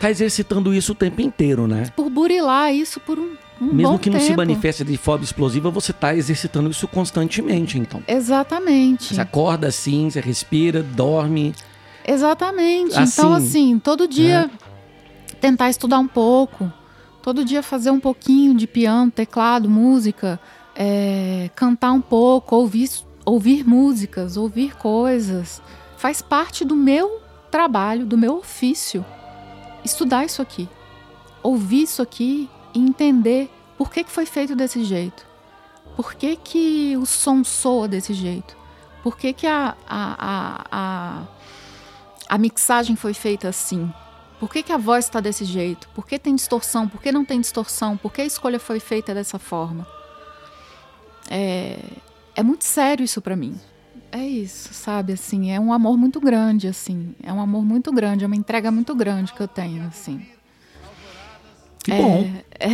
tá 0.00 0.10
exercitando 0.10 0.72
isso 0.72 0.92
o 0.92 0.94
tempo 0.94 1.20
inteiro, 1.20 1.68
né? 1.68 1.92
Por 1.94 2.08
burilar 2.08 2.74
isso 2.74 2.98
por 2.98 3.18
um, 3.18 3.36
um 3.60 3.66
Mesmo 3.66 3.98
que 3.98 4.08
não 4.08 4.18
tempo. 4.18 4.30
se 4.30 4.36
manifeste 4.36 4.82
de 4.82 4.96
forma 4.96 5.22
explosiva, 5.22 5.70
você 5.70 5.92
tá 5.92 6.16
exercitando 6.16 6.70
isso 6.70 6.88
constantemente, 6.88 7.78
então. 7.78 8.02
Exatamente. 8.08 9.14
Você 9.14 9.20
acorda 9.20 9.68
assim, 9.68 10.08
você 10.08 10.18
respira, 10.20 10.82
dorme. 10.82 11.54
Exatamente. 12.08 12.98
Assim, 12.98 13.20
então, 13.20 13.34
assim, 13.34 13.78
todo 13.78 14.08
dia 14.08 14.50
é. 14.50 15.36
tentar 15.36 15.68
estudar 15.68 15.98
um 15.98 16.08
pouco. 16.08 16.72
Todo 17.22 17.44
dia 17.44 17.62
fazer 17.62 17.90
um 17.90 18.00
pouquinho 18.00 18.54
de 18.54 18.66
piano, 18.66 19.10
teclado, 19.10 19.68
música. 19.68 20.40
É, 20.74 21.50
cantar 21.54 21.92
um 21.92 22.00
pouco, 22.00 22.56
ouvir, 22.56 22.88
ouvir 23.26 23.68
músicas, 23.68 24.38
ouvir 24.38 24.74
coisas. 24.76 25.60
Faz 25.98 26.22
parte 26.22 26.64
do 26.64 26.74
meu 26.74 27.20
trabalho, 27.50 28.06
do 28.06 28.16
meu 28.16 28.38
ofício 28.38 29.04
estudar 29.84 30.24
isso 30.24 30.40
aqui, 30.42 30.68
ouvir 31.42 31.82
isso 31.82 32.02
aqui 32.02 32.48
e 32.74 32.78
entender 32.78 33.50
por 33.76 33.90
que, 33.90 34.04
que 34.04 34.10
foi 34.10 34.26
feito 34.26 34.54
desse 34.54 34.84
jeito. 34.84 35.26
Por 35.96 36.14
que, 36.14 36.36
que 36.36 36.96
o 36.96 37.04
som 37.04 37.42
soa 37.42 37.88
desse 37.88 38.14
jeito? 38.14 38.56
Por 39.02 39.16
que, 39.16 39.32
que 39.32 39.46
a, 39.46 39.76
a, 39.88 40.64
a, 40.70 41.22
a, 42.28 42.38
mixagem 42.38 42.96
foi 42.96 43.14
feita 43.14 43.48
assim? 43.48 43.92
Por 44.38 44.50
que, 44.50 44.62
que 44.62 44.72
a 44.72 44.76
voz 44.76 45.06
está 45.06 45.20
desse 45.20 45.44
jeito? 45.44 45.88
Por 45.94 46.06
que 46.06 46.18
tem 46.18 46.34
distorção? 46.34 46.88
Por 46.88 47.00
que 47.00 47.10
não 47.10 47.24
tem 47.24 47.40
distorção? 47.40 47.96
Por 47.96 48.12
que 48.12 48.22
a 48.22 48.24
escolha 48.24 48.58
foi 48.58 48.80
feita 48.80 49.14
dessa 49.14 49.38
forma? 49.38 49.86
É, 51.30 51.78
é 52.34 52.42
muito 52.42 52.64
sério 52.64 53.04
isso 53.04 53.20
para 53.20 53.36
mim. 53.36 53.58
É 54.12 54.26
isso, 54.26 54.74
sabe? 54.74 55.12
Assim, 55.12 55.50
é 55.50 55.60
um 55.60 55.72
amor 55.72 55.96
muito 55.96 56.20
grande, 56.20 56.66
assim. 56.66 57.14
É 57.22 57.32
um 57.32 57.40
amor 57.40 57.64
muito 57.64 57.92
grande, 57.92 58.24
é 58.24 58.26
uma 58.26 58.36
entrega 58.36 58.70
muito 58.70 58.94
grande 58.94 59.32
que 59.32 59.40
eu 59.40 59.48
tenho, 59.48 59.86
assim. 59.86 60.20
Que 61.82 61.92
bom. 61.92 62.28
É... 62.58 62.68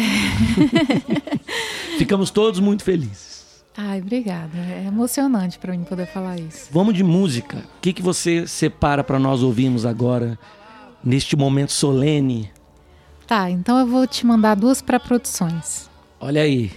Ficamos 1.99 2.31
todos 2.31 2.59
muito 2.59 2.83
felizes. 2.83 3.63
Ai, 3.77 4.01
obrigada. 4.01 4.57
É 4.57 4.87
emocionante 4.87 5.59
para 5.59 5.73
mim 5.73 5.85
poder 5.85 6.07
falar 6.07 6.41
isso. 6.41 6.69
Vamos 6.71 6.95
de 6.95 7.05
música. 7.05 7.59
O 7.59 7.81
que, 7.81 7.93
que 7.93 8.03
você 8.03 8.47
separa 8.47 9.05
para 9.05 9.19
nós 9.19 9.43
ouvirmos 9.43 9.85
agora, 9.85 10.39
neste 11.05 11.37
momento 11.37 11.73
solene? 11.73 12.51
Tá, 13.27 13.51
então 13.51 13.79
eu 13.79 13.87
vou 13.87 14.07
te 14.07 14.25
mandar 14.25 14.55
duas 14.55 14.81
pré-produções. 14.81 15.91
Olha 16.19 16.41
aí. 16.43 16.73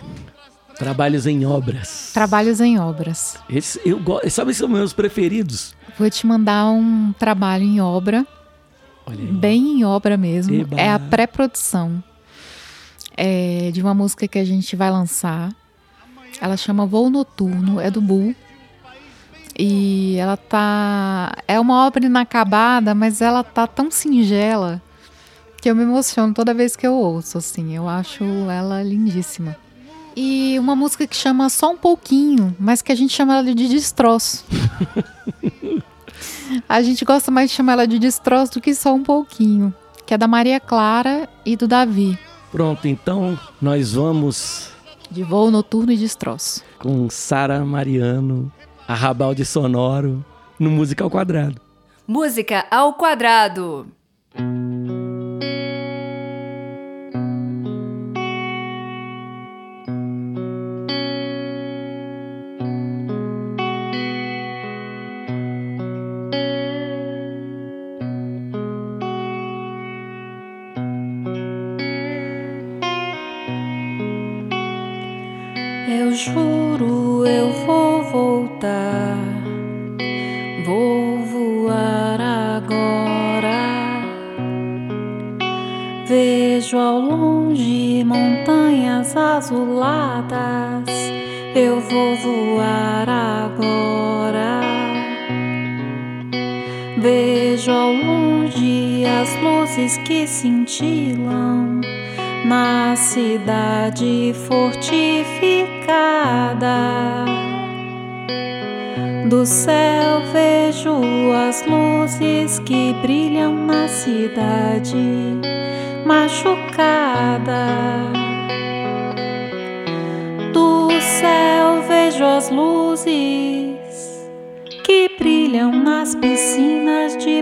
Trabalhos 0.79 1.27
em 1.27 1.45
obras. 1.45 2.11
Trabalhos 2.13 2.59
em 2.59 2.79
obras. 2.79 3.37
Esse, 3.49 3.79
eu, 3.85 4.01
sabe, 4.29 4.53
são 4.53 4.67
meus 4.67 4.93
preferidos. 4.93 5.75
Vou 5.97 6.09
te 6.09 6.25
mandar 6.25 6.71
um 6.71 7.13
trabalho 7.13 7.63
em 7.63 7.79
obra. 7.79 8.25
Bem 9.07 9.79
em 9.79 9.85
obra 9.85 10.17
mesmo. 10.17 10.55
Eba. 10.55 10.79
É 10.79 10.91
a 10.91 10.97
pré-produção 10.97 12.01
é 13.21 13.69
de 13.71 13.81
uma 13.81 13.93
música 13.93 14.29
que 14.29 14.39
a 14.39 14.45
gente 14.45 14.77
vai 14.77 14.89
lançar. 14.89 15.53
Ela 16.39 16.55
chama 16.55 16.85
Voo 16.85 17.09
Noturno, 17.09 17.77
é 17.77 17.91
do 17.91 17.99
Bull. 17.99 18.33
E 19.57 20.15
ela 20.15 20.37
tá. 20.37 21.33
É 21.45 21.59
uma 21.59 21.85
obra 21.85 22.05
inacabada, 22.05 22.95
mas 22.95 23.19
ela 23.19 23.43
tá 23.43 23.67
tão 23.67 23.91
singela 23.91 24.81
que 25.61 25.69
eu 25.69 25.75
me 25.75 25.83
emociono 25.83 26.33
toda 26.33 26.53
vez 26.53 26.77
que 26.77 26.87
eu 26.87 26.93
ouço, 26.93 27.37
assim. 27.37 27.75
Eu 27.75 27.89
acho 27.89 28.23
ela 28.49 28.81
lindíssima. 28.81 29.57
E 30.21 30.59
uma 30.59 30.75
música 30.75 31.07
que 31.07 31.15
chama 31.15 31.47
Só 31.47 31.71
um 31.71 31.77
Pouquinho, 31.77 32.53
mas 32.59 32.81
que 32.81 32.91
a 32.91 32.95
gente 32.95 33.13
chama 33.13 33.37
ela 33.37 33.55
de 33.55 33.69
destroço. 33.69 34.43
a 36.67 36.81
gente 36.81 37.05
gosta 37.05 37.31
mais 37.31 37.49
de 37.49 37.55
chamar 37.55 37.71
ela 37.71 37.87
de 37.87 37.97
destroço 37.97 38.55
do 38.55 38.61
que 38.61 38.75
só 38.75 38.93
um 38.93 39.01
pouquinho. 39.01 39.73
Que 40.05 40.13
é 40.13 40.17
da 40.17 40.27
Maria 40.27 40.59
Clara 40.59 41.29
e 41.45 41.55
do 41.55 41.69
Davi. 41.69 42.19
Pronto, 42.51 42.85
então 42.85 43.39
nós 43.61 43.93
vamos. 43.93 44.71
De 45.09 45.23
voo 45.23 45.49
noturno 45.49 45.93
e 45.93 45.95
destroço. 45.95 46.65
Com 46.79 47.09
Sara 47.09 47.63
Mariano, 47.63 48.51
Arrabal 48.85 49.33
de 49.33 49.45
Sonoro, 49.45 50.25
no 50.59 50.69
Música 50.69 51.01
ao 51.01 51.09
Quadrado. 51.09 51.61
Música 52.05 52.65
ao 52.69 52.93
Quadrado. 52.95 53.87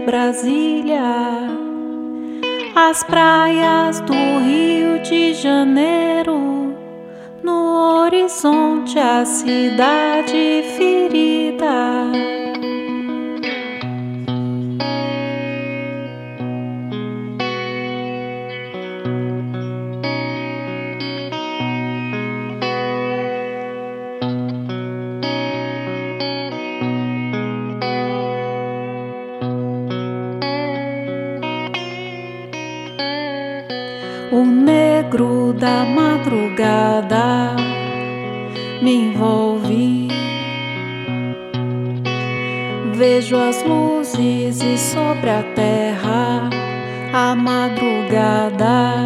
Brasília 0.07 1.01
as 2.73 3.03
praias 3.03 3.99
do 3.99 4.13
Rio 4.13 4.99
de 4.99 5.33
Janeiro, 5.33 6.73
no 7.43 8.03
horizonte 8.05 8.97
a 8.97 9.25
cidade 9.25 10.63
ferida. 10.77 12.36
Vejo 42.97 43.37
as 43.37 43.63
luzes 43.63 44.59
e 44.59 44.75
sobre 44.75 45.29
a 45.29 45.43
terra 45.53 46.49
a 47.13 47.35
madrugada. 47.35 49.05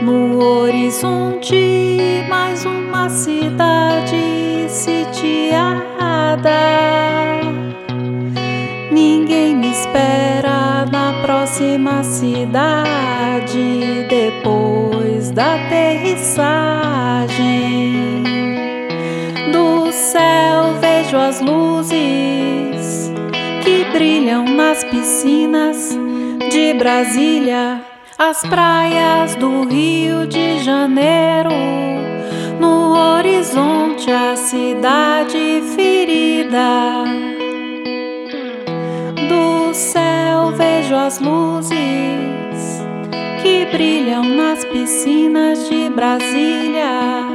No 0.00 0.40
horizonte, 0.40 2.24
mais 2.28 2.64
uma 2.64 3.08
cidade 3.08 4.68
sitiada. 4.68 6.52
Ninguém 8.92 9.56
me 9.56 9.72
espera 9.72 10.86
na 10.92 11.22
próxima 11.22 12.04
cidade 12.04 14.06
depois 14.08 15.32
da 15.32 15.56
aterrissagem. 15.56 17.71
Vejo 21.12 21.16
as 21.18 21.40
luzes 21.40 23.12
que 23.62 23.84
brilham 23.92 24.44
nas 24.44 24.82
piscinas 24.84 25.90
de 26.50 26.74
Brasília, 26.74 27.82
as 28.18 28.40
praias 28.42 29.34
do 29.36 29.64
Rio 29.68 30.26
de 30.26 30.58
Janeiro. 30.60 31.50
No 32.58 32.94
horizonte, 32.96 34.10
a 34.10 34.36
cidade 34.36 35.62
ferida 35.74 37.04
do 39.28 39.74
céu 39.74 40.50
vejo 40.52 40.94
as 40.94 41.18
luzes 41.18 41.76
que 43.42 43.66
brilham 43.70 44.24
nas 44.24 44.64
piscinas 44.64 45.68
de 45.68 45.90
Brasília, 45.90 47.26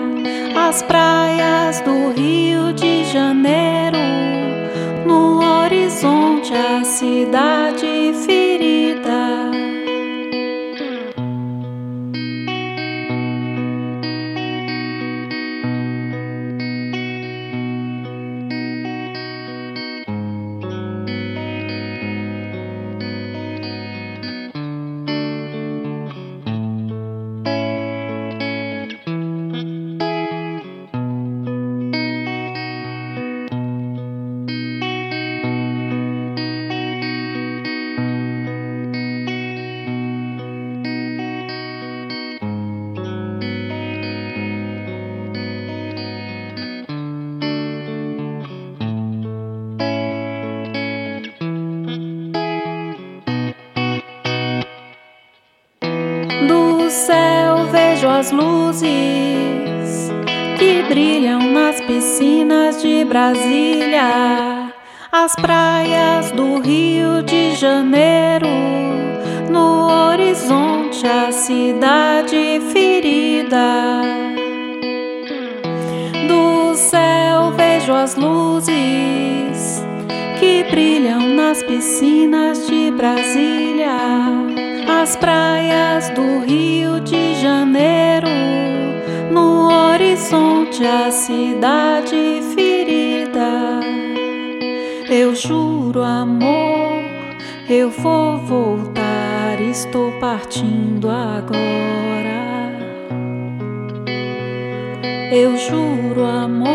as 0.67 0.81
praias 0.81 1.81
do 1.81 2.11
Rio 2.11 2.73
de 2.73 3.03
Janeiro, 3.05 3.66
a 6.53 6.83
cidade 6.83 8.13
ferida. 8.25 8.96
Que 60.57 60.81
brilham 60.89 61.51
nas 61.51 61.79
piscinas 61.81 62.81
de 62.81 63.05
Brasília, 63.05 64.73
as 65.11 65.35
praias 65.35 66.31
do 66.31 66.59
Rio 66.59 67.21
de 67.21 67.55
Janeiro, 67.55 68.47
no 69.51 69.87
horizonte 69.87 71.05
a 71.05 71.31
cidade 71.31 72.59
ferida. 72.73 74.01
Do 76.27 76.75
céu 76.75 77.51
vejo 77.51 77.93
as 77.93 78.15
luzes 78.15 79.85
que 80.39 80.63
brilham 80.71 81.35
nas 81.35 81.61
piscinas 81.61 82.65
de 82.65 82.89
Brasília, 82.91 83.95
as 85.01 85.15
praias 85.15 86.09
do 86.09 86.39
Rio 86.39 86.99
de 87.01 87.35
Janeiro, 87.35 88.27
horizonte 90.27 90.85
a 90.85 91.09
cidade 91.09 92.41
ferida. 92.53 93.79
Eu 95.09 95.33
juro, 95.33 96.03
amor, 96.03 97.05
eu 97.69 97.89
vou 97.89 98.37
voltar, 98.37 99.61
estou 99.61 100.11
partindo 100.19 101.09
agora. 101.09 101.57
Eu 105.31 105.55
juro, 105.57 106.25
amor, 106.25 106.67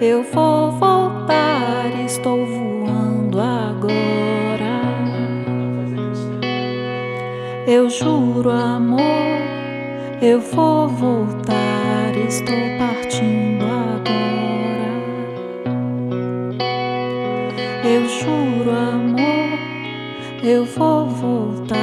eu 0.00 0.22
vou 0.22 0.70
voltar, 0.72 1.90
estou 2.04 2.46
voando 2.46 3.40
agora. 3.40 3.98
Eu 7.66 7.90
juro, 7.90 8.50
amor, 8.50 9.02
eu 10.22 10.40
vou 10.40 10.88
voltar, 10.88 11.77
estou 12.26 12.54
partindo 12.78 13.64
agora. 13.64 14.08
Eu 17.84 18.08
juro, 18.08 18.70
amor, 18.70 19.58
eu 20.42 20.64
vou 20.64 21.06
voltar, 21.06 21.78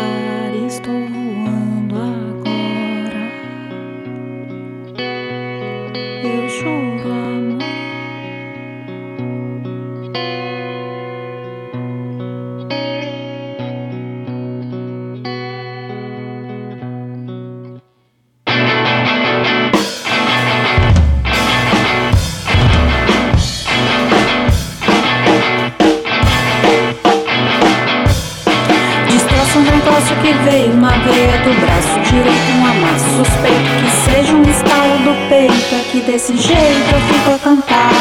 desse 36.05 36.37
jeito 36.37 36.55
eu 36.55 37.01
fico 37.01 37.31
a 37.31 37.39
cantar. 37.39 37.91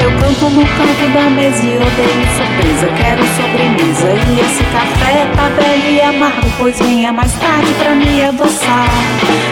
Eu 0.00 0.10
canto 0.12 0.50
no 0.50 0.66
canto 0.66 1.12
da 1.12 1.30
mesa 1.30 1.62
e 1.64 1.76
odeio 1.76 2.26
surpresa. 2.34 2.86
Quero 2.96 3.24
sobremesa 3.36 4.08
e 4.08 4.40
esse 4.40 4.64
café 4.64 5.26
tá 5.36 5.48
velho 5.48 5.90
e 5.90 6.00
amargo. 6.00 6.50
Pois 6.58 6.78
venha 6.78 7.12
mais 7.12 7.32
tarde 7.34 7.72
pra 7.74 7.94
me 7.94 8.24
adoçar. 8.24 8.88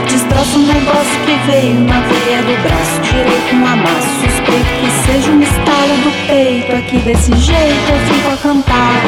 Destroço 0.08 0.58
um 0.58 0.66
negócio 0.66 1.20
que 1.26 1.50
veio 1.50 1.80
na 1.80 2.00
veia 2.00 2.42
do 2.42 2.62
braço. 2.62 3.00
Tirei 3.02 3.40
com 3.50 3.66
amasso. 3.66 4.08
Suspeito 4.20 4.72
que 4.80 4.90
seja 5.12 5.30
um 5.30 5.42
estalo 5.42 5.96
do 6.02 6.26
peito. 6.26 6.76
Aqui 6.76 6.98
desse 6.98 7.36
jeito 7.36 7.92
eu 7.92 8.14
fico 8.14 8.32
a 8.32 8.36
cantar. 8.36 9.02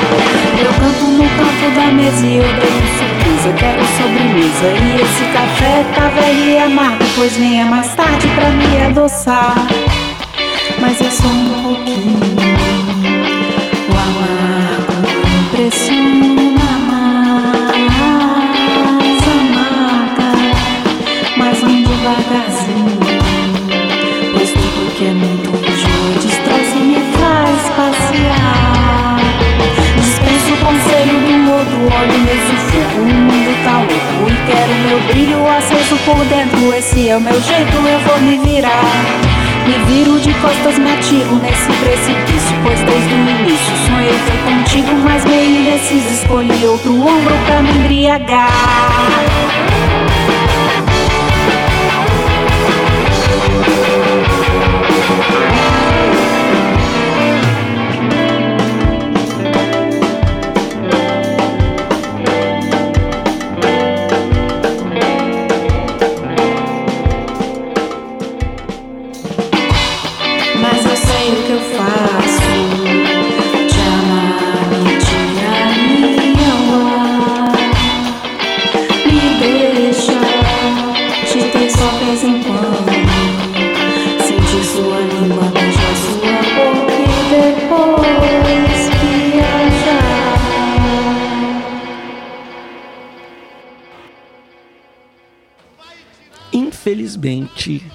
Eu 0.59 0.73
canto 0.73 1.05
no 1.13 1.25
canto 1.25 1.75
da 1.75 1.93
mesa 1.93 2.27
e 2.27 2.41
odeio 2.41 2.99
surpresa. 2.99 3.16
Quero 3.59 3.85
sobremesa 3.97 4.67
e 4.67 5.01
esse 5.01 5.25
café 5.33 5.85
tá 5.95 6.09
velho 6.09 6.51
e 6.51 6.59
amargo. 6.59 7.05
Pois 7.15 7.37
venha 7.37 7.65
mais 7.65 7.95
tarde 7.95 8.27
pra 8.35 8.51
me 8.51 8.83
adoçar. 8.87 9.55
Mas 10.81 11.01
é 11.01 11.11
só 11.11 11.27
um 11.27 11.63
pouquinho. 11.63 12.19
O 13.89 13.93
amargo 13.93 14.93
impressiona 15.45 16.71
mais 16.91 17.63
amarga. 19.39 20.31
Mas 21.37 21.61
vem 21.61 21.83
devagarzinho. 21.85 22.56
Nesse 32.27 32.57
fogo. 32.71 33.03
O 33.03 33.07
mundo 33.07 33.65
tá 33.65 33.79
louco 33.79 34.31
e 34.31 34.37
quero 34.47 34.75
meu 34.89 35.01
brilho 35.13 35.49
aceso 35.49 35.97
por 36.05 36.25
dentro. 36.27 36.75
Esse 36.75 37.09
é 37.09 37.17
o 37.17 37.21
meu 37.21 37.41
jeito, 37.41 37.77
eu 37.77 38.01
vou 38.01 38.21
me 38.21 38.39
virar. 38.39 38.83
Me 39.67 39.79
viro 39.87 40.21
de 40.21 40.33
costas, 40.35 40.79
me 40.79 40.93
atiro 40.93 41.37
nesse 41.37 41.73
precipício. 41.73 42.57
Pois 42.63 42.81
desde 42.81 43.15
o 43.15 43.19
início 43.19 43.77
sonhei 43.87 44.19
foi 44.27 44.39
contigo, 44.53 44.95
mas 45.05 45.25
meio 45.25 45.61
indeciso. 45.61 46.09
Escolhi 46.13 46.67
outro 46.67 46.93
ombro 46.93 47.35
pra 47.47 47.63
me 47.63 47.71
embriagar. 47.71 48.53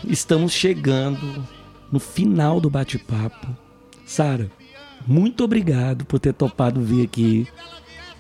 Estamos 0.07 0.51
chegando 0.51 1.45
no 1.91 1.99
final 1.99 2.59
do 2.59 2.69
bate-papo. 2.69 3.47
Sara, 4.05 4.51
muito 5.05 5.43
obrigado 5.43 6.05
por 6.05 6.19
ter 6.19 6.33
topado 6.33 6.81
vir 6.81 7.03
aqui 7.05 7.47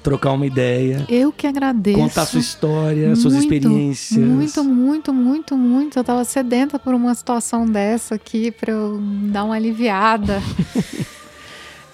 trocar 0.01 0.31
uma 0.31 0.45
ideia, 0.45 1.05
Eu 1.07 1.31
que 1.31 1.45
agradeço. 1.45 1.97
contar 1.97 2.25
sua 2.25 2.39
história, 2.39 3.15
suas 3.15 3.33
Muito, 3.35 3.43
experiências. 3.53 4.19
Muito, 4.19 4.63
muito, 4.63 5.13
muito, 5.13 5.57
muito. 5.57 5.99
Eu 5.99 6.03
tava 6.03 6.23
sedenta 6.23 6.79
por 6.79 6.93
uma 6.93 7.13
situação 7.13 7.65
dessa 7.65 8.15
aqui 8.15 8.51
pra 8.51 8.71
eu 8.71 8.99
dar 9.31 9.43
uma 9.43 9.55
aliviada. 9.55 10.41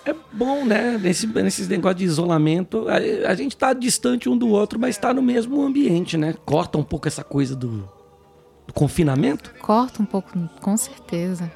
É 0.06 0.16
bom, 0.32 0.64
né? 0.64 0.98
Nesse, 0.98 1.28
nesses 1.28 1.68
negócios 1.68 2.00
de 2.00 2.06
isolamento, 2.06 2.88
a, 2.88 3.30
a 3.30 3.36
gente 3.36 3.58
tá 3.58 3.74
distante 3.74 4.30
um 4.30 4.38
do 4.38 4.48
outro, 4.48 4.80
mas 4.80 4.98
tá 4.98 5.14
no 5.14 5.22
mesmo 5.22 5.62
ambiente, 5.62 6.16
né? 6.16 6.34
Corta 6.46 6.78
um 6.78 6.84
pouco 6.84 7.10
essa 7.10 7.26
coisa 7.26 7.54
do, 7.54 7.84
do 8.68 8.74
confinamento. 8.74 9.54
Corta 9.62 10.04
um 10.04 10.06
pouco, 10.06 10.38
com 10.62 10.78
certeza. 10.78 11.52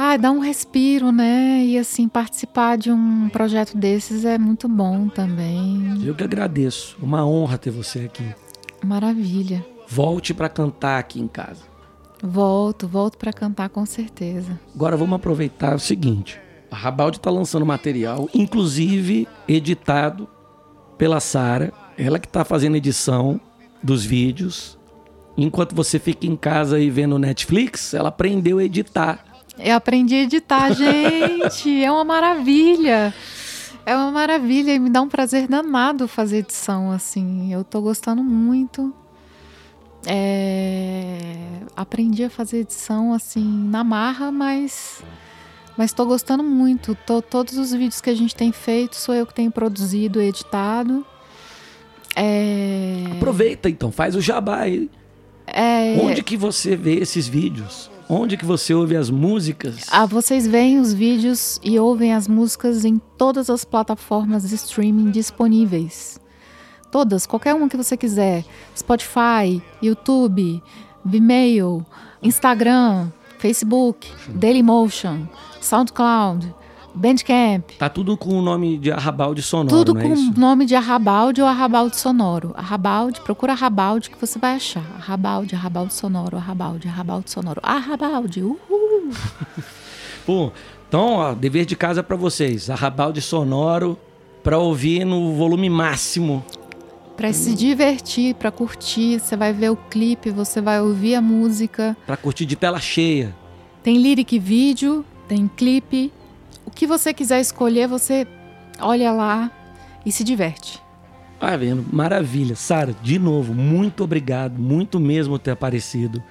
Ah, 0.00 0.16
dá 0.16 0.30
um 0.30 0.38
respiro, 0.38 1.10
né? 1.10 1.64
E 1.64 1.76
assim, 1.76 2.06
participar 2.06 2.78
de 2.78 2.92
um 2.92 3.28
projeto 3.30 3.76
desses 3.76 4.24
é 4.24 4.38
muito 4.38 4.68
bom 4.68 5.08
também. 5.08 6.00
Eu 6.04 6.14
que 6.14 6.22
agradeço. 6.22 6.96
Uma 7.02 7.26
honra 7.26 7.58
ter 7.58 7.72
você 7.72 8.00
aqui. 8.00 8.24
Maravilha. 8.84 9.66
Volte 9.88 10.32
pra 10.32 10.48
cantar 10.48 11.00
aqui 11.00 11.20
em 11.20 11.26
casa. 11.26 11.62
Volto, 12.22 12.86
volto 12.86 13.18
pra 13.18 13.32
cantar 13.32 13.70
com 13.70 13.84
certeza. 13.84 14.60
Agora 14.72 14.96
vamos 14.96 15.16
aproveitar 15.16 15.74
o 15.74 15.80
seguinte: 15.80 16.40
a 16.70 16.76
Rabaldi 16.76 17.18
tá 17.18 17.30
lançando 17.30 17.66
material, 17.66 18.28
inclusive 18.32 19.26
editado 19.48 20.28
pela 20.96 21.18
Sara, 21.18 21.72
ela 21.96 22.20
que 22.20 22.28
tá 22.28 22.44
fazendo 22.44 22.76
edição 22.76 23.40
dos 23.82 24.04
vídeos. 24.04 24.77
Enquanto 25.40 25.74
você 25.74 25.98
fica 26.00 26.26
em 26.26 26.34
casa 26.36 26.76
aí 26.76 26.90
vendo 26.90 27.16
Netflix, 27.18 27.94
ela 27.94 28.08
aprendeu 28.08 28.58
a 28.58 28.64
editar. 28.64 29.24
Eu 29.58 29.76
aprendi 29.76 30.14
a 30.16 30.22
editar, 30.24 30.72
gente. 30.74 31.82
É 31.84 31.90
uma 31.92 32.04
maravilha. 32.04 33.14
É 33.86 33.96
uma 33.96 34.10
maravilha 34.10 34.74
e 34.74 34.78
me 34.78 34.90
dá 34.90 35.00
um 35.00 35.08
prazer 35.08 35.46
danado 35.46 36.08
fazer 36.08 36.38
edição, 36.38 36.90
assim. 36.90 37.52
Eu 37.52 37.62
tô 37.62 37.80
gostando 37.80 38.22
muito. 38.22 38.92
É, 40.06 41.34
Aprendi 41.76 42.24
a 42.24 42.30
fazer 42.30 42.58
edição, 42.58 43.12
assim, 43.12 43.44
na 43.70 43.84
marra, 43.84 44.30
mas... 44.32 45.02
Mas 45.76 45.92
tô 45.92 46.04
gostando 46.04 46.42
muito. 46.42 46.96
Tô- 47.06 47.22
Todos 47.22 47.56
os 47.56 47.72
vídeos 47.72 48.00
que 48.00 48.10
a 48.10 48.14
gente 48.14 48.34
tem 48.34 48.50
feito, 48.50 48.96
sou 48.96 49.14
eu 49.14 49.24
que 49.24 49.32
tenho 49.32 49.50
produzido 49.52 50.20
e 50.20 50.26
editado. 50.26 51.06
É... 52.16 53.04
Aproveita 53.12 53.70
então, 53.70 53.92
faz 53.92 54.16
o 54.16 54.20
jabá 54.20 54.62
aí. 54.62 54.90
É... 55.52 55.98
Onde 56.02 56.22
que 56.22 56.36
você 56.36 56.76
vê 56.76 56.96
esses 56.96 57.26
vídeos? 57.26 57.90
Onde 58.08 58.36
que 58.36 58.44
você 58.44 58.72
ouve 58.72 58.96
as 58.96 59.10
músicas? 59.10 59.86
Ah, 59.90 60.06
vocês 60.06 60.46
veem 60.46 60.78
os 60.78 60.94
vídeos 60.94 61.60
e 61.62 61.78
ouvem 61.78 62.14
as 62.14 62.26
músicas 62.26 62.84
em 62.84 62.98
todas 63.18 63.50
as 63.50 63.64
plataformas 63.64 64.48
de 64.48 64.54
streaming 64.54 65.10
disponíveis. 65.10 66.18
Todas, 66.90 67.26
qualquer 67.26 67.54
uma 67.54 67.68
que 67.68 67.76
você 67.76 67.98
quiser. 67.98 68.44
Spotify, 68.74 69.62
YouTube, 69.82 70.62
Vimeo, 71.04 71.84
Instagram, 72.22 73.10
Facebook, 73.38 74.10
Dailymotion, 74.28 75.26
SoundCloud, 75.60 76.54
Bandcamp. 76.94 77.70
Tá 77.78 77.88
tudo 77.88 78.16
com 78.16 78.38
o 78.38 78.42
nome 78.42 78.78
de 78.78 78.90
Arrabalde 78.90 79.42
Sonoro, 79.42 79.76
Tudo 79.76 79.94
não 79.94 80.00
é 80.00 80.04
com 80.04 80.14
o 80.14 80.38
nome 80.38 80.66
de 80.66 80.74
Arrabalde 80.74 81.40
ou 81.40 81.46
Arrabalde 81.46 81.96
Sonoro. 81.96 82.52
Arrabalde, 82.56 83.20
procura 83.20 83.52
Arrabalde 83.52 84.10
que 84.10 84.20
você 84.20 84.38
vai 84.38 84.56
achar. 84.56 84.84
Arrabalde, 84.96 85.54
Arrabalde 85.54 85.94
Sonoro, 85.94 86.36
Arrabalde, 86.36 86.88
Arrabalde 86.88 87.30
Sonoro. 87.30 87.60
Arrabalde, 87.62 88.42
uhul! 88.42 89.10
Pô, 90.26 90.52
então, 90.88 91.14
ó, 91.14 91.34
dever 91.34 91.64
de 91.64 91.76
casa 91.76 92.02
pra 92.02 92.16
vocês. 92.16 92.68
Arrabalde 92.68 93.20
Sonoro 93.20 93.98
pra 94.42 94.58
ouvir 94.58 95.04
no 95.04 95.34
volume 95.34 95.68
máximo. 95.68 96.44
Pra 97.16 97.32
se 97.32 97.52
divertir, 97.52 98.34
pra 98.36 98.50
curtir, 98.50 99.18
você 99.18 99.36
vai 99.36 99.52
ver 99.52 99.70
o 99.70 99.76
clipe, 99.76 100.30
você 100.30 100.60
vai 100.60 100.80
ouvir 100.80 101.16
a 101.16 101.20
música. 101.20 101.96
Pra 102.06 102.16
curtir 102.16 102.46
de 102.46 102.54
tela 102.54 102.78
cheia. 102.78 103.34
Tem 103.82 103.98
lyric 103.98 104.38
vídeo, 104.38 105.04
tem 105.26 105.48
clipe. 105.48 106.12
O 106.68 106.70
que 106.70 106.86
você 106.86 107.14
quiser 107.14 107.40
escolher, 107.40 107.88
você 107.88 108.26
olha 108.78 109.10
lá 109.10 109.50
e 110.04 110.12
se 110.12 110.22
diverte. 110.22 110.78
Vai 111.40 111.56
vendo, 111.56 111.82
maravilha. 111.90 112.54
Sara, 112.54 112.94
de 113.02 113.18
novo, 113.18 113.54
muito 113.54 114.04
obrigado, 114.04 114.60
muito 114.60 115.00
mesmo 115.00 115.38
ter 115.38 115.52
aparecido, 115.52 116.22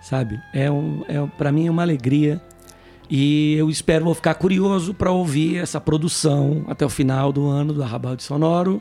sabe? 0.00 0.40
É 0.54 0.70
um, 0.70 1.04
é 1.06 1.22
para 1.36 1.52
mim 1.52 1.66
é 1.66 1.70
uma 1.70 1.82
alegria 1.82 2.40
e 3.10 3.54
eu 3.58 3.68
espero 3.68 4.06
vou 4.06 4.14
ficar 4.14 4.32
curioso 4.32 4.94
para 4.94 5.10
ouvir 5.10 5.58
essa 5.58 5.78
produção 5.78 6.64
até 6.68 6.86
o 6.86 6.88
final 6.88 7.30
do 7.30 7.46
ano 7.46 7.74
do 7.74 7.82
Arrabalde 7.82 8.22
Sonoro. 8.22 8.80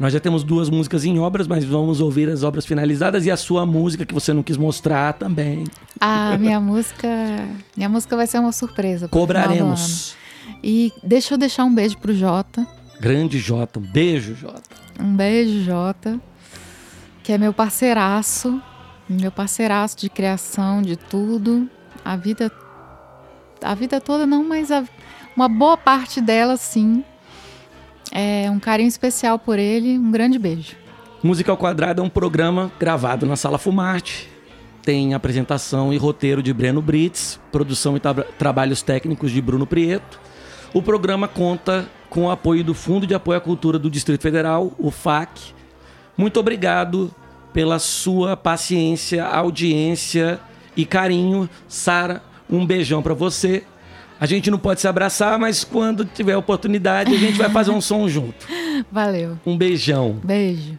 Nós 0.00 0.12
já 0.12 0.18
temos 0.18 0.42
duas 0.42 0.68
músicas 0.68 1.04
em 1.04 1.20
obras, 1.20 1.46
mas 1.46 1.64
vamos 1.64 2.00
ouvir 2.00 2.28
as 2.28 2.42
obras 2.42 2.66
finalizadas 2.66 3.24
e 3.24 3.30
a 3.30 3.36
sua 3.36 3.64
música 3.64 4.04
que 4.04 4.12
você 4.14 4.32
não 4.32 4.42
quis 4.42 4.56
mostrar 4.56 5.12
também. 5.12 5.62
A 6.00 6.36
minha 6.38 6.58
música, 6.58 7.08
minha 7.76 7.88
música 7.88 8.16
vai 8.16 8.26
ser 8.26 8.40
uma 8.40 8.50
surpresa. 8.50 9.06
Cobraremos. 9.06 10.18
E 10.62 10.92
deixa 11.02 11.34
eu 11.34 11.38
deixar 11.38 11.64
um 11.64 11.74
beijo 11.74 11.96
pro 11.98 12.14
Jota. 12.14 12.66
Grande 13.00 13.38
Jota, 13.38 13.78
um 13.78 13.82
beijo, 13.82 14.34
Jota. 14.34 14.62
Um 15.00 15.16
beijo, 15.16 15.62
Jota, 15.64 16.20
que 17.22 17.32
é 17.32 17.38
meu 17.38 17.52
parceiraço 17.52 18.60
Meu 19.08 19.32
parceiraço 19.32 19.96
de 19.96 20.08
criação, 20.08 20.80
de 20.82 20.96
tudo. 20.96 21.68
A 22.04 22.14
vida. 22.16 22.50
A 23.62 23.74
vida 23.74 24.00
toda 24.00 24.24
não, 24.26 24.44
mas 24.44 24.70
a- 24.70 24.84
uma 25.36 25.48
boa 25.48 25.76
parte 25.76 26.20
dela, 26.20 26.56
sim. 26.56 27.02
É 28.12 28.48
um 28.50 28.58
carinho 28.60 28.88
especial 28.88 29.38
por 29.38 29.58
ele. 29.58 29.98
Um 29.98 30.10
grande 30.12 30.38
beijo. 30.38 30.76
Música 31.22 31.50
ao 31.50 31.56
Quadrado 31.58 32.00
é 32.00 32.04
um 32.04 32.08
programa 32.08 32.70
gravado 32.78 33.26
na 33.26 33.34
Sala 33.36 33.58
Fumarte. 33.58 34.28
Tem 34.82 35.12
apresentação 35.12 35.92
e 35.92 35.96
roteiro 35.96 36.42
de 36.42 36.52
Breno 36.52 36.80
Brits, 36.80 37.38
produção 37.52 37.96
e 37.96 38.00
tra- 38.00 38.14
trabalhos 38.38 38.80
técnicos 38.82 39.30
de 39.32 39.40
Bruno 39.42 39.66
Prieto. 39.66 40.18
O 40.72 40.80
programa 40.80 41.26
conta 41.26 41.88
com 42.08 42.26
o 42.26 42.30
apoio 42.30 42.62
do 42.62 42.74
Fundo 42.74 43.06
de 43.06 43.14
Apoio 43.14 43.38
à 43.38 43.40
Cultura 43.40 43.78
do 43.78 43.90
Distrito 43.90 44.22
Federal, 44.22 44.72
o 44.78 44.90
FAC. 44.90 45.52
Muito 46.16 46.38
obrigado 46.38 47.12
pela 47.52 47.78
sua 47.80 48.36
paciência, 48.36 49.24
audiência 49.24 50.38
e 50.76 50.84
carinho. 50.84 51.50
Sara, 51.66 52.22
um 52.48 52.64
beijão 52.64 53.02
pra 53.02 53.14
você. 53.14 53.64
A 54.20 54.26
gente 54.26 54.50
não 54.50 54.58
pode 54.58 54.80
se 54.80 54.86
abraçar, 54.86 55.38
mas 55.38 55.64
quando 55.64 56.04
tiver 56.04 56.36
oportunidade, 56.36 57.14
a 57.14 57.18
gente 57.18 57.38
vai 57.38 57.50
fazer 57.50 57.70
um 57.70 57.80
som 57.80 58.08
junto. 58.08 58.46
Valeu. 58.92 59.38
Um 59.44 59.56
beijão. 59.56 60.20
Beijo. 60.22 60.78